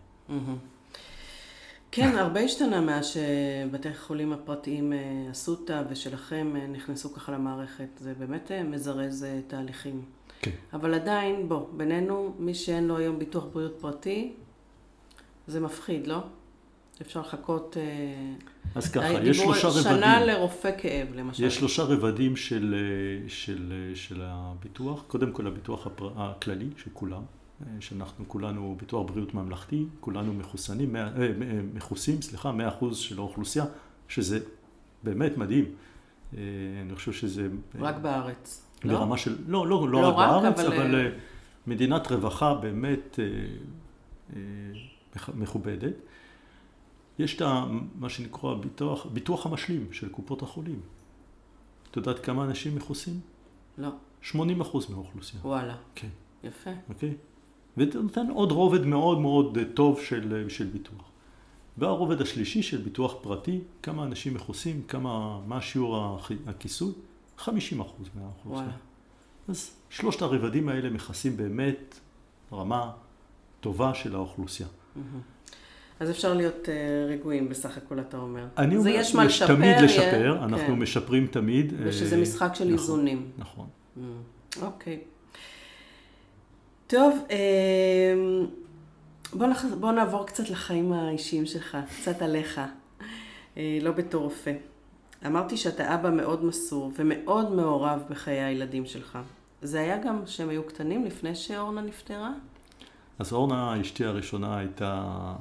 כן, 1.91 2.17
הרבה 2.17 2.39
השתנה 2.39 2.81
מאז 2.81 3.05
שבתי 3.05 3.89
החולים 3.89 4.33
הפרטיים 4.33 4.93
אה, 4.93 4.97
אסותא 5.31 5.83
ושלכם 5.89 6.55
אה, 6.55 6.67
נכנסו 6.67 7.13
ככה 7.13 7.31
למערכת. 7.31 7.87
זה 7.97 8.13
באמת 8.13 8.51
אה, 8.51 8.63
מזרז 8.63 9.25
תהליכים. 9.47 10.01
כן. 10.41 10.51
אבל 10.73 10.93
עדיין, 10.93 11.49
בוא, 11.49 11.67
בינינו, 11.77 12.33
מי 12.39 12.53
שאין 12.53 12.87
לו 12.87 12.97
היום 12.97 13.19
ביטוח 13.19 13.45
בריאות 13.53 13.75
פרטי, 13.79 14.33
זה 15.47 15.59
מפחיד, 15.59 16.07
לא? 16.07 16.19
אפשר 17.01 17.19
לחכות... 17.19 17.77
אז 18.75 18.91
ככה, 18.91 19.23
יש 19.23 19.37
שלושה 19.37 19.67
רבדים. 19.67 19.83
שנה 19.83 20.25
לרופא 20.25 20.71
כאב, 20.77 21.07
למשל. 21.15 21.43
יש 21.43 21.55
שלושה 21.55 21.83
רבדים 21.83 22.35
של, 22.35 22.75
של, 23.27 23.91
של 23.95 24.21
הביטוח. 24.23 25.03
קודם 25.07 25.31
כל 25.31 25.47
הביטוח 25.47 25.87
הפר... 25.87 26.11
הכללי 26.15 26.69
של 26.77 26.89
כולם. 26.93 27.21
שאנחנו 27.79 28.25
כולנו 28.27 28.75
ביטוח 28.79 29.11
בריאות 29.11 29.33
ממלכתי, 29.33 29.85
כולנו 29.99 30.33
מחוסנים, 30.33 30.95
אה, 30.95 31.01
אה, 31.01 31.09
מכוסים, 31.73 32.21
סליחה, 32.21 32.51
מאה 32.51 32.67
אחוז 32.67 32.97
של 32.97 33.17
האוכלוסייה, 33.17 33.65
שזה 34.07 34.39
באמת 35.03 35.37
מדהים. 35.37 35.65
אה, 36.33 36.39
אני 36.81 36.95
חושב 36.95 37.11
שזה... 37.11 37.47
רק 37.79 37.95
בארץ. 37.95 38.63
לא? 38.83 38.93
ברמה 38.93 39.11
לא? 39.11 39.17
של... 39.17 39.35
לא, 39.47 39.67
לא, 39.67 39.89
לא, 39.89 40.01
לא 40.01 40.09
רק 40.09 40.15
בארץ, 40.15 40.59
אבל, 40.59 40.73
אבל 40.73 40.95
אה, 40.95 41.09
מדינת 41.67 42.11
רווחה 42.11 42.53
באמת 42.53 43.19
מכובדת. 45.33 45.93
יש 47.19 47.35
את 47.35 47.41
מה 47.95 48.09
שנקרא 48.09 48.53
ביטוח, 48.53 49.05
ביטוח 49.05 49.45
המשלים 49.45 49.93
של 49.93 50.09
קופות 50.09 50.41
החולים. 50.41 50.81
את 51.91 51.95
יודעת 51.95 52.19
כמה 52.19 52.43
אנשים 52.43 52.75
מכוסים? 52.75 53.19
לא. 53.77 53.89
80 54.21 54.61
אחוז 54.61 54.89
מהאוכלוסייה. 54.89 55.41
וואלה. 55.45 55.75
כן. 55.95 56.09
יפה. 56.43 56.69
אוקיי? 56.89 57.13
וזה 57.77 58.01
נותן 58.01 58.29
עוד 58.29 58.51
רובד 58.51 58.85
מאוד 58.85 59.19
מאוד 59.19 59.57
טוב 59.73 60.01
של, 60.01 60.45
של 60.49 60.65
ביטוח. 60.65 61.11
והרובד 61.77 62.21
השלישי 62.21 62.63
של 62.63 62.77
ביטוח 62.77 63.13
פרטי, 63.21 63.61
כמה 63.83 64.03
אנשים 64.03 64.33
מכוסים, 64.33 64.83
כמה, 64.87 65.41
מה 65.47 65.61
שיעור 65.61 66.19
הכיסוי? 66.47 66.93
50 67.37 67.81
אחוז 67.81 68.07
מהאוכלוסייה. 68.15 68.77
אז 69.47 69.71
שלושת 69.89 70.21
הרבדים 70.21 70.69
האלה 70.69 70.89
מכסים 70.89 71.37
באמת 71.37 71.99
רמה 72.51 72.91
טובה 73.59 73.93
של 73.93 74.15
האוכלוסייה. 74.15 74.69
אז 75.99 76.09
אפשר 76.09 76.33
להיות 76.33 76.65
uh, 76.65 77.11
רגועים 77.11 77.49
בסך 77.49 77.77
הכל, 77.77 77.99
אתה 77.99 78.17
אומר. 78.17 78.45
אני 78.57 78.77
אומר, 78.77 78.87
יש 78.89 79.15
לשפר. 79.15 79.55
תמיד 79.55 79.77
לשפר, 79.83 80.37
אנחנו 80.43 80.67
כן. 80.67 80.73
משפרים 80.73 81.27
תמיד. 81.27 81.73
ושזה 81.83 82.15
uh, 82.15 82.19
משחק 82.19 82.55
של 82.55 82.63
נכון, 82.63 82.73
איזונים. 82.73 83.31
נכון. 83.37 83.67
אוקיי. 84.61 84.95
Mm, 84.95 84.97
okay. 84.97 85.17
טוב, 86.87 87.25
אמ, 87.29 88.45
בוא, 89.33 89.47
נח... 89.47 89.65
בוא 89.79 89.91
נעבור 89.91 90.25
קצת 90.25 90.49
לחיים 90.49 90.93
האישיים 90.93 91.45
שלך, 91.45 91.77
קצת 92.01 92.21
עליך, 92.21 92.61
אה, 93.57 93.79
לא 93.81 93.91
בתור 93.91 94.23
רופא. 94.23 94.53
אמרתי 95.25 95.57
שאתה 95.57 95.95
אבא 95.95 96.09
מאוד 96.09 96.45
מסור 96.45 96.91
ומאוד 96.95 97.51
מעורב 97.51 98.03
בחיי 98.09 98.43
הילדים 98.43 98.85
שלך. 98.85 99.17
זה 99.61 99.79
היה 99.79 99.97
גם 99.97 100.21
שהם 100.25 100.49
היו 100.49 100.63
קטנים 100.63 101.05
לפני 101.05 101.35
שאורנה 101.35 101.81
נפטרה? 101.81 102.31
אז 103.19 103.33
אורנה, 103.33 103.81
אשתי 103.81 104.05
הראשונה, 104.05 104.57
הייתה 104.57 105.33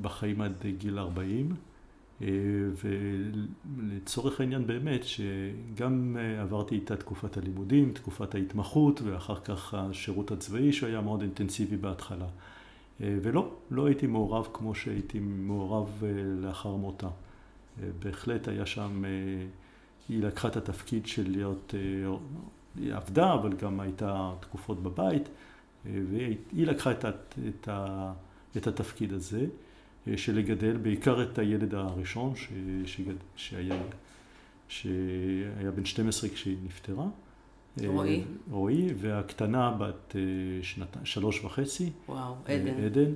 בחיים 0.00 0.40
עד 0.40 0.66
גיל 0.78 0.98
40. 0.98 1.54
אה, 2.22 2.28
ולצורך 3.76 4.40
העניין 4.40 4.66
באמת 4.66 5.00
שגם 5.04 6.16
אה, 6.20 6.42
עברתי 6.42 6.74
איתה 6.74 6.96
תקופת 6.96 7.36
הלימודים, 7.36 7.92
תקופת 7.92 8.34
ההתמחות 8.34 9.00
ואחר 9.02 9.40
כך 9.40 9.74
השירות 9.74 10.30
הצבאי 10.30 10.72
שהיה 10.72 11.00
מאוד 11.00 11.22
אינטנסיבי 11.22 11.76
בהתחלה. 11.76 12.26
אה, 13.00 13.16
ולא, 13.22 13.50
לא 13.70 13.86
הייתי 13.86 14.06
מעורב 14.06 14.48
כמו 14.52 14.74
שהייתי 14.74 15.18
מעורב 15.20 16.04
לאחר 16.42 16.76
מותה. 16.76 17.08
בהחלט 17.98 18.48
היה 18.48 18.66
שם, 18.66 19.04
היא 20.08 20.22
לקחה 20.22 20.48
את 20.48 20.56
התפקיד 20.56 21.06
של 21.06 21.30
להיות, 21.30 21.74
היא 22.76 22.94
עבדה 22.94 23.34
אבל 23.34 23.52
גם 23.52 23.80
הייתה 23.80 24.32
תקופות 24.40 24.82
בבית 24.82 25.28
והיא 25.84 26.36
לקחה 26.66 26.90
את, 26.90 27.04
את, 27.48 27.68
את 28.56 28.66
התפקיד 28.66 29.12
הזה. 29.12 29.46
של 30.16 30.36
לגדל 30.36 30.76
בעיקר 30.76 31.22
את 31.22 31.38
הילד 31.38 31.74
הראשון 31.74 32.36
ש, 32.36 32.48
שגד, 32.86 33.14
שהיה, 33.36 33.82
שהיה 34.68 35.70
בן 35.74 35.84
12 35.84 36.30
כשהיא 36.30 36.56
נפטרה. 36.64 37.06
רועי. 37.86 38.20
אה, 38.20 38.24
רועי, 38.50 38.88
והקטנה 38.96 39.70
בת 39.78 40.16
אה, 40.16 40.20
שנת, 40.62 40.96
שלוש 41.04 41.44
וחצי. 41.44 41.90
וואו, 42.08 42.34
עדן. 42.46 42.84
עדן. 42.84 43.12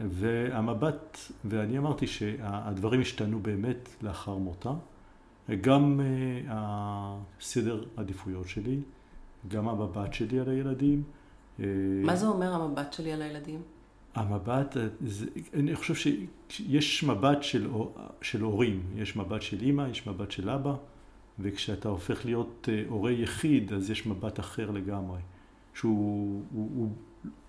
והמבט, 0.00 1.18
ואני 1.44 1.78
אמרתי 1.78 2.06
שהדברים 2.06 3.00
השתנו 3.00 3.40
באמת 3.40 3.88
לאחר 4.02 4.36
מותה. 4.36 4.72
גם 5.60 6.00
הסדר 6.48 7.84
עדיפויות 7.96 8.48
שלי, 8.48 8.80
גם 9.48 9.68
המבט 9.68 10.14
שלי 10.14 10.40
על 10.40 10.48
הילדים. 10.48 11.02
מה 12.04 12.16
זה 12.16 12.26
אומר 12.26 12.54
המבט 12.54 12.92
שלי 12.92 13.12
על 13.12 13.22
הילדים? 13.22 13.62
המבט, 14.14 14.76
זה, 15.00 15.26
אני 15.54 15.76
חושב 15.76 16.12
שיש 16.48 17.04
מבט 17.04 17.42
של, 17.42 17.68
של 18.22 18.40
הורים, 18.40 18.82
יש 18.96 19.16
מבט 19.16 19.42
של 19.42 19.60
אימא, 19.60 19.86
יש 19.90 20.06
מבט 20.06 20.30
של 20.30 20.50
אבא, 20.50 20.74
וכשאתה 21.38 21.88
הופך 21.88 22.24
להיות 22.24 22.68
אה, 22.72 22.82
הורה 22.88 23.12
יחיד, 23.12 23.72
אז 23.72 23.90
יש 23.90 24.06
מבט 24.06 24.40
אחר 24.40 24.70
לגמרי. 24.70 25.18
שהוא, 25.74 26.42
הוא, 26.52 26.70
הוא, 26.74 26.92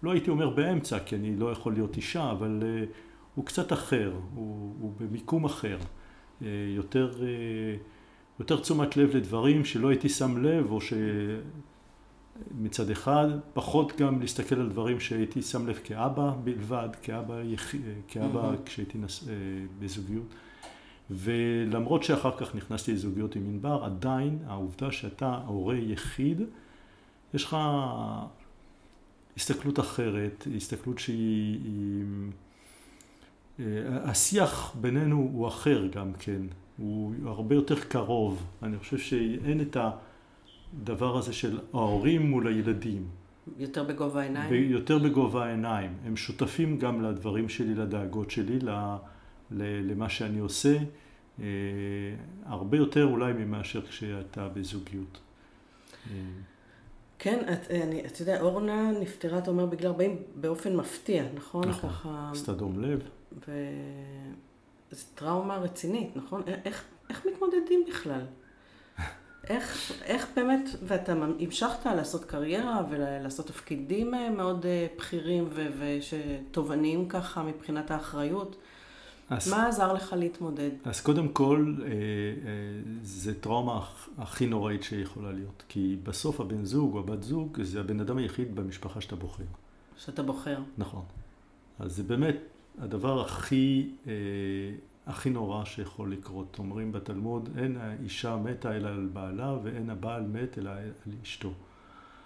לא 0.04 0.12
הייתי 0.12 0.30
אומר 0.30 0.50
באמצע, 0.50 1.00
כי 1.00 1.16
אני 1.16 1.36
לא 1.36 1.52
יכול 1.52 1.74
להיות 1.74 1.98
אישה, 1.98 2.32
אבל 2.32 2.60
uh, 2.62 2.90
הוא 3.36 3.46
קצת 3.46 3.74
אחר, 3.74 4.14
הוא, 4.34 4.76
הוא 4.80 4.94
במיקום 5.00 5.46
אחר. 5.46 5.78
Uh, 5.80 6.46
יותר, 6.76 7.24
יותר 8.40 8.60
תשומת 8.60 8.98
לב 8.98 9.16
לדברים 9.16 9.66
שלא 9.66 9.90
הייתי 9.90 10.10
שם 10.10 10.44
לב, 10.44 10.72
או 10.72 10.82
ש... 10.82 10.94
מצד 12.52 12.90
אחד, 12.90 13.28
פחות 13.54 13.98
גם 13.98 14.22
להסתכל 14.22 14.56
על 14.56 14.70
דברים 14.70 15.00
שהייתי 15.00 15.42
שם 15.42 15.68
לב 15.68 15.80
כאבא 15.84 16.34
בלבד, 16.44 16.90
כאבא, 17.02 17.42
יח... 17.42 17.76
כאבא 18.08 18.52
mm-hmm. 18.52 18.66
כשהייתי 18.66 18.98
נס... 18.98 19.28
אה, 19.28 19.34
בזוגיות. 19.80 20.34
ולמרות 21.12 22.04
שאחר 22.04 22.38
כך 22.38 22.56
נכנסתי 22.56 22.94
לזוגיות 22.94 23.36
עם 23.36 23.44
ענבר, 23.48 23.84
עדיין 23.84 24.40
העובדה 24.48 24.92
שאתה 24.92 25.40
הורה 25.48 25.78
יחיד, 25.78 26.42
יש 27.34 27.44
לך 27.44 27.58
הסתכלות 29.38 29.80
אחרת, 29.80 30.48
הסתכלות 30.56 31.00
שהיא... 31.00 31.60
היא... 31.64 32.04
אה, 33.60 34.10
השיח 34.10 34.76
בינינו 34.82 35.30
הוא 35.34 35.48
אחר 35.48 35.88
גם 35.88 36.14
כן, 36.20 36.42
הוא 36.78 37.14
הרבה 37.26 37.56
יותר 37.56 37.80
קרוב. 37.80 38.46
אני 38.64 38.80
חושב 38.80 38.98
שאין 38.98 39.62
את 39.62 39.78
ה... 39.78 39.92
הדבר 40.82 41.18
הזה 41.18 41.34
של 41.34 41.60
ההורים 41.74 42.30
מול 42.30 42.48
הילדים. 42.48 43.08
יותר 43.58 43.84
בגובה 43.84 44.22
העיניים? 44.22 44.72
יותר 44.72 44.98
בגובה 44.98 45.46
העיניים. 45.46 45.94
הם 46.06 46.18
שותפים 46.18 46.78
גם 46.78 47.02
לדברים 47.02 47.50
שלי, 47.50 47.76
לדאגות 47.76 48.32
שלי, 48.32 48.60
למה 49.52 50.10
שאני 50.10 50.40
עושה, 50.40 50.78
הרבה 52.46 52.78
יותר 52.78 53.06
אולי 53.06 53.34
מאשר 53.34 53.82
כשאתה 53.82 54.48
בזוגיות. 54.48 55.20
כן, 57.20 57.54
את, 57.54 57.72
אני, 57.72 58.06
אתה 58.06 58.22
יודע, 58.22 58.42
אורנה 58.42 58.92
נפטרה, 59.02 59.38
אתה 59.38 59.52
אומר, 59.52 59.66
בגיל 59.66 59.88
40 59.88 60.18
באופן 60.36 60.76
מפתיע, 60.76 61.24
נכון? 61.36 61.68
נכון, 61.70 61.90
ככה... 61.90 62.30
עשתה 62.32 62.54
דום 62.54 62.80
לב. 62.80 63.02
וזו 64.92 65.06
טראומה 65.16 65.58
רצינית, 65.58 66.16
נכון? 66.16 66.42
איך, 66.66 66.84
איך 67.10 67.26
מתמודדים 67.26 67.84
בכלל? 67.90 68.22
איך, 69.50 69.92
איך 70.06 70.28
באמת, 70.36 70.70
ואתה 70.84 71.12
המשכת 71.12 71.86
לעשות 71.86 72.26
קריירה 72.26 72.82
ולעשות 72.90 73.48
תפקידים 73.48 74.14
אה, 74.14 74.30
מאוד 74.30 74.66
אה, 74.66 74.88
בכירים 74.98 75.50
ותובעניים 75.52 77.10
ככה 77.10 77.44
מבחינת 77.44 77.92
האחריות. 77.92 78.56
אז, 79.30 79.50
מה 79.50 79.68
עזר 79.68 79.94
לך 79.94 80.14
להתמודד? 80.18 80.70
אז 80.84 81.02
קודם 81.02 81.28
כל, 81.28 81.76
אה, 81.84 81.90
זה 83.04 83.40
טראומה 83.40 83.86
הכי 84.18 84.46
נוראית 84.46 84.84
שיכולה 84.84 85.32
להיות. 85.32 85.64
כי 85.70 85.98
בסוף 86.04 86.40
הבן 86.40 86.66
זוג 86.66 86.94
או 86.94 87.00
הבת 87.00 87.24
זוג 87.24 87.62
זה 87.62 87.80
הבן 87.80 88.00
אדם 88.00 88.18
היחיד 88.18 88.56
במשפחה 88.56 89.02
שאתה 89.02 89.16
בוחר. 89.16 89.44
שאתה 89.98 90.24
בוחר. 90.24 90.58
נכון. 90.78 91.04
אז 91.80 91.96
זה 91.96 92.04
באמת 92.04 92.36
הדבר 92.78 93.22
הכי 93.22 93.90
הכי 95.08 95.30
נורא 95.30 95.66
שיכול 95.66 96.12
לקרות. 96.12 96.56
אומרים 96.60 96.92
בתלמוד, 96.92 97.50
אין 97.58 97.78
האישה 97.78 98.36
מתה 98.36 98.76
אלא 98.76 98.90
על 98.90 99.10
בעלה 99.14 99.56
ואין 99.64 99.90
הבעל 99.90 100.24
מת 100.24 100.58
אלא 100.58 100.70
על 100.72 101.12
אשתו. 101.24 101.52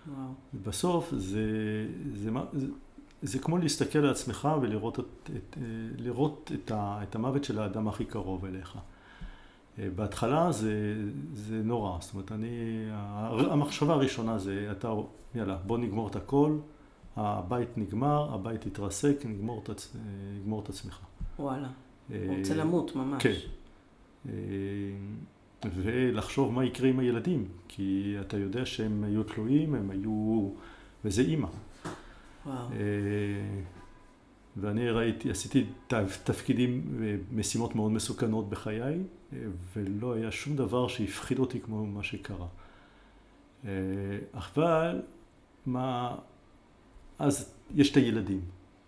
וואו. 0.07 0.27
ובסוף 0.53 1.09
זה, 1.11 1.45
זה, 2.13 2.31
זה, 2.53 2.67
זה 3.21 3.39
כמו 3.39 3.57
להסתכל 3.57 3.99
על 3.99 4.09
עצמך 4.09 4.49
ולראות 4.61 4.99
את, 4.99 5.29
את, 5.35 5.57
לראות 5.97 6.51
את, 6.53 6.71
ה, 6.71 6.99
את 7.03 7.15
המוות 7.15 7.43
של 7.43 7.59
האדם 7.59 7.87
הכי 7.87 8.05
קרוב 8.05 8.45
אליך. 8.45 8.77
בהתחלה 9.95 10.51
זה, 10.51 10.95
זה 11.33 11.61
נורא, 11.63 11.97
זאת 12.01 12.13
אומרת, 12.13 12.31
אני, 12.31 12.49
המחשבה 13.51 13.93
הראשונה 13.93 14.37
זה, 14.37 14.67
אתה, 14.71 14.93
יאללה, 15.35 15.57
בוא 15.57 15.77
נגמור 15.77 16.07
את 16.07 16.15
הכל, 16.15 16.57
הבית 17.15 17.77
נגמר, 17.77 18.33
הבית 18.33 18.65
יתרסק, 18.65 19.25
נגמור 19.25 19.63
את, 19.63 19.81
נגמור 20.39 20.61
את 20.63 20.69
עצמך. 20.69 20.99
וואלה. 21.39 21.67
הוא 22.09 22.37
רוצה 22.37 22.55
למות 22.55 22.95
ממש. 22.95 23.23
כן. 23.23 23.33
אה, 24.29 24.33
ולחשוב 25.75 26.53
מה 26.53 26.65
יקרה 26.65 26.89
עם 26.89 26.99
הילדים, 26.99 27.47
כי 27.67 28.15
אתה 28.21 28.37
יודע 28.37 28.65
שהם 28.65 29.03
היו 29.03 29.23
תלויים, 29.23 29.75
הם 29.75 29.89
היו... 29.89 30.49
וזה 31.05 31.21
אימא. 31.21 31.47
וואו. 32.45 32.55
אה, 32.55 32.67
ואני 34.57 34.89
ראיתי, 34.89 35.31
עשיתי 35.31 35.65
תפקידים 36.23 36.97
ומשימות 36.97 37.75
מאוד 37.75 37.91
מסוכנות 37.91 38.49
בחיי, 38.49 39.03
ולא 39.75 40.13
היה 40.13 40.31
שום 40.31 40.55
דבר 40.55 40.87
שהפחיד 40.87 41.39
אותי 41.39 41.59
כמו 41.59 41.85
מה 41.85 42.03
שקרה. 42.03 42.47
אה, 43.65 43.71
אבל 44.33 45.01
מה... 45.65 46.15
אז 47.19 47.53
יש 47.75 47.91
את 47.91 47.97
הילדים. 47.97 48.41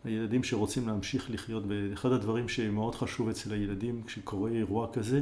הילדים 0.03 0.43
שרוצים 0.43 0.87
להמשיך 0.87 1.31
לחיות, 1.31 1.63
ואחד 1.67 2.11
הדברים 2.11 2.49
שמאוד 2.49 2.95
חשוב 2.95 3.29
אצל 3.29 3.53
הילדים 3.53 4.01
כשקורה 4.05 4.51
אירוע 4.51 4.87
כזה, 4.93 5.21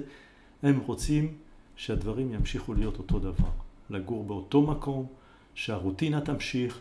הם 0.64 0.80
רוצים 0.80 1.34
שהדברים 1.76 2.34
ימשיכו 2.34 2.74
להיות 2.74 2.98
אותו 2.98 3.20
דבר. 3.20 3.50
לגור 3.90 4.24
באותו 4.24 4.62
מקום, 4.62 5.06
שהרוטינה 5.56 6.22
תמשיך, 6.22 6.80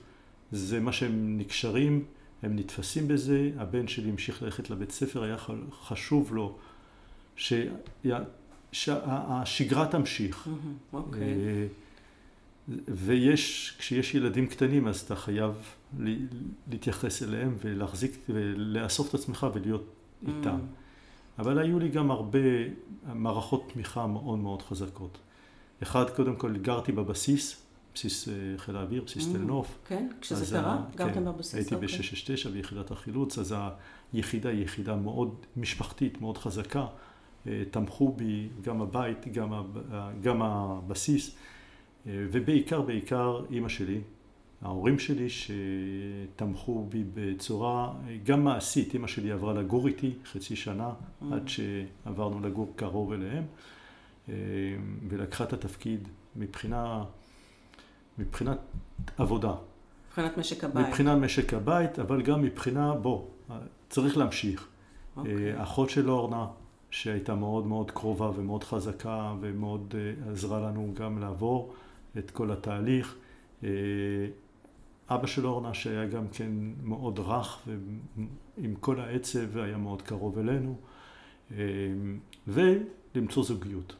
זה 0.52 0.80
מה 0.80 0.92
שהם 0.92 1.38
נקשרים, 1.38 2.04
הם 2.42 2.56
נתפסים 2.56 3.08
בזה, 3.08 3.50
הבן 3.56 3.88
שלי 3.88 4.10
המשיך 4.10 4.42
ללכת 4.42 4.70
לבית 4.70 4.90
ספר, 4.90 5.22
היה 5.22 5.36
חשוב 5.82 6.34
לו 6.34 6.56
ש... 7.36 7.52
שהשגרה 8.72 9.86
תמשיך. 9.86 10.46
Mm-hmm, 10.46 10.50
okay. 10.94 10.96
אוקיי. 10.96 11.22
אה, 11.22 11.66
ויש, 12.88 13.74
כשיש 13.78 14.14
ילדים 14.14 14.46
קטנים 14.46 14.88
אז 14.88 15.00
אתה 15.00 15.16
חייב 15.16 15.52
להתייחס 16.68 17.22
אליהם 17.22 17.56
ולהחזיק 17.64 18.18
ולאסוף 18.28 19.08
את 19.08 19.14
עצמך 19.14 19.46
ולהיות 19.54 19.84
איתם. 20.22 20.58
Mm. 20.58 21.38
אבל 21.38 21.58
היו 21.58 21.78
לי 21.78 21.88
גם 21.88 22.10
הרבה 22.10 22.38
מערכות 23.14 23.70
תמיכה 23.72 24.06
מאוד 24.06 24.38
מאוד 24.38 24.62
חזקות. 24.62 25.18
אחד, 25.82 26.10
קודם 26.10 26.36
כל, 26.36 26.56
גרתי 26.56 26.92
בבסיס, 26.92 27.62
בסיס 27.94 28.28
אה, 28.28 28.34
חיל 28.56 28.76
האוויר, 28.76 29.02
בסיס 29.06 29.28
mm, 29.28 29.32
תל 29.32 29.38
נוף. 29.38 29.78
כן, 29.86 30.08
כשזה 30.20 30.56
קרה, 30.56 30.82
גרתם 30.96 31.14
כן, 31.14 31.24
בבסיס. 31.24 31.54
הייתי 31.54 31.74
אוקיי. 31.74 31.88
ב-669 31.88 32.48
ביחידת 32.48 32.90
החילוץ, 32.90 33.38
אז 33.38 33.54
היחידה 34.12 34.48
היא 34.48 34.64
יחידה 34.64 34.96
מאוד 34.96 35.34
משפחתית, 35.56 36.20
מאוד 36.20 36.38
חזקה. 36.38 36.86
אה, 37.46 37.62
תמכו 37.70 38.12
בי 38.12 38.48
גם 38.62 38.80
הבית, 38.82 39.32
גם, 39.32 39.52
גם 40.22 40.42
הבסיס. 40.42 41.36
אה, 42.06 42.12
ובעיקר, 42.32 42.80
בעיקר 42.80 43.40
אימא 43.50 43.68
שלי, 43.68 44.00
ההורים 44.62 44.98
שלי 44.98 45.26
שתמכו 45.30 46.86
בי 46.88 47.04
בצורה 47.14 47.92
גם 48.24 48.44
מעשית, 48.44 48.94
אימא 48.94 49.06
שלי 49.06 49.32
עברה 49.32 49.52
לגור 49.52 49.86
איתי 49.86 50.12
חצי 50.32 50.56
שנה 50.56 50.90
mm. 50.90 51.24
עד 51.32 51.48
שעברנו 51.48 52.40
לגור 52.40 52.72
קרוב 52.76 53.12
אליהם 53.12 53.44
אה, 54.28 54.34
ולקחה 55.08 55.44
את 55.44 55.52
התפקיד 55.52 56.08
מבחינה, 56.36 57.04
מבחינת 58.18 58.58
עבודה. 59.18 59.54
מבחינת 60.08 60.38
משק 60.38 60.64
הבית. 60.64 60.86
מבחינת 60.86 61.18
משק 61.18 61.54
הבית, 61.54 61.98
אבל 61.98 62.22
גם 62.22 62.42
מבחינה, 62.42 62.94
בוא, 62.94 63.24
צריך 63.88 64.16
להמשיך. 64.16 64.60
Okay. 64.60 65.20
אוקיי. 65.20 65.62
אחות 65.62 65.90
של 65.90 66.10
אורנה, 66.10 66.46
שהייתה 66.90 67.34
מאוד 67.34 67.66
מאוד 67.66 67.90
קרובה 67.90 68.30
ומאוד 68.36 68.64
חזקה 68.64 69.34
ומאוד 69.40 69.94
אה, 69.98 70.32
עזרה 70.32 70.60
לנו 70.60 70.92
גם 70.94 71.18
לעבור. 71.18 71.74
את 72.18 72.30
כל 72.30 72.52
התהליך. 72.52 73.16
אה, 75.10 75.16
אבא 75.16 75.26
של 75.26 75.46
אורנה 75.46 75.74
שהיה 75.74 76.06
גם 76.06 76.28
כן 76.28 76.50
מאוד 76.82 77.18
רך 77.18 77.58
ועם 77.66 78.74
כל 78.80 79.00
העצב 79.00 79.58
היה 79.58 79.76
מאוד 79.76 80.02
קרוב 80.02 80.38
אלינו 80.38 80.76
אה, 81.52 81.56
ולמצוא 82.46 83.44
זוגיות. 83.44 83.96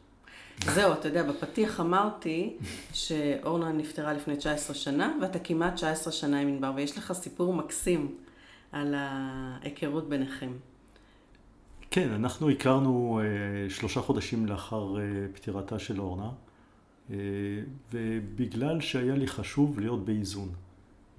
זהו, 0.65 0.93
אתה 0.93 1.09
יודע, 1.09 1.23
בפתיח 1.23 1.81
אמרתי 1.81 2.57
שאורנה 2.93 3.73
נפטרה 3.73 4.13
לפני 4.13 4.37
19 4.37 4.75
שנה 4.75 5.17
ואתה 5.23 5.39
כמעט 5.39 5.75
19 5.75 6.13
שנה 6.13 6.41
עם 6.41 6.49
ענבר 6.49 6.73
ויש 6.77 6.99
לך 6.99 7.13
סיפור 7.13 7.55
מקסים 7.55 8.15
על 8.73 8.95
ההיכרות 8.97 10.09
ביניכם. 10.09 10.53
כן, 11.91 12.13
אנחנו 12.13 12.51
הכרנו 12.51 13.21
אה, 13.23 13.71
שלושה 13.71 14.01
חודשים 14.01 14.47
לאחר 14.47 14.95
פטירתה 15.35 15.79
של 15.79 16.01
אורנה. 16.01 16.31
אה, 17.11 17.17
ובגלל 17.93 18.81
שהיה 18.81 19.15
לי 19.15 19.27
חשוב 19.27 19.81
להיות 19.81 20.05
באיזון. 20.05 20.49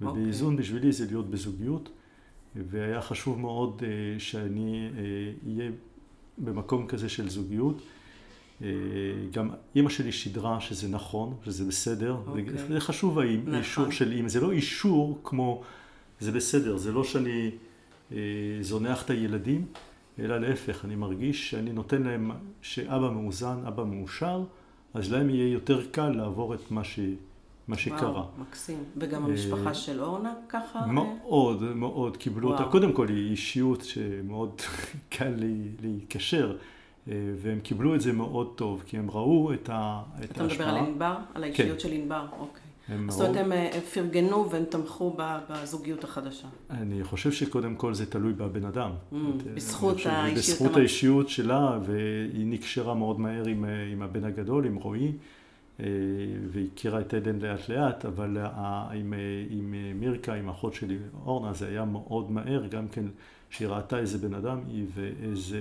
Okay. 0.00 0.06
אוקיי. 0.06 0.22
ובאיזון 0.22 0.56
בשבילי 0.56 0.92
זה 0.92 1.06
להיות 1.06 1.30
בזוגיות, 1.30 1.88
והיה 2.70 3.02
חשוב 3.02 3.40
מאוד 3.40 3.82
אה, 3.82 4.20
שאני 4.20 4.88
אה, 4.96 5.02
אהיה 5.46 5.70
במקום 6.38 6.86
כזה 6.86 7.08
של 7.08 7.28
זוגיות. 7.28 7.82
גם 9.32 9.50
אימא 9.76 9.90
שלי 9.90 10.12
שידרה 10.12 10.60
שזה 10.60 10.88
נכון, 10.88 11.34
שזה 11.44 11.64
בסדר, 11.64 12.16
okay. 12.26 12.28
אוקיי. 12.28 12.68
זה 12.68 12.80
חשוב 12.80 13.18
האישור 13.18 13.84
נכון. 13.84 13.92
של 13.92 14.12
אימא, 14.12 14.28
זה 14.28 14.40
לא 14.40 14.50
אישור 14.50 15.20
כמו 15.24 15.62
זה 16.20 16.32
בסדר, 16.32 16.76
זה 16.76 16.92
לא 16.92 17.04
שאני 17.04 17.50
זונח 18.60 19.02
את 19.04 19.10
הילדים, 19.10 19.66
אלא 20.18 20.38
להפך, 20.38 20.84
אני 20.84 20.96
מרגיש 20.96 21.50
שאני 21.50 21.72
נותן 21.72 22.02
להם 22.02 22.30
שאבא 22.62 23.10
מאוזן, 23.10 23.58
אבא 23.66 23.84
מאושר, 23.84 24.44
אז 24.94 25.12
להם 25.12 25.30
יהיה 25.30 25.52
יותר 25.52 25.86
קל 25.90 26.08
לעבור 26.08 26.54
את 26.54 26.70
מה, 26.70 26.84
ש... 26.84 27.00
מה 27.70 27.76
שקרה. 27.76 28.10
וואו, 28.10 28.24
מקסים. 28.38 28.84
וגם 28.96 29.24
המשפחה 29.24 29.68
אה, 29.68 29.74
של 29.74 30.00
אורנה 30.02 30.34
ככה? 30.48 30.86
מאוד, 30.86 31.62
מאוד 31.62 32.16
קיבלו 32.16 32.48
וואו. 32.48 32.58
אותה. 32.58 32.70
קודם 32.70 32.92
כל 32.92 33.08
היא 33.08 33.30
אישיות 33.30 33.84
שמאוד 33.84 34.60
קל 35.14 35.34
להיקשר, 35.80 36.56
אה, 37.08 37.14
והם 37.36 37.60
קיבלו 37.60 37.94
את 37.94 38.00
זה 38.00 38.12
מאוד 38.12 38.52
טוב, 38.56 38.82
כי 38.86 38.98
הם 38.98 39.10
ראו 39.10 39.52
את, 39.52 39.70
ה... 39.72 40.02
את 40.24 40.40
ההשפעה. 40.40 40.46
אתה 40.46 40.54
מדבר 40.54 40.68
על 40.68 40.76
ענבר? 40.76 41.16
על 41.34 41.44
האישיות 41.44 41.72
כן. 41.72 41.78
של 41.78 41.92
ענבר, 41.92 42.26
אוקיי. 42.38 42.62
זאת 43.08 43.20
אומרת, 43.20 43.36
הם 43.36 43.52
אה, 43.52 43.80
פרגנו 43.94 44.50
והם 44.50 44.64
תמכו 44.64 45.16
בזוגיות 45.50 46.04
החדשה. 46.04 46.48
אני 46.70 47.04
חושב 47.04 47.32
שקודם 47.32 47.74
כל 47.74 47.94
זה 47.94 48.06
תלוי 48.06 48.32
בבן 48.32 48.64
אדם. 48.64 48.90
Mm, 48.90 49.16
בזכות 49.54 49.96
האישיות. 50.06 50.38
בזכות 50.38 50.76
האישיות 50.76 51.28
שלה, 51.28 51.78
והיא 51.82 52.46
נקשרה 52.46 52.94
מאוד 52.94 53.20
מהר 53.20 53.46
עם, 53.46 53.64
עם 53.92 54.02
הבן 54.02 54.24
הגדול, 54.24 54.66
עם 54.66 54.76
רועי, 54.76 55.12
והכירה 56.50 57.00
את 57.00 57.14
עדן 57.14 57.38
לאט 57.38 57.68
לאט, 57.68 58.04
אבל 58.04 58.36
עם, 58.92 59.14
עם 59.50 59.74
מירקה, 59.94 60.34
עם 60.34 60.48
אחות 60.48 60.74
שלי, 60.74 60.98
אורנה, 61.24 61.52
זה 61.52 61.68
היה 61.68 61.84
מאוד 61.84 62.30
מהר, 62.30 62.66
גם 62.66 62.88
כן, 62.88 63.04
שהיא 63.50 63.68
ראתה 63.68 63.98
איזה 63.98 64.18
בן 64.18 64.34
אדם 64.34 64.60
היא 64.68 64.86
ואיזה 64.94 65.60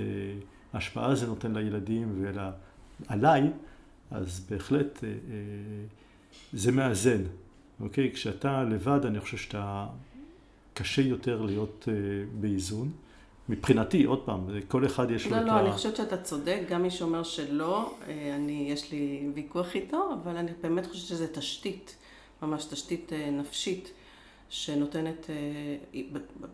השפעה 0.74 1.16
זה 1.16 1.28
נותן 1.28 1.54
לילדים 1.54 2.24
ועליי, 3.10 3.50
אז 4.12 4.48
בהחלט... 4.50 5.04
זה 6.54 6.72
מאזן, 6.72 7.22
אוקיי? 7.80 8.12
כשאתה 8.12 8.64
לבד, 8.64 9.06
אני 9.06 9.20
חושב 9.20 9.38
שאתה 9.38 9.88
קשה 10.74 11.02
יותר 11.02 11.42
להיות 11.42 11.88
באיזון, 12.40 12.92
מבחינתי, 13.50 14.04
עוד 14.04 14.22
פעם, 14.26 14.40
כל 14.68 14.86
אחד 14.86 15.12
יש 15.12 15.28
לא, 15.28 15.40
לו 15.40 15.46
לא, 15.46 15.52
את 15.52 15.58
ה... 15.58 15.60
אני 15.60 15.72
חושבת 15.72 15.96
שאתה 15.96 16.18
צודק, 16.18 16.60
גם 16.70 16.84
מי 16.84 16.92
שאומר 16.92 17.24
שלא, 17.24 17.94
אה, 18.08 18.36
אני, 18.36 18.68
יש 18.72 18.92
לי 18.92 19.28
ויכוח 19.34 19.76
איתו, 19.76 20.10
אבל 20.14 20.38
אני 20.38 20.52
באמת 20.62 20.86
חושבת 20.86 21.08
שזה 21.08 21.28
תשתית, 21.34 21.96
ממש 22.42 22.66
תשתית 22.66 23.14
אה, 23.14 23.30
נפשית, 23.32 23.92
שנותנת, 24.50 25.30
אה, 25.30 26.04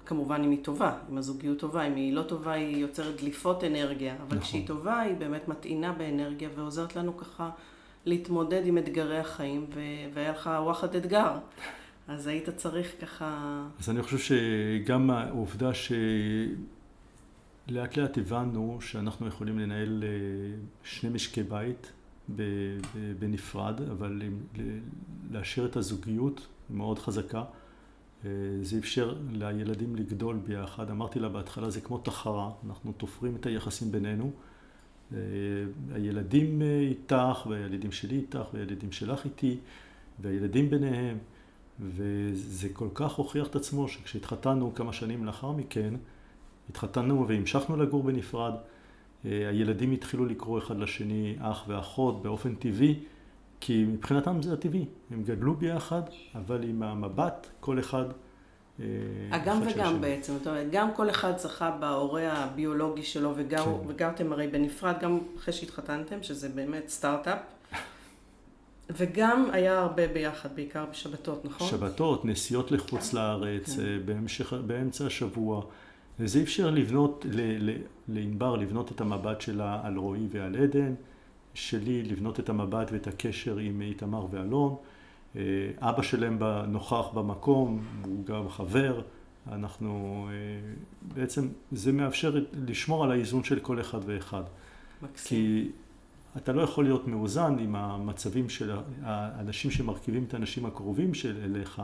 כמובן 0.05 0.41
אם 0.43 0.51
היא 0.51 0.63
טובה, 0.63 0.97
אם 1.11 1.17
הזוגיות 1.17 1.59
טובה, 1.59 1.87
אם 1.87 1.95
היא 1.95 2.13
לא 2.13 2.21
טובה 2.21 2.51
היא 2.51 2.77
יוצרת 2.77 3.21
דליפות 3.21 3.63
אנרגיה, 3.63 4.15
אבל 4.15 4.25
נכון. 4.25 4.39
כשהיא 4.39 4.67
טובה 4.67 4.99
היא 4.99 5.15
באמת 5.15 5.47
מטעינה 5.47 5.93
באנרגיה 5.93 6.49
ועוזרת 6.55 6.95
לנו 6.95 7.17
ככה 7.17 7.49
להתמודד 8.05 8.61
עם 8.65 8.77
אתגרי 8.77 9.17
החיים, 9.17 9.65
ו- 9.73 9.79
והיה 10.13 10.31
לך 10.31 10.49
וואחד 10.63 10.95
אתגר, 10.95 11.37
אז 12.07 12.27
היית 12.27 12.49
צריך 12.49 12.91
ככה... 13.01 13.61
אז 13.79 13.89
אני 13.89 14.03
חושב 14.03 14.17
שגם 14.17 15.09
העובדה 15.09 15.73
שלאט 15.73 16.74
לאט 17.67 18.17
הבנו 18.17 18.77
שאנחנו 18.81 19.27
יכולים 19.27 19.59
לנהל 19.59 20.03
אה, 20.03 20.09
שני 20.83 21.09
משקי 21.09 21.43
בית 21.43 21.91
בנפרד, 23.19 23.81
אבל 23.81 24.21
להשאיר 25.31 25.65
את 25.65 25.75
הזוגיות 25.75 26.47
מאוד 26.69 26.99
חזקה. 26.99 27.43
אה, 28.25 28.29
זה 28.61 28.77
אפשר 28.77 29.17
לילדים 29.31 29.95
לגדול 29.95 30.39
ביחד. 30.47 30.89
אמרתי 30.89 31.19
לה 31.19 31.29
בהתחלה, 31.29 31.69
זה 31.69 31.81
כמו 31.81 31.97
תחרה, 31.97 32.51
אנחנו 32.67 32.91
תופרים 32.91 33.35
את 33.35 33.45
היחסים 33.45 33.91
בינינו. 33.91 34.31
אה, 35.13 35.17
הילדים 35.93 36.61
איתך, 36.61 37.45
והילדים 37.49 37.91
שלי 37.91 38.15
איתך, 38.15 38.45
והילדים 38.53 38.91
שלך 38.91 39.25
איתי, 39.25 39.57
והילדים 40.19 40.69
ביניהם. 40.69 41.17
וזה 41.79 42.69
כל 42.73 42.87
כך 42.93 43.13
הוכיח 43.13 43.47
את 43.47 43.55
עצמו 43.55 43.87
שכשהתחתנו 43.87 44.75
כמה 44.75 44.93
שנים 44.93 45.25
לאחר 45.25 45.51
מכן, 45.51 45.93
התחתנו 46.69 47.27
והמשכנו 47.27 47.77
לגור 47.77 48.03
בנפרד, 48.03 48.53
אה, 49.25 49.49
הילדים 49.49 49.91
התחילו 49.91 50.25
לקרוא 50.25 50.59
אחד 50.59 50.79
לשני 50.79 51.35
אח 51.39 51.63
ואחות 51.67 52.21
באופן 52.21 52.55
טבעי, 52.55 52.99
כי 53.59 53.85
מבחינתם 53.87 54.41
זה 54.41 54.53
הטבעי, 54.53 54.85
הם 55.11 55.23
גדלו 55.23 55.53
ביחד, 55.53 56.01
אבל 56.35 56.63
עם 56.63 56.83
המבט 56.83 57.47
כל 57.59 57.79
אחד... 57.79 58.05
אה, 58.79 58.85
הגם 59.31 59.61
אחד 59.61 59.69
של 59.69 59.75
וגם 59.75 59.85
השני. 59.85 59.99
בעצם, 59.99 60.33
זאת 60.33 60.47
אומרת, 60.47 60.67
גם 60.71 60.89
כל 60.95 61.09
אחד 61.09 61.37
זכה 61.37 61.71
בהורה 61.71 62.33
הביולוגי 62.33 63.03
שלו, 63.03 63.33
וגר, 63.35 63.63
כן. 63.63 63.71
וגרתם 63.87 64.33
הרי 64.33 64.47
בנפרד, 64.47 64.95
גם 65.01 65.19
אחרי 65.37 65.53
שהתחתנתם, 65.53 66.23
שזה 66.23 66.49
באמת 66.49 66.89
סטארט-אפ, 66.89 67.39
וגם 68.89 69.49
היה 69.51 69.79
הרבה 69.79 70.07
ביחד, 70.07 70.55
בעיקר 70.55 70.85
בשבתות, 70.91 71.45
נכון? 71.45 71.67
שבתות, 71.67 72.25
נסיעות 72.25 72.71
לחוץ 72.71 73.13
לארץ, 73.13 73.75
כן. 73.75 73.81
אה, 73.81 73.97
בהמשך, 74.05 74.53
באמצע 74.53 75.05
השבוע. 75.05 75.61
וזה 76.19 76.41
אפשר 76.41 76.71
לבנות, 76.71 77.25
לענבר 78.07 78.55
לבנות 78.55 78.91
את 78.91 79.01
המבט 79.01 79.41
שלה 79.41 79.81
על 79.83 79.97
רועי 79.97 80.27
ועל 80.31 80.55
עדן, 80.55 80.93
שלי 81.53 82.03
לבנות 82.03 82.39
את 82.39 82.49
המבט 82.49 82.91
ואת 82.91 83.07
הקשר 83.07 83.57
עם 83.57 83.81
איתמר 83.81 84.27
ואלון. 84.31 84.75
אה, 85.35 85.41
אבא 85.79 86.01
שלהם 86.01 86.39
נוכח 86.67 87.05
במקום, 87.13 87.85
הוא 88.05 88.25
גם 88.25 88.49
חבר. 88.49 89.01
אנחנו, 89.51 90.27
אה, 90.31 90.73
בעצם 91.13 91.47
זה 91.71 91.91
מאפשר 91.91 92.43
לשמור 92.53 93.03
על 93.03 93.11
האיזון 93.11 93.43
של 93.43 93.59
כל 93.59 93.79
אחד 93.79 93.99
ואחד. 94.05 94.43
מקסים. 95.01 95.27
כי 95.27 95.71
אתה 96.37 96.53
לא 96.53 96.61
יכול 96.61 96.83
להיות 96.83 97.07
מאוזן 97.07 97.59
עם 97.59 97.75
המצבים 97.75 98.49
של 98.49 98.71
האנשים 99.01 99.71
שמרכיבים 99.71 100.23
את 100.23 100.33
האנשים 100.33 100.65
הקרובים 100.65 101.13
של 101.13 101.37
אליך 101.43 101.81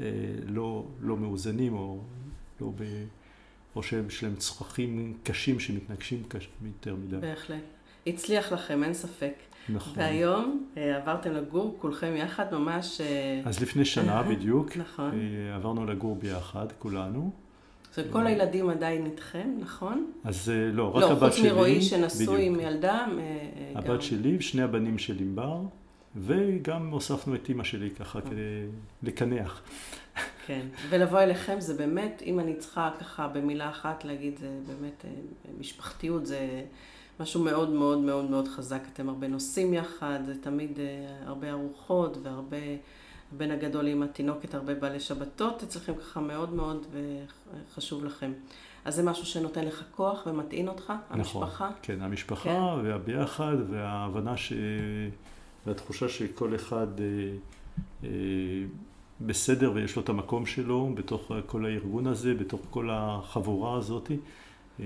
אה, 0.00 0.06
לא, 0.46 0.86
לא 1.00 1.16
מאוזנים 1.16 1.74
או, 1.74 2.00
לא 2.60 2.72
ב, 2.76 2.82
או 3.76 3.82
שיש 3.82 4.22
להם 4.22 4.36
צרכים 4.36 5.14
קשים 5.22 5.60
שמתנגשים 5.60 6.22
קש, 6.28 6.48
יותר 6.66 6.94
מדי. 6.96 7.16
בהחלט. 7.16 7.60
הצליח 8.06 8.52
לכם, 8.52 8.84
אין 8.84 8.94
ספק. 8.94 9.32
נכון. 9.68 9.92
והיום 9.96 10.66
אה, 10.76 10.96
עברתם 10.96 11.32
לגור 11.32 11.76
כולכם 11.80 12.14
יחד 12.16 12.46
ממש... 12.54 13.00
אה, 13.00 13.40
אז 13.44 13.62
לפני 13.62 13.84
שנה 13.84 14.22
בדיוק 14.22 14.76
נכון. 14.76 15.10
אה, 15.12 15.54
עברנו 15.56 15.86
לגור 15.86 16.16
ביחד, 16.16 16.66
כולנו. 16.78 17.30
זאת 17.90 17.98
אומרת, 17.98 18.12
כל 18.12 18.26
הילדים 18.26 18.70
עדיין 18.70 19.06
איתכם, 19.06 19.48
נכון? 19.60 20.10
אז 20.24 20.52
לא, 20.72 20.96
רק 20.96 21.00
לא, 21.02 21.12
הבת 21.12 21.22
חוץ 21.32 21.38
שלי. 21.38 21.48
מרועי 21.52 21.82
שנשוי 21.82 22.26
בדיוק. 22.26 22.40
עם 22.40 22.60
ילדה. 22.60 22.94
אה, 22.98 23.04
גם- 23.74 23.78
הבת 23.90 24.02
שלי 24.02 24.36
ושני 24.38 24.62
הבנים 24.62 24.98
של 24.98 25.16
ענבר, 25.20 25.60
וגם 26.16 26.88
הוספנו 26.90 27.34
את 27.34 27.48
אימא 27.48 27.64
שלי 27.64 27.90
ככה 27.90 28.20
כדי 28.20 28.66
לקנח. 29.02 29.62
כן, 30.48 30.66
ולבוא 30.88 31.20
אליכם 31.20 31.60
זה 31.60 31.74
באמת, 31.74 32.22
אם 32.26 32.40
אני 32.40 32.56
צריכה 32.56 32.90
ככה 33.00 33.28
במילה 33.28 33.70
אחת 33.70 34.04
להגיד, 34.04 34.38
זה 34.38 34.58
באמת 34.66 35.04
אה, 35.04 35.10
משפחתיות, 35.58 36.26
זה 36.26 36.62
משהו 37.20 37.44
מאוד 37.44 37.70
מאוד 37.70 37.98
מאוד 37.98 38.30
מאוד 38.30 38.48
חזק. 38.48 38.80
אתם 38.92 39.08
הרבה 39.08 39.28
נוסעים 39.28 39.74
יחד, 39.74 40.18
זה 40.26 40.42
תמיד 40.42 40.78
אה, 40.78 40.84
הרבה 41.26 41.50
ארוחות 41.50 42.16
והרבה, 42.22 42.56
הבן 43.32 43.50
הגדול 43.50 43.86
עם 43.86 44.02
התינוקת, 44.02 44.54
הרבה 44.54 44.74
בעלי 44.74 45.00
שבתות 45.00 45.62
אצלכם 45.62 45.94
ככה 45.94 46.20
מאוד 46.20 46.52
מאוד 46.52 46.86
וחשוב 46.92 48.04
לכם. 48.04 48.32
אז 48.84 48.94
זה 48.94 49.02
משהו 49.02 49.26
שנותן 49.26 49.64
לך 49.64 49.84
כוח 49.96 50.26
ומטעין 50.26 50.68
אותך, 50.68 50.92
המשפחה. 51.10 51.46
נכון, 51.46 51.72
כן, 51.82 52.02
המשפחה 52.02 52.42
כן. 52.42 52.86
והביחד 52.86 53.56
וההבנה 53.70 54.36
ש... 54.36 54.52
והתחושה 55.66 56.08
שכל 56.08 56.54
אחד 56.54 56.86
אה, 57.00 57.04
אה, 58.04 58.08
בסדר 59.20 59.72
ויש 59.74 59.96
לו 59.96 60.02
את 60.02 60.08
המקום 60.08 60.46
שלו 60.46 60.90
בתוך 60.94 61.30
כל 61.46 61.64
הארגון 61.66 62.06
הזה, 62.06 62.34
בתוך 62.34 62.60
כל 62.70 62.88
החבורה 62.92 63.76
הזאת. 63.78 64.10
אה, 64.80 64.84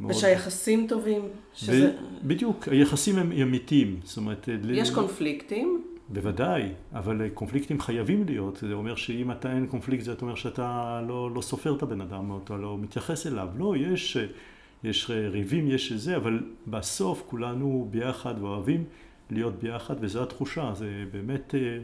מאוד- 0.00 0.10
ושהיחסים 0.12 0.86
טובים, 0.88 1.22
שזה... 1.54 1.92
ו- 2.02 2.26
בדיוק, 2.28 2.68
היחסים 2.68 3.18
הם 3.18 3.32
אמיתיים, 3.32 4.00
זאת 4.04 4.16
אומרת... 4.16 4.48
אה, 4.48 4.54
ל- 4.62 4.70
יש 4.70 4.90
קונפליקטים, 4.90 5.82
בוודאי, 6.08 6.62
אבל 6.92 7.28
קונפליקטים 7.34 7.80
חייבים 7.80 8.24
להיות. 8.26 8.56
זה 8.68 8.72
אומר 8.72 8.94
שאם 8.94 9.30
אתה 9.32 9.52
אין 9.52 9.66
קונפליקט, 9.66 10.04
זה 10.04 10.14
אומר 10.22 10.34
שאתה 10.34 11.00
לא, 11.08 11.30
לא 11.34 11.40
סופר 11.40 11.76
את 11.76 11.82
הבן 11.82 12.00
אדם, 12.00 12.30
או 12.30 12.40
אתה 12.44 12.56
לא 12.56 12.78
מתייחס 12.78 13.26
אליו. 13.26 13.48
לא, 13.58 13.74
יש, 13.76 14.16
יש 14.84 15.10
ריבים, 15.10 15.68
יש 15.70 15.92
זה, 15.92 16.16
אבל 16.16 16.40
בסוף 16.66 17.22
כולנו 17.26 17.88
ביחד 17.90 18.34
ואוהבים 18.40 18.84
להיות 19.30 19.54
ביחד, 19.62 19.94
וזו 20.00 20.22
התחושה. 20.22 20.72
זה 20.74 21.04
באמת, 21.12 21.54
אה, 21.54 21.78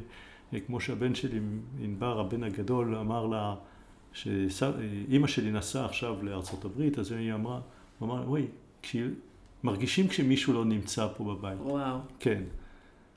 כמו 0.66 0.80
שהבן 0.80 1.14
שלי, 1.14 1.40
ענבר, 1.80 2.20
הבן 2.20 2.44
הגדול, 2.44 2.94
אמר 2.97 3.26
לה, 3.26 3.55
שאימא 4.12 5.26
שלי 5.26 5.51
נסעה 5.53 5.84
עכשיו 5.84 6.22
לארצות 6.22 6.64
הברית, 6.64 6.99
אז 6.99 7.12
היא 7.12 7.32
אמרה, 7.34 7.61
הוא 7.99 8.09
אמר, 8.09 8.28
וואי, 8.30 8.42
כשהיא- 8.82 9.05
מרגישים 9.64 10.09
כשמישהו 10.09 10.53
לא 10.53 10.64
נמצא 10.64 11.09
פה 11.16 11.24
בבית. 11.24 11.59
וואו, 11.62 11.99
כן. 12.20 12.42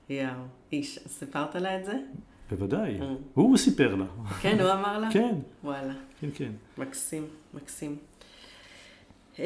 יאו. 0.09 0.27
איש, 0.71 0.99
סיפרת 1.07 1.55
לה 1.55 1.79
את 1.79 1.85
זה? 1.85 1.93
בוודאי, 2.51 3.01
אה. 3.01 3.13
הוא 3.33 3.57
סיפר 3.57 3.95
לה. 3.95 4.05
כן, 4.41 4.59
הוא 4.61 4.71
אמר 4.71 4.99
לה? 4.99 5.09
כן, 5.13 5.35
וואלה, 5.63 5.93
כן, 6.19 6.27
כן. 6.33 6.51
מקסים, 6.77 7.25
מקסים. 7.53 7.95
אמ, 9.39 9.43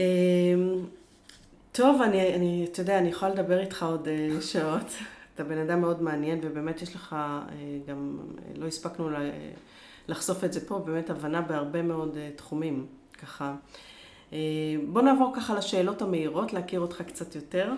טוב, 1.71 2.01
אני, 2.01 2.35
אני, 2.35 2.67
אתה 2.71 2.81
יודע, 2.81 2.97
אני 2.99 3.09
יכולה 3.09 3.31
לדבר 3.33 3.59
איתך 3.59 3.83
עוד 3.83 4.07
אה, 4.07 4.41
שעות. 4.41 4.93
אתה 5.35 5.43
בן 5.43 5.57
אדם 5.57 5.81
מאוד 5.81 6.01
מעניין, 6.01 6.39
ובאמת 6.43 6.81
יש 6.81 6.95
לך, 6.95 7.13
אה, 7.13 7.47
גם 7.87 8.17
אה, 8.37 8.51
לא 8.55 8.67
הספקנו 8.67 9.15
אה, 9.15 9.29
לחשוף 10.07 10.43
את 10.43 10.53
זה 10.53 10.67
פה, 10.67 10.79
באמת 10.79 11.09
הבנה 11.09 11.41
בהרבה 11.41 11.81
מאוד 11.81 12.17
אה, 12.17 12.29
תחומים, 12.35 12.85
ככה. 13.21 13.55
אה, 14.33 14.37
בוא 14.87 15.01
נעבור 15.01 15.33
ככה 15.35 15.53
לשאלות 15.55 16.01
המהירות, 16.01 16.53
להכיר 16.53 16.79
אותך 16.79 17.01
קצת 17.01 17.35
יותר. 17.35 17.71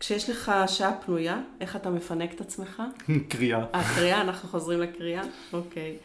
כשיש 0.00 0.30
לך 0.30 0.52
שעה 0.66 0.92
פנויה, 1.06 1.40
איך 1.60 1.76
אתה 1.76 1.90
מפנק 1.90 2.34
את 2.34 2.40
עצמך? 2.40 2.82
קריאה. 3.30 3.64
הקריאה, 3.72 4.20
אנחנו 4.20 4.48
חוזרים 4.48 4.80
לקריאה? 4.80 5.22
אוקיי. 5.52 5.96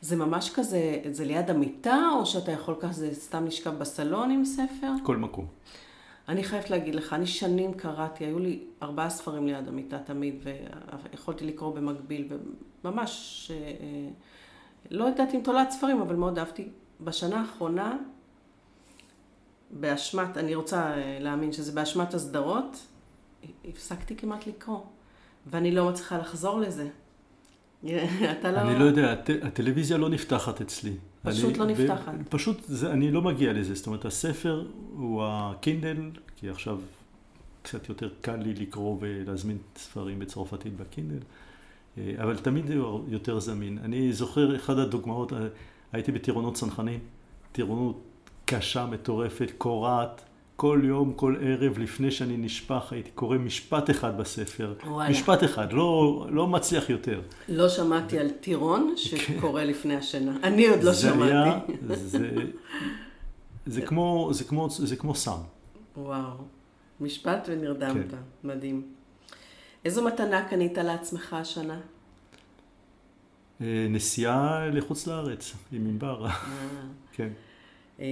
זה 0.00 0.16
ממש 0.16 0.50
כזה, 0.54 0.98
זה 1.10 1.24
ליד 1.24 1.50
המיטה, 1.50 1.98
או 2.18 2.26
שאתה 2.26 2.52
יכול 2.52 2.74
כזה 2.80 3.14
סתם 3.14 3.46
לשכב 3.46 3.70
בסלון 3.78 4.30
עם 4.30 4.44
ספר? 4.44 4.90
כל 5.02 5.16
מקום. 5.16 5.46
אני 6.28 6.44
חייבת 6.44 6.70
להגיד 6.70 6.94
לך, 6.94 7.12
אני 7.12 7.26
שנים 7.26 7.74
קראתי, 7.74 8.24
היו 8.24 8.38
לי 8.38 8.60
ארבעה 8.82 9.10
ספרים 9.10 9.46
ליד 9.46 9.68
המיטה 9.68 9.98
תמיד, 9.98 10.34
ויכולתי 11.12 11.44
לקרוא 11.46 11.74
במקביל, 11.74 12.28
וממש, 12.84 13.50
אה, 13.54 13.56
אה, 13.56 14.08
לא 14.90 15.04
יודעת 15.04 15.34
אם 15.34 15.40
תולעת 15.44 15.70
ספרים, 15.70 16.00
אבל 16.00 16.16
מאוד 16.16 16.38
אהבתי. 16.38 16.68
בשנה 17.00 17.40
האחרונה, 17.40 17.96
באשמת, 19.70 20.36
אני 20.36 20.54
רוצה 20.54 20.96
אה, 20.96 21.18
להאמין 21.20 21.52
שזה 21.52 21.72
באשמת 21.72 22.14
הסדרות, 22.14 22.86
הפסקתי 23.68 24.16
כמעט 24.16 24.46
לקרוא, 24.46 24.80
ואני 25.46 25.70
לא 25.70 25.88
מצליחה 25.88 26.18
לחזור 26.18 26.60
לזה. 26.60 26.88
אתה 28.32 28.52
לא... 28.52 28.58
אני 28.60 28.78
לא 28.78 28.84
יודע, 28.84 29.12
הט... 29.12 29.30
הטלוויזיה 29.42 29.96
לא 29.96 30.08
נפתחת 30.08 30.60
אצלי. 30.60 30.96
פשוט 31.30 31.50
אני, 31.50 31.58
לא 31.58 31.66
נפתחת. 31.66 32.14
ב... 32.14 32.22
פשוט, 32.28 32.64
זה, 32.64 32.92
אני 32.92 33.10
לא 33.10 33.22
מגיע 33.22 33.52
לזה. 33.52 33.74
זאת 33.74 33.86
אומרת, 33.86 34.04
הספר 34.04 34.66
הוא 34.92 35.22
הקינדל, 35.24 36.10
כי 36.36 36.50
עכשיו 36.50 36.78
קצת 37.62 37.88
יותר 37.88 38.08
קל 38.20 38.36
לי 38.36 38.54
לקרוא 38.54 38.96
ולהזמין 39.00 39.58
ספרים 39.76 40.18
בצרפתית 40.18 40.76
בקינדל, 40.76 41.18
אה, 41.98 42.12
אבל 42.22 42.36
תמיד 42.36 42.70
הוא 42.70 43.04
יותר 43.08 43.40
זמין. 43.40 43.78
אני 43.82 44.12
זוכר, 44.12 44.56
אחת 44.56 44.76
הדוגמאות, 44.76 45.32
אה, 45.32 45.38
הייתי 45.92 46.12
בטירונות 46.12 46.54
צנחנים, 46.54 47.00
טירונות 47.52 48.00
קשה, 48.44 48.86
מטורפת, 48.86 49.50
קורעת. 49.58 50.24
כל 50.56 50.80
יום, 50.84 51.12
כל 51.12 51.36
ערב, 51.40 51.78
לפני 51.78 52.10
שאני 52.10 52.36
נשפך, 52.36 52.92
הייתי 52.92 53.10
קורא 53.10 53.38
משפט 53.38 53.90
אחד 53.90 54.18
בספר. 54.18 54.74
וואלה. 54.86 55.10
משפט 55.10 55.44
אחד, 55.44 55.72
לא, 55.72 56.26
לא 56.30 56.46
מצליח 56.46 56.90
יותר. 56.90 57.20
לא 57.48 57.68
שמעתי 57.68 58.18
על 58.18 58.30
טירון 58.30 58.94
שקורא 58.96 59.62
לפני 59.62 59.96
השינה. 59.96 60.36
אני 60.42 60.68
עוד 60.68 60.82
לא 60.82 60.92
זה 60.92 61.08
שמעתי. 61.08 61.32
היה, 61.32 61.58
זה, 61.96 62.30
זה 63.66 63.80
כמו, 63.82 64.30
זה 64.32 64.44
כמו, 64.44 64.70
זה 64.70 64.96
כמו 64.96 65.14
סם. 65.14 65.38
וואו, 65.96 66.36
משפט 67.00 67.48
ונרדמת, 67.48 68.10
כן. 68.10 68.16
מדהים. 68.44 68.82
איזו 69.84 70.04
מתנה 70.04 70.48
קנית 70.48 70.78
לעצמך 70.78 71.32
השנה? 71.32 71.80
אה, 73.60 73.86
נסיעה 73.90 74.68
לחוץ 74.72 75.06
לארץ 75.06 75.52
עם 75.72 75.86
ענבר, 75.86 76.26
אה, 76.26 76.32
כן. 77.16 77.28
אה, 78.00 78.06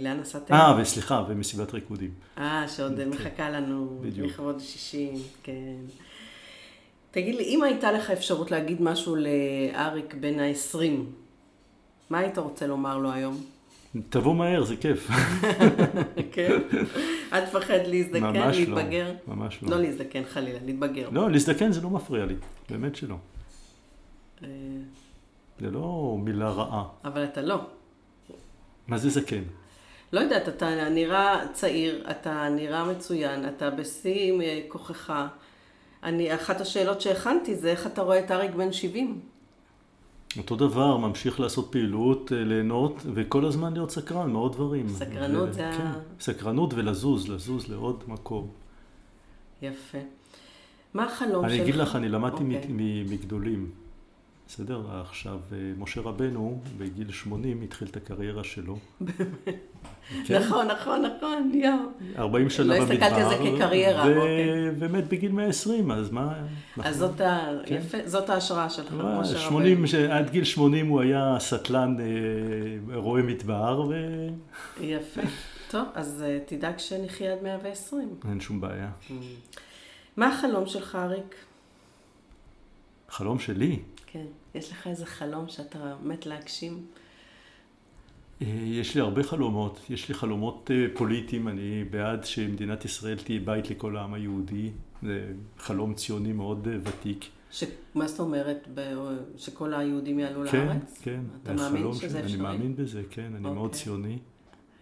לאן 0.00 0.20
נסעתם? 0.20 0.54
אה, 0.54 0.76
וסליחה, 0.80 1.24
ומסיבת 1.28 1.74
ריקודים. 1.74 2.10
אה, 2.38 2.68
שעוד 2.68 2.96
כן. 2.96 3.08
מחכה 3.08 3.50
לנו 3.50 3.98
בדיוק. 4.00 4.28
לכבוד 4.28 4.60
60, 4.60 5.14
כן. 5.42 5.76
תגיד 7.10 7.34
לי, 7.34 7.44
אם 7.44 7.62
הייתה 7.62 7.92
לך 7.92 8.10
אפשרות 8.10 8.50
להגיד 8.50 8.82
משהו 8.82 9.16
לאריק 9.16 10.14
בן 10.14 10.38
ה-20, 10.38 10.78
מה 12.10 12.18
היית 12.18 12.38
רוצה 12.38 12.66
לומר 12.66 12.98
לו 12.98 13.12
היום? 13.12 13.40
תבוא 14.08 14.34
מהר, 14.34 14.64
זה 14.64 14.76
כיף. 14.76 15.08
כן? 16.32 16.58
אל 17.32 17.46
תפחד 17.46 17.78
להזדקן, 17.86 18.34
לא. 18.34 18.50
להתבגר. 18.50 19.12
ממש 19.28 19.62
לא 19.62 19.70
לא. 19.70 19.82
להזדקן 19.82 20.22
חלילה, 20.24 20.58
להתבגר. 20.64 21.08
לא, 21.12 21.30
להזדקן 21.30 21.72
זה 21.72 21.80
לא 21.80 21.90
מפריע 21.90 22.24
לי, 22.26 22.34
באמת 22.70 22.96
שלא. 22.96 23.16
אה, 24.42 24.48
זה 25.60 25.70
לא 25.70 26.16
מילה 26.22 26.50
רעה. 26.50 26.84
אבל 27.04 27.24
אתה 27.24 27.42
לא. 27.42 27.60
מה 28.88 28.98
זה 28.98 29.10
זקן? 29.10 29.42
לא 30.12 30.20
יודעת, 30.20 30.48
אתה 30.48 30.88
נראה 30.88 31.40
צעיר, 31.52 32.04
אתה 32.10 32.48
נראה 32.48 32.84
מצוין, 32.84 33.48
אתה 33.48 33.70
בשיא 33.70 34.40
אה, 34.40 34.60
כוחך. 34.68 35.12
אני, 36.02 36.34
אחת 36.34 36.60
השאלות 36.60 37.00
שהכנתי 37.00 37.56
זה 37.56 37.70
איך 37.70 37.86
אתה 37.86 38.02
רואה 38.02 38.18
את 38.18 38.30
אריק 38.30 38.50
בן 38.54 38.72
70. 38.72 39.20
אותו 40.38 40.56
דבר, 40.56 40.96
ממשיך 40.96 41.40
לעשות 41.40 41.68
פעילות, 41.72 42.32
אה, 42.32 42.44
ליהנות, 42.44 42.96
וכל 43.14 43.44
הזמן 43.44 43.72
להיות 43.72 43.90
סקרן 43.90 44.30
מעוד 44.32 44.52
דברים. 44.52 44.88
סקרנות 44.88 45.48
ו- 45.48 45.52
זה 45.52 45.68
ה- 45.68 45.72
כן, 45.78 45.90
סקרנות 46.20 46.74
ולזוז, 46.74 47.28
לזוז 47.28 47.68
לעוד 47.68 48.04
מקום. 48.08 48.48
יפה. 49.62 49.98
מה 50.94 51.04
החלום 51.04 51.44
שלך? 51.48 51.52
אני 51.52 51.62
אגיד 51.62 51.74
לך, 51.74 51.96
אני 51.96 52.08
למדתי 52.08 52.42
אוקיי. 52.44 52.66
מ- 52.68 52.76
מ- 52.76 53.10
מגדולים. 53.12 53.70
בסדר? 54.48 55.00
עכשיו, 55.00 55.38
אה, 55.52 55.58
משה 55.78 56.00
רבנו, 56.00 56.60
בגיל 56.78 57.12
80, 57.12 57.62
התחיל 57.62 57.88
את 57.88 57.96
הקריירה 57.96 58.44
שלו. 58.44 58.78
כן, 60.26 60.38
נכון, 60.40 60.66
נכון, 60.68 61.02
נכון, 61.02 61.50
יואו. 61.54 61.76
40 62.18 62.50
שנה 62.50 62.66
לא 62.66 62.80
במדבר. 62.80 62.94
הסתכלתי 62.94 63.22
על 63.22 63.28
זה 63.28 63.34
כקריירה, 63.36 64.04
ו- 64.06 64.16
אוקיי. 64.16 64.70
ומת 64.78 65.08
בגיל 65.08 65.32
120, 65.32 65.90
אז 65.90 66.10
מה... 66.10 66.34
אז 66.78 66.96
זאת. 66.96 67.20
כן. 67.66 67.80
זאת 68.06 68.30
ההשראה 68.30 68.70
שלך, 68.70 68.94
אה, 69.00 69.20
משה 69.20 69.38
80, 69.38 69.84
רבנו. 69.84 70.12
עד 70.12 70.30
גיל 70.30 70.44
80 70.44 70.88
הוא 70.88 71.00
היה 71.00 71.36
סטלן 71.38 71.96
אה, 72.00 72.96
רועה 72.96 73.22
מדבר, 73.22 73.86
ואין 73.88 74.38
יפה. 74.80 75.20
טוב, 75.70 75.88
אז 75.94 76.24
תדאג 76.46 76.78
שנחיה 76.78 77.32
עד 77.32 77.42
120. 77.42 78.08
שום 78.40 78.60
בעיה. 78.60 78.90
מה 80.16 80.28
החלום 80.28 80.66
שלך, 80.66 80.94
אריק? 80.96 81.34
חלום 83.08 83.38
שלי, 83.38 83.78
כן. 84.12 84.24
יש 84.54 84.72
לך 84.72 84.86
איזה 84.86 85.06
חלום 85.06 85.48
שאתה 85.48 85.96
מת 86.02 86.26
להגשים? 86.26 86.86
אה, 88.42 88.46
יש 88.64 88.94
לי 88.94 89.00
הרבה 89.00 89.22
חלומות. 89.22 89.80
יש 89.90 90.08
לי 90.08 90.14
חלומות 90.14 90.70
אה, 90.74 90.86
פוליטיים, 90.94 91.48
אני 91.48 91.84
בעד 91.90 92.24
שמדינת 92.24 92.84
ישראל 92.84 93.18
תהיה 93.18 93.40
בית 93.40 93.70
לכל 93.70 93.96
העם 93.96 94.14
היהודי. 94.14 94.70
זה 95.02 95.32
חלום 95.58 95.94
ציוני 95.94 96.32
מאוד 96.32 96.68
אה, 96.68 96.78
ותיק. 96.82 97.24
ש... 97.50 97.64
מה 97.94 98.08
זאת 98.08 98.20
אומרת? 98.20 98.68
ב... 98.74 98.94
שכל 99.36 99.74
היהודים 99.74 100.18
יעלו 100.18 100.48
כן, 100.50 100.66
לארץ? 100.66 101.00
כן. 101.02 101.20
אתה 101.42 101.56
זה 101.56 101.70
מאמין 101.70 101.92
שזה. 101.92 102.20
אפשרי? 102.20 102.34
אני 102.34 102.42
מאמין 102.42 102.76
בזה, 102.76 103.02
כן. 103.10 103.32
אני 103.34 103.40
מאוד 103.40 103.56
אוקיי. 103.56 103.80
ציוני. 103.80 104.18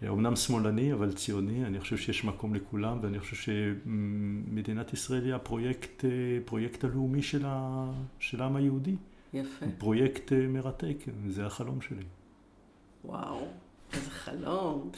אומנם 0.09 0.37
שמאלני, 0.37 0.93
אבל 0.93 1.13
ציוני. 1.13 1.65
אני 1.65 1.81
חושב 1.81 1.97
שיש 1.97 2.25
מקום 2.25 2.55
לכולם, 2.55 2.99
ואני 3.03 3.21
חושב 3.21 3.37
שמדינת 3.37 4.93
ישראל 4.93 5.25
היא 5.25 5.35
הפרויקט, 5.35 6.05
אה, 6.05 6.11
פרויקט 6.45 6.85
הלאומי 6.85 7.23
של, 7.23 7.43
ה... 7.45 7.87
של 8.19 8.43
העם 8.43 8.57
היהודי. 8.57 8.97
יפה. 9.35 9.67
פרויקט 9.79 10.33
אה, 10.33 10.39
מרתק, 10.39 10.97
זה 11.29 11.47
החלום 11.47 11.81
שלי. 11.81 12.05
וואו, 13.05 13.47
איזה 13.93 14.11
חלום. 14.11 14.91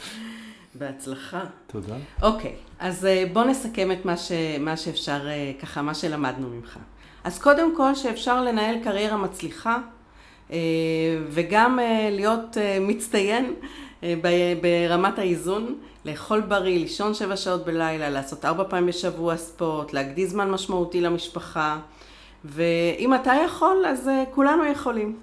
בהצלחה. 0.75 1.45
תודה. 1.67 1.97
אוקיי, 2.23 2.55
אז 2.79 3.05
אה, 3.05 3.25
בוא 3.33 3.45
נסכם 3.45 3.93
את 3.93 4.05
מה, 4.05 4.17
ש... 4.17 4.33
מה 4.61 4.77
שאפשר, 4.77 5.29
אה, 5.29 5.53
ככה, 5.61 5.83
מה 5.83 5.95
שלמדנו 5.95 6.49
ממך. 6.49 6.79
אז 7.25 7.39
קודם 7.39 7.77
כל, 7.77 7.95
שאפשר 7.95 8.45
לנהל 8.45 8.85
קריירה 8.85 9.17
מצליחה, 9.17 9.79
וגם 11.29 11.79
להיות 12.11 12.57
מצטיין 12.81 13.55
ברמת 14.63 15.19
האיזון, 15.19 15.79
לאכול 16.05 16.41
בריא, 16.41 16.79
לישון 16.79 17.15
שבע 17.15 17.37
שעות 17.37 17.65
בלילה, 17.65 18.11
לעשות 18.11 18.45
ארבע 18.45 18.65
פעמים 18.69 18.87
בשבוע 18.87 19.37
ספורט, 19.37 19.93
להקדיש 19.93 20.31
זמן 20.31 20.51
משמעותי 20.51 21.01
למשפחה, 21.01 21.81
ואם 22.45 23.15
אתה 23.15 23.33
יכול, 23.47 23.87
אז 23.87 24.09
אה, 24.09 24.25
כולנו 24.35 24.65
יכולים. 24.65 25.17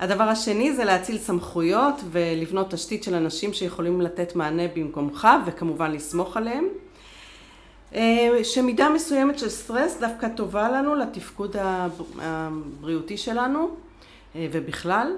הדבר 0.00 0.24
השני 0.24 0.72
זה 0.72 0.84
להציל 0.84 1.18
סמכויות 1.18 1.94
ולבנות 2.10 2.70
תשתית 2.70 3.04
של 3.04 3.14
אנשים 3.14 3.52
שיכולים 3.52 4.00
לתת 4.00 4.36
מענה 4.36 4.62
במקומך 4.76 5.28
וכמובן 5.46 5.92
לסמוך 5.92 6.36
עליהם. 6.36 6.64
אה, 7.94 8.40
שמידה 8.42 8.88
מסוימת 8.88 9.38
של 9.38 9.48
סטרס 9.48 9.98
דווקא 10.00 10.28
טובה 10.28 10.68
לנו 10.68 10.94
לתפקוד 10.94 11.56
הב- 11.56 12.02
הבריאותי 12.20 13.16
שלנו 13.16 13.68
אה, 14.36 14.46
ובכלל. 14.52 15.12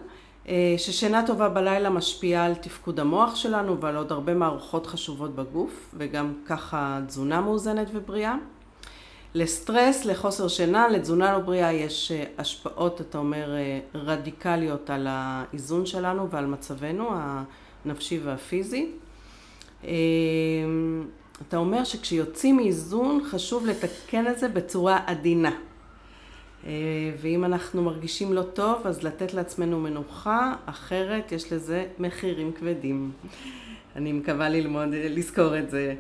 ששינה 0.78 1.26
טובה 1.26 1.49
בלילה 1.49 1.91
משפיעה 1.91 2.47
על 2.47 2.55
תפקוד 2.55 3.01
המוח 3.01 3.35
שלנו 3.35 3.81
ועל 3.81 3.97
עוד 3.97 4.12
הרבה 4.12 4.35
מערכות 4.35 4.87
חשובות 4.87 5.35
בגוף 5.35 5.95
וגם 5.95 6.33
ככה 6.47 7.01
תזונה 7.07 7.41
מאוזנת 7.41 7.87
ובריאה. 7.93 8.37
לסטרס, 9.35 10.05
לחוסר 10.05 10.49
שינה, 10.49 10.89
לתזונה 10.89 11.33
לא 11.33 11.39
בריאה 11.39 11.72
יש 11.72 12.12
אה, 12.12 12.24
השפעות, 12.39 13.01
אתה 13.01 13.18
אומר, 13.18 13.55
אה, 13.55 13.81
רדיקליות 13.95 14.91
על 14.91 15.07
האיזון 15.11 15.87
שלנו 15.87 16.31
ועל 16.31 16.47
מצבנו 16.47 17.09
הנפשי 17.85 18.20
והפיזי. 18.24 18.87
אה, 19.85 19.91
אתה 21.49 21.57
אומר 21.57 21.85
שכשיוצאים 21.85 22.57
מאיזון 22.57 23.20
חשוב 23.31 23.66
לתקן 23.66 24.26
את 24.26 24.39
זה 24.39 24.49
בצורה 24.49 25.01
עדינה. 25.07 25.51
אה, 26.66 26.70
ואם 27.20 27.45
אנחנו 27.45 27.83
מרגישים 27.83 28.33
לא 28.33 28.43
טוב, 28.43 28.87
אז 28.87 29.03
לתת 29.03 29.35
לעצמנו 29.35 29.81
מנוחה, 29.81 30.55
אחרת 30.66 31.33
יש 31.33 31.53
לזה 31.53 31.87
מחירים 31.99 32.53
כבדים. 32.53 33.11
אני 33.97 34.12
מקווה 34.12 34.49
ללמוד, 34.49 34.89
לזכור 34.93 35.59
את 35.59 35.70
זה. 35.70 35.95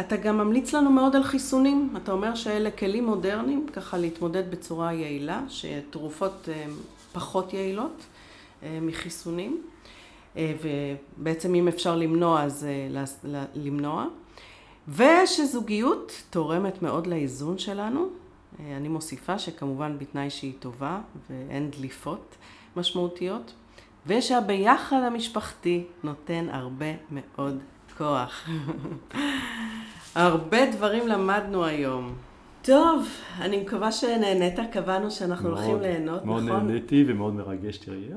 אתה 0.00 0.16
גם 0.16 0.38
ממליץ 0.38 0.72
לנו 0.72 0.90
מאוד 0.90 1.16
על 1.16 1.22
חיסונים. 1.22 1.94
אתה 1.96 2.12
אומר 2.12 2.34
שאלה 2.34 2.70
כלים 2.70 3.06
מודרניים, 3.06 3.66
ככה 3.72 3.98
להתמודד 3.98 4.50
בצורה 4.50 4.92
יעילה, 4.92 5.40
שתרופות 5.48 6.48
אה, 6.52 6.66
פחות 7.12 7.52
יעילות 7.52 8.02
אה, 8.62 8.78
מחיסונים. 8.82 9.62
אה, 10.36 10.54
ובעצם 10.62 11.54
אם 11.54 11.68
אפשר 11.68 11.96
למנוע, 11.96 12.42
אז 12.42 12.66
למנוע. 13.54 14.06
ושזוגיות 14.88 16.22
תורמת 16.30 16.82
מאוד 16.82 17.06
לאיזון 17.06 17.58
שלנו. 17.58 18.08
אני 18.60 18.88
מוסיפה 18.88 19.38
שכמובן 19.38 19.98
בתנאי 19.98 20.30
שהיא 20.30 20.52
טובה 20.58 21.00
ואין 21.30 21.70
דליפות 21.70 22.34
משמעותיות. 22.76 23.52
ושהביחד 24.06 25.02
המשפחתי 25.02 25.84
נותן 26.04 26.46
הרבה 26.50 26.86
מאוד 27.10 27.58
כוח. 27.98 28.48
הרבה 30.14 30.70
דברים 30.70 31.08
למדנו 31.08 31.64
היום. 31.64 32.14
טוב, 32.62 33.08
אני 33.40 33.56
מקווה 33.56 33.92
שנהנית, 33.92 34.58
קבענו 34.72 35.10
שאנחנו 35.10 35.48
מאוד, 35.48 35.58
הולכים 35.58 35.80
ליהנות, 35.80 36.24
מאוד 36.24 36.42
נכון? 36.42 36.66
נהניתי 36.66 37.04
ומאוד 37.06 37.34
מרגש, 37.34 37.76
תראי. 37.76 38.08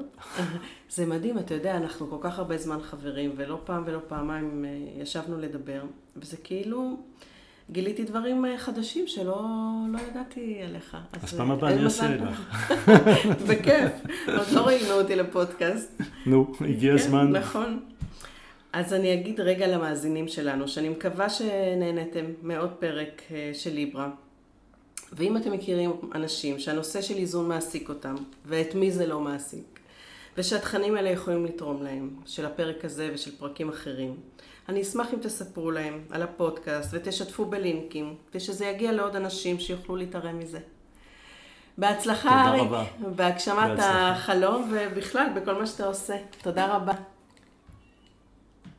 זה 0.96 1.06
מדהים, 1.06 1.38
אתה 1.38 1.54
יודע, 1.54 1.78
אנחנו 1.78 2.10
כל 2.10 2.18
כך 2.22 2.40
הרבה 2.40 2.58
זמן 2.58 2.78
חברים, 2.82 3.32
ולא 3.36 3.60
פעם 3.66 3.84
ולא 3.86 4.00
פעמיים 4.08 4.66
אה, 4.66 5.02
ישבנו 5.02 5.40
לדבר, 5.40 5.82
וזה 6.18 6.38
כאילו, 6.38 6.98
גיליתי 7.72 8.04
דברים 8.04 8.46
אה, 8.46 8.58
חדשים 8.58 9.08
שלא 9.08 9.46
לא 9.90 10.00
ידעתי 10.12 10.62
עליך. 10.64 10.98
אז 11.14 11.34
אה, 11.34 11.38
פעם 11.38 11.52
הבאה 11.52 11.74
אני 11.74 11.84
אעשה. 11.84 12.16
לך. 12.16 12.74
בכיף, 13.50 13.92
עוד 14.28 14.48
לא 14.54 14.68
ראיינו 14.68 14.94
אותי 14.94 15.16
לפודקאסט. 15.16 16.02
נו, 16.26 16.54
הגיע 16.62 16.98
כן, 16.98 17.04
הזמן. 17.04 17.32
נכון. 17.32 17.80
אז 18.76 18.94
אני 18.94 19.14
אגיד 19.14 19.40
רגע 19.40 19.68
למאזינים 19.68 20.28
שלנו, 20.28 20.68
שאני 20.68 20.90
מקווה 20.90 21.30
שנהנתם 21.30 22.26
מעוד 22.42 22.72
פרק 22.80 23.22
אה, 23.32 23.52
של 23.54 23.74
ליברה. 23.74 24.10
ואם 25.14 25.38
אתם 25.38 25.52
מכירים 25.52 25.92
אנשים 26.16 26.60
שהנושא 26.60 27.02
של 27.02 27.16
איזון 27.16 27.48
מעסיק 27.48 27.90
אותם, 27.90 28.16
ואת 28.46 28.76
מי 28.76 28.92
זה 28.92 29.08
לא 29.08 29.20
מעסיק, 29.20 29.80
ושהתכנים 30.38 30.96
האלה 30.96 31.10
יכולים 31.10 31.46
לתרום 31.46 31.84
להם, 31.84 32.10
של 32.26 32.46
הפרק 32.46 32.86
הזה 32.86 33.10
ושל 33.14 33.32
פרקים 33.38 33.70
אחרים. 33.70 34.16
אני 34.70 34.82
אשמח 34.82 35.14
אם 35.14 35.20
תספרו 35.20 35.72
להם 35.72 36.02
על 36.10 36.22
הפודקאסט 36.22 36.90
ותשתפו 36.94 37.46
בלינקים, 37.46 38.16
כדי 38.30 38.40
שזה 38.40 38.66
יגיע 38.66 38.92
לעוד 38.92 39.16
אנשים 39.16 39.60
שיוכלו 39.60 39.96
להתערם 39.96 40.40
מזה. 40.40 40.60
בהצלחה, 41.78 42.48
אריק, 42.48 42.72
בהגשמת 43.16 43.80
החלום 43.80 44.72
ובכלל 44.72 45.28
בכל 45.36 45.54
מה 45.54 45.66
שאתה 45.66 45.86
עושה. 45.86 46.16
תודה 46.42 46.76
רבה. 46.76 46.94